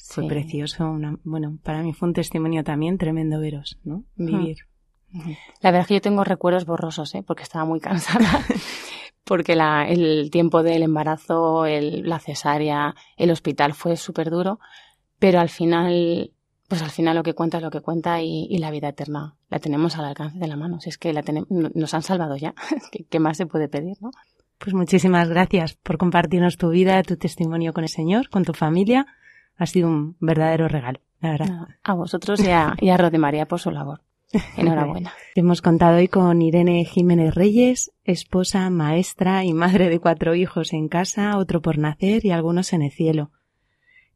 Fue 0.04 0.28
precioso. 0.28 0.88
Una, 0.88 1.18
bueno, 1.24 1.58
para 1.64 1.82
mí 1.82 1.92
fue 1.92 2.06
un 2.06 2.14
testimonio 2.14 2.62
también 2.62 2.98
tremendo 2.98 3.40
veros, 3.40 3.78
¿no? 3.82 4.04
Vivir. 4.14 4.58
La 5.60 5.70
verdad 5.72 5.80
es 5.80 5.86
que 5.88 5.94
yo 5.94 6.00
tengo 6.00 6.22
recuerdos 6.22 6.64
borrosos, 6.64 7.12
¿eh? 7.16 7.24
Porque 7.26 7.42
estaba 7.42 7.64
muy 7.64 7.80
cansada. 7.80 8.44
porque 9.24 9.56
la, 9.56 9.88
el 9.88 10.30
tiempo 10.30 10.62
del 10.62 10.84
embarazo, 10.84 11.66
el, 11.66 12.08
la 12.08 12.20
cesárea, 12.20 12.94
el 13.16 13.32
hospital 13.32 13.74
fue 13.74 13.96
súper 13.96 14.30
duro. 14.30 14.60
Pero 15.22 15.38
al 15.38 15.50
final 15.50 16.32
pues 16.66 16.82
al 16.82 16.90
final 16.90 17.14
lo 17.14 17.22
que 17.22 17.34
cuenta 17.34 17.58
es 17.58 17.62
lo 17.62 17.70
que 17.70 17.80
cuenta 17.80 18.20
y, 18.22 18.46
y, 18.50 18.58
la 18.58 18.72
vida 18.72 18.88
eterna 18.88 19.36
la 19.50 19.60
tenemos 19.60 19.96
al 19.98 20.06
alcance 20.06 20.38
de 20.38 20.48
la 20.48 20.56
mano. 20.56 20.80
Si 20.80 20.88
es 20.88 20.98
que 20.98 21.12
la 21.12 21.22
nos 21.48 21.94
han 21.94 22.02
salvado 22.02 22.34
ya, 22.36 22.54
¿Qué, 22.90 23.04
¿qué, 23.04 23.20
más 23.20 23.36
se 23.36 23.46
puede 23.46 23.68
pedir, 23.68 23.98
no? 24.00 24.10
Pues 24.58 24.74
muchísimas 24.74 25.28
gracias 25.28 25.74
por 25.74 25.96
compartirnos 25.96 26.56
tu 26.56 26.70
vida, 26.70 27.00
tu 27.04 27.16
testimonio 27.16 27.72
con 27.72 27.84
el 27.84 27.90
Señor, 27.90 28.30
con 28.30 28.44
tu 28.44 28.52
familia. 28.52 29.06
Ha 29.56 29.66
sido 29.66 29.88
un 29.88 30.16
verdadero 30.18 30.66
regalo, 30.66 30.98
la 31.20 31.30
verdad. 31.30 31.68
A 31.84 31.94
vosotros 31.94 32.40
y 32.40 32.50
a, 32.50 32.74
y 32.80 32.88
a 32.88 32.96
Rode 32.96 33.18
María 33.18 33.46
por 33.46 33.60
su 33.60 33.70
labor. 33.70 34.00
Enhorabuena. 34.56 35.12
Hemos 35.36 35.62
contado 35.62 35.98
hoy 35.98 36.08
con 36.08 36.42
Irene 36.42 36.84
Jiménez 36.84 37.34
Reyes, 37.34 37.92
esposa, 38.02 38.70
maestra 38.70 39.44
y 39.44 39.52
madre 39.52 39.88
de 39.88 40.00
cuatro 40.00 40.34
hijos 40.34 40.72
en 40.72 40.88
casa, 40.88 41.36
otro 41.36 41.60
por 41.62 41.78
nacer 41.78 42.24
y 42.26 42.32
algunos 42.32 42.72
en 42.72 42.82
el 42.82 42.90
cielo. 42.90 43.30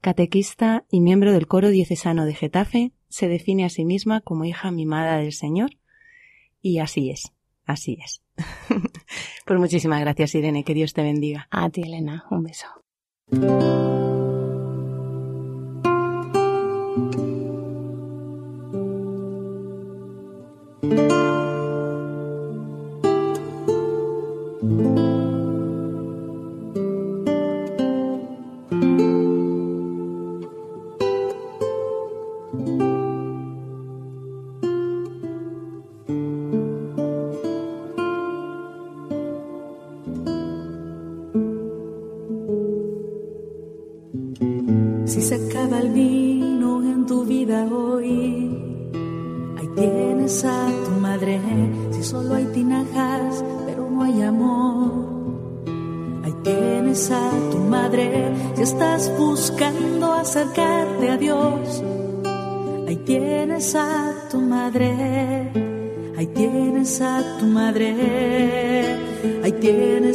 Catequista 0.00 0.84
y 0.90 1.00
miembro 1.00 1.32
del 1.32 1.46
coro 1.46 1.68
diocesano 1.68 2.24
de 2.24 2.34
Getafe, 2.34 2.92
se 3.08 3.28
define 3.28 3.64
a 3.64 3.68
sí 3.68 3.84
misma 3.84 4.20
como 4.20 4.44
hija 4.44 4.70
mimada 4.70 5.18
del 5.18 5.32
Señor. 5.32 5.70
Y 6.60 6.78
así 6.78 7.10
es, 7.10 7.32
así 7.64 7.98
es. 8.04 8.22
pues 9.46 9.60
muchísimas 9.60 10.00
gracias, 10.00 10.34
Irene. 10.34 10.64
Que 10.64 10.74
Dios 10.74 10.92
te 10.92 11.02
bendiga. 11.02 11.48
A 11.50 11.70
ti, 11.70 11.82
Elena. 11.82 12.24
Un 12.30 12.42
beso. 12.42 12.66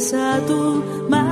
Tienes 0.02 0.14
a 0.14 1.31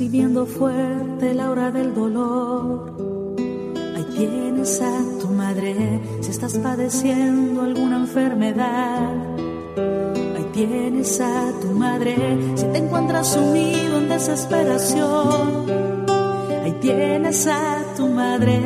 Viviendo 0.00 0.46
fuerte 0.46 1.34
la 1.34 1.50
hora 1.50 1.70
del 1.70 1.94
dolor, 1.94 2.96
ahí 3.94 4.06
tienes 4.16 4.80
a 4.80 4.98
tu 5.20 5.28
madre. 5.28 6.00
Si 6.22 6.30
estás 6.30 6.56
padeciendo 6.56 7.60
alguna 7.60 7.98
enfermedad, 7.98 9.14
ahí 10.36 10.46
tienes 10.54 11.20
a 11.20 11.52
tu 11.60 11.72
madre. 11.72 12.16
Si 12.54 12.64
te 12.64 12.78
encuentras 12.78 13.26
sumido 13.34 13.98
en 13.98 14.08
desesperación, 14.08 15.66
ahí 16.64 16.72
tienes 16.80 17.46
a 17.46 17.84
tu 17.94 18.06
madre. 18.08 18.56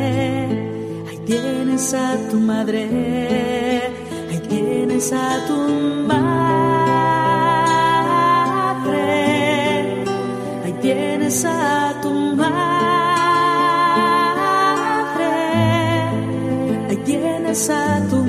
Ahí 1.08 1.18
tienes 1.26 1.94
a 1.94 2.16
tu 2.30 2.36
madre. 2.38 3.82
Ahí 4.30 4.38
tienes 4.48 5.12
a 5.12 5.44
tu 5.48 5.56
madre. 6.06 6.63
Tienes 11.34 11.44
a 11.46 11.94
tu 12.00 12.10
madre. 12.36 12.54
A 17.70 18.00
tu 18.08 18.23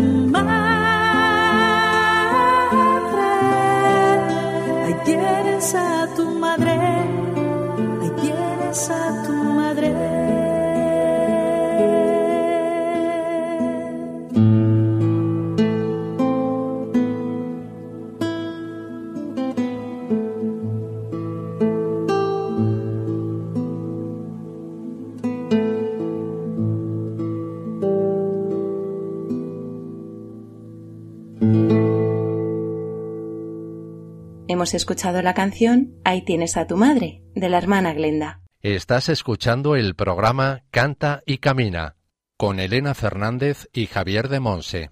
Hemos 34.65 34.73
escuchado 34.73 35.21
la 35.21 35.35
canción 35.35 35.93
Ahí 36.03 36.25
tienes 36.25 36.57
a 36.57 36.65
tu 36.65 36.75
madre, 36.75 37.21
de 37.35 37.49
la 37.49 37.59
hermana 37.59 37.93
Glenda. 37.93 38.41
Estás 38.63 39.09
escuchando 39.09 39.75
el 39.75 39.93
programa 39.93 40.63
Canta 40.71 41.21
y 41.27 41.37
Camina 41.37 41.97
con 42.35 42.59
Elena 42.59 42.95
Fernández 42.95 43.69
y 43.73 43.85
Javier 43.85 44.27
de 44.27 44.39
Monse. 44.39 44.89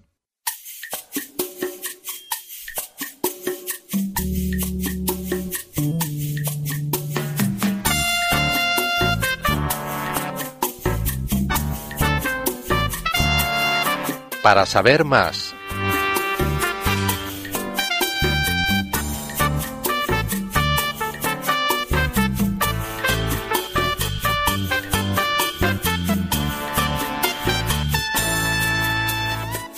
Para 14.40 14.66
saber 14.66 15.02
más 15.02 15.53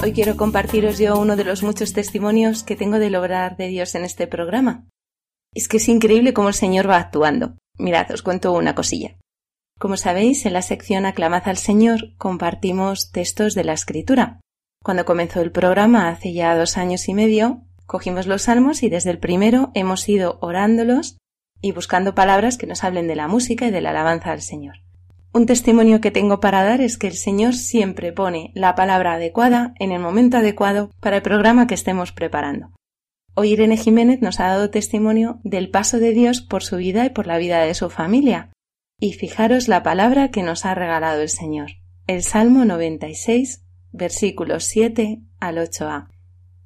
Hoy 0.07 0.13
quiero 0.13 0.37
compartiros 0.37 0.99
yo 0.99 1.19
uno 1.19 1.35
de 1.35 1.43
los 1.43 1.65
muchos 1.65 1.93
testimonios 1.93 2.63
que 2.63 2.77
tengo 2.77 3.01
del 3.01 3.17
obrar 3.17 3.57
de 3.57 3.67
Dios 3.67 3.97
en 3.97 4.05
este 4.05 4.29
programa. 4.29 4.87
Es 5.53 5.67
que 5.67 5.79
es 5.79 5.89
increíble 5.89 6.33
cómo 6.33 6.47
el 6.47 6.55
Señor 6.55 6.89
va 6.89 6.99
actuando. 6.99 7.57
Mirad, 7.77 8.13
os 8.13 8.23
cuento 8.23 8.53
una 8.53 8.77
cosilla. 8.77 9.17
Como 9.81 9.97
sabéis, 9.97 10.47
en 10.47 10.53
la 10.53 10.63
sección 10.63 11.07
Aclamad 11.07 11.49
al 11.49 11.57
Señor 11.57 12.17
compartimos 12.19 13.11
textos 13.11 13.57
de 13.57 13.65
la 13.65 13.73
Escritura. 13.73 14.39
Cuando 14.81 15.05
comenzó 15.05 15.41
el 15.41 15.51
programa 15.51 16.09
hace 16.09 16.33
ya 16.33 16.57
dos 16.57 16.77
años 16.77 17.09
y 17.09 17.13
medio, 17.13 17.63
cogimos 17.87 18.29
los 18.29 18.43
salmos 18.43 18.85
y 18.85 18.89
desde 18.89 19.11
el 19.11 19.19
primero 19.19 19.73
hemos 19.75 20.09
ido 20.09 20.39
orándolos 20.41 21.19
y 21.61 21.73
buscando 21.73 22.15
palabras 22.15 22.59
que 22.59 22.69
nos 22.69 22.85
hablen 22.85 23.09
de 23.09 23.17
la 23.17 23.27
música 23.27 23.67
y 23.67 23.71
de 23.73 23.81
la 23.81 23.91
alabanza 23.91 24.31
al 24.31 24.43
Señor. 24.43 24.86
Un 25.37 25.45
testimonio 25.45 26.01
que 26.01 26.11
tengo 26.11 26.41
para 26.41 26.65
dar 26.65 26.81
es 26.81 26.97
que 26.97 27.09
el 27.09 27.13
Señor 27.13 27.53
siempre 27.53 28.11
pone 28.11 28.53
la 28.55 28.75
palabra 28.75 29.13
adecuada 29.13 29.75
en 29.79 29.93
el 29.93 30.01
momento 30.01 30.39
adecuado 30.39 30.91
para 30.99 31.17
el 31.17 31.23
programa 31.23 31.67
que 31.67 31.75
estemos 31.75 32.11
preparando. 32.11 32.71
Hoy 33.35 33.51
Irene 33.51 33.77
Jiménez 33.77 34.23
nos 34.23 34.41
ha 34.41 34.47
dado 34.47 34.71
testimonio 34.71 35.39
del 35.45 35.69
paso 35.69 35.99
de 35.99 36.15
Dios 36.15 36.41
por 36.41 36.63
su 36.63 36.77
vida 36.77 37.05
y 37.05 37.11
por 37.11 37.27
la 37.27 37.37
vida 37.37 37.61
de 37.61 37.75
su 37.75 37.91
familia. 37.91 38.51
Y 38.99 39.13
fijaros 39.13 39.69
la 39.69 39.83
palabra 39.83 40.31
que 40.31 40.43
nos 40.43 40.65
ha 40.65 40.75
regalado 40.75 41.21
el 41.21 41.29
Señor. 41.29 41.73
El 42.07 42.23
Salmo 42.23 42.65
96, 42.65 43.63
versículos 43.93 44.65
7 44.65 45.21
al 45.39 45.59
8a. 45.59 46.09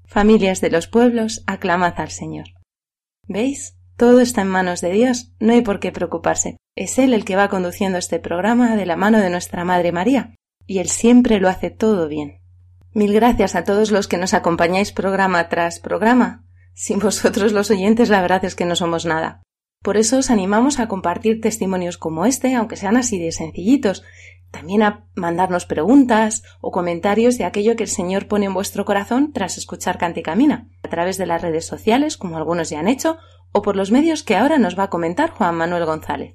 Familias 0.05 0.61
de 0.61 0.71
los 0.71 0.87
pueblos, 0.87 1.43
aclamad 1.49 1.95
al 1.97 2.11
Señor. 2.11 2.47
¿Veis? 3.27 3.75
Todo 3.97 4.21
está 4.21 4.43
en 4.43 4.49
manos 4.49 4.81
de 4.81 4.93
Dios, 4.93 5.33
no 5.41 5.55
hay 5.55 5.63
por 5.63 5.81
qué 5.81 5.91
preocuparse. 5.91 6.60
Es 6.77 6.99
Él 6.99 7.15
el 7.15 7.25
que 7.25 7.37
va 7.37 7.49
conduciendo 7.49 7.99
este 7.99 8.19
programa 8.21 8.77
de 8.77 8.87
la 8.87 8.97
mano 8.97 9.19
de 9.19 9.31
nuestra 9.31 9.65
Madre 9.65 9.93
María, 9.93 10.35
y 10.67 10.79
Él 10.79 10.89
siempre 10.89 11.41
lo 11.41 11.49
hace 11.49 11.71
todo 11.71 12.09
bien. 12.09 12.39
Mil 12.93 13.13
gracias 13.13 13.55
a 13.55 13.65
todos 13.65 13.91
los 13.91 14.09
que 14.09 14.17
nos 14.17 14.35
acompañáis 14.35 14.93
programa 14.93 15.49
tras 15.49 15.81
programa. 15.81 16.45
Sin 16.75 16.99
vosotros 16.99 17.53
los 17.53 17.71
oyentes 17.71 18.09
la 18.09 18.21
verdad 18.21 18.45
es 18.45 18.55
que 18.55 18.65
no 18.65 18.77
somos 18.77 19.05
nada. 19.05 19.43
Por 19.83 19.97
eso 19.97 20.19
os 20.19 20.31
animamos 20.31 20.79
a 20.79 20.89
compartir 20.89 21.41
testimonios 21.41 21.99
como 21.99 22.27
este, 22.27 22.55
aunque 22.55 22.77
sean 22.77 22.97
así 22.97 23.19
de 23.19 23.33
sencillitos, 23.33 24.05
también 24.51 24.83
a 24.83 25.07
mandarnos 25.15 25.67
preguntas 25.67 26.43
o 26.61 26.71
comentarios 26.71 27.39
de 27.39 27.45
aquello 27.45 27.77
que 27.77 27.85
el 27.85 27.89
Señor 27.89 28.27
pone 28.27 28.47
en 28.47 28.55
vuestro 28.55 28.85
corazón 28.85 29.33
tras 29.33 29.57
escuchar 29.59 29.97
Cante 29.97 30.23
Camina, 30.23 30.69
a 30.83 30.89
través 30.89 31.17
de 31.17 31.27
las 31.27 31.41
redes 31.41 31.67
sociales, 31.67 32.17
como 32.17 32.37
algunos 32.37 32.71
ya 32.71 32.81
han 32.81 32.89
hecho, 32.89 33.19
o 33.53 33.63
por 33.63 33.77
los 33.77 33.91
medios 33.91 34.23
que 34.23 34.37
ahora 34.37 34.59
nos 34.59 34.79
va 34.79 34.85
a 34.85 34.91
comentar 34.91 35.31
Juan 35.31 35.55
Manuel 35.55 35.87
González. 35.87 36.35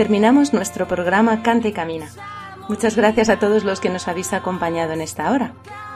terminamos 0.00 0.54
nuestro 0.54 0.88
programa 0.88 1.42
Cante 1.42 1.68
y 1.68 1.72
Camina. 1.72 2.08
Muchas 2.70 2.96
gracias 2.96 3.28
a 3.28 3.38
todos 3.38 3.64
los 3.64 3.80
que 3.80 3.90
nos 3.90 4.08
habéis 4.08 4.32
acompañado 4.32 4.94
en 4.94 5.02
esta 5.02 5.30
hora, 5.30 5.52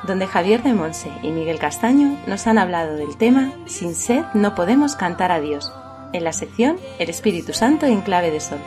donde 0.07 0.27
Javier 0.27 0.63
de 0.63 0.75
Monse 0.75 1.11
y 1.23 1.31
Miguel 1.31 1.59
Castaño 1.59 2.19
nos 2.27 2.47
han 2.47 2.59
hablado 2.59 2.97
del 2.97 3.17
tema 3.17 3.53
Sin 3.65 3.95
sed 3.95 4.23
no 4.35 4.55
podemos 4.55 4.95
cantar 4.95 5.33
a 5.33 5.41
Dios, 5.41 5.73
en 6.13 6.23
la 6.23 6.35
sección 6.35 6.77
El 6.99 7.09
Espíritu 7.09 7.55
Santo 7.55 7.87
en 7.87 8.03
clave 8.03 8.31
de 8.31 8.41
sol. 8.41 8.59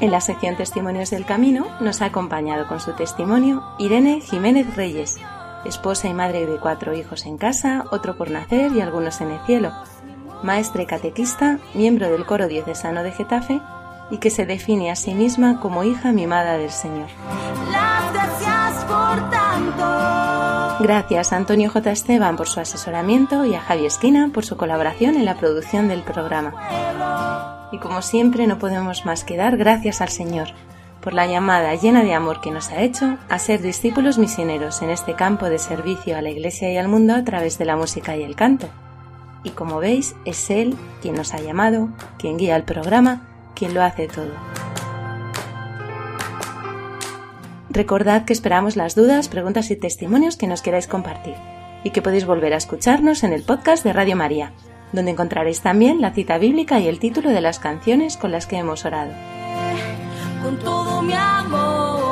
En 0.00 0.10
la 0.10 0.22
sección 0.22 0.56
Testimonios 0.56 1.10
del 1.10 1.26
Camino 1.26 1.66
nos 1.80 2.00
ha 2.00 2.06
acompañado 2.06 2.66
con 2.66 2.80
su 2.80 2.94
testimonio 2.94 3.62
Irene 3.78 4.22
Jiménez 4.22 4.74
Reyes, 4.74 5.18
esposa 5.66 6.08
y 6.08 6.14
madre 6.14 6.46
de 6.46 6.56
cuatro 6.58 6.94
hijos 6.94 7.26
en 7.26 7.36
casa, 7.36 7.84
otro 7.90 8.16
por 8.16 8.30
nacer 8.30 8.72
y 8.72 8.80
algunos 8.80 9.20
en 9.20 9.32
el 9.32 9.40
cielo 9.44 9.74
maestra 10.42 10.82
y 10.82 10.86
catequista, 10.86 11.58
miembro 11.74 12.10
del 12.10 12.26
coro 12.26 12.48
diocesano 12.48 13.02
de 13.02 13.12
Getafe 13.12 13.60
y 14.10 14.18
que 14.18 14.30
se 14.30 14.46
define 14.46 14.90
a 14.90 14.96
sí 14.96 15.14
misma 15.14 15.60
como 15.60 15.84
hija 15.84 16.12
mimada 16.12 16.56
del 16.56 16.70
Señor. 16.70 17.08
gracias 18.12 18.84
por 18.84 19.30
tanto. 19.30 20.78
Gracias 20.80 21.32
a 21.32 21.36
Antonio 21.36 21.70
J. 21.70 21.90
Esteban 21.90 22.36
por 22.36 22.48
su 22.48 22.60
asesoramiento 22.60 23.44
y 23.44 23.54
a 23.54 23.60
Javi 23.60 23.86
Esquina 23.86 24.30
por 24.32 24.44
su 24.44 24.56
colaboración 24.56 25.16
en 25.16 25.24
la 25.24 25.34
producción 25.34 25.88
del 25.88 26.02
programa. 26.02 27.68
Y 27.72 27.78
como 27.78 28.00
siempre 28.00 28.46
no 28.46 28.58
podemos 28.58 29.04
más 29.04 29.24
que 29.24 29.36
dar 29.36 29.56
gracias 29.56 30.00
al 30.00 30.08
Señor 30.08 30.48
por 31.02 31.14
la 31.14 31.26
llamada 31.26 31.74
llena 31.74 32.02
de 32.02 32.14
amor 32.14 32.40
que 32.40 32.50
nos 32.50 32.70
ha 32.70 32.80
hecho 32.80 33.18
a 33.28 33.38
ser 33.38 33.62
discípulos 33.62 34.18
misioneros 34.18 34.82
en 34.82 34.90
este 34.90 35.14
campo 35.14 35.46
de 35.46 35.58
servicio 35.58 36.16
a 36.16 36.22
la 36.22 36.30
Iglesia 36.30 36.72
y 36.72 36.76
al 36.76 36.88
mundo 36.88 37.14
a 37.14 37.24
través 37.24 37.56
de 37.58 37.64
la 37.64 37.76
música 37.76 38.16
y 38.16 38.22
el 38.22 38.34
canto 38.34 38.68
y 39.42 39.50
como 39.50 39.78
veis 39.78 40.14
es 40.24 40.50
Él 40.50 40.76
quien 41.00 41.14
nos 41.14 41.34
ha 41.34 41.40
llamado, 41.40 41.88
quien 42.18 42.36
guía 42.36 42.56
el 42.56 42.64
programa, 42.64 43.26
quien 43.54 43.74
lo 43.74 43.82
hace 43.82 44.08
todo. 44.08 44.32
Recordad 47.70 48.24
que 48.24 48.32
esperamos 48.32 48.76
las 48.76 48.94
dudas, 48.94 49.28
preguntas 49.28 49.70
y 49.70 49.76
testimonios 49.76 50.36
que 50.36 50.46
nos 50.46 50.62
queráis 50.62 50.86
compartir 50.86 51.34
y 51.84 51.90
que 51.90 52.02
podéis 52.02 52.26
volver 52.26 52.52
a 52.54 52.56
escucharnos 52.56 53.22
en 53.22 53.32
el 53.32 53.42
podcast 53.42 53.84
de 53.84 53.92
Radio 53.92 54.16
María, 54.16 54.52
donde 54.92 55.12
encontraréis 55.12 55.60
también 55.60 56.00
la 56.00 56.12
cita 56.12 56.38
bíblica 56.38 56.80
y 56.80 56.88
el 56.88 56.98
título 56.98 57.30
de 57.30 57.40
las 57.40 57.58
canciones 57.58 58.16
con 58.16 58.32
las 58.32 58.46
que 58.46 58.56
hemos 58.56 58.84
orado. 58.84 59.12
Con 60.42 60.58
todo 60.58 61.02
mi 61.02 61.12
amor. 61.12 62.08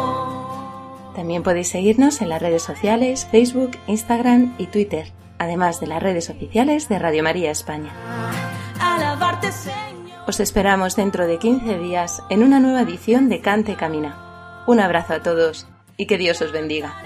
También 1.17 1.43
podéis 1.43 1.69
seguirnos 1.69 2.21
en 2.21 2.29
las 2.29 2.43
redes 2.43 2.63
sociales, 2.63 3.27
Facebook, 3.31 3.73
Instagram 3.87 4.55
y 4.59 4.67
Twitter 4.67 5.13
además 5.39 5.81
de 5.81 5.87
las 5.87 6.03
redes 6.03 6.31
oficiales 6.31 6.89
de 6.89 6.99
Radio 6.99 7.23
María 7.23 7.51
España. 7.51 7.93
Os 10.27 10.41
esperamos 10.41 10.97
dentro 10.97 11.27
de 11.27 11.39
15 11.39 11.79
días 11.79 12.23
en 12.31 12.43
una 12.43 12.59
nueva 12.59 12.83
edición 12.83 13.29
de 13.29 13.41
Cante 13.41 13.77
Camina. 13.77 14.65
Un 14.67 14.81
abrazo 14.81 15.15
a 15.15 15.23
todos 15.23 15.69
y 15.97 16.07
que 16.07 16.19
Dios 16.19 16.43
os 16.43 16.53
bendiga. 16.53 17.06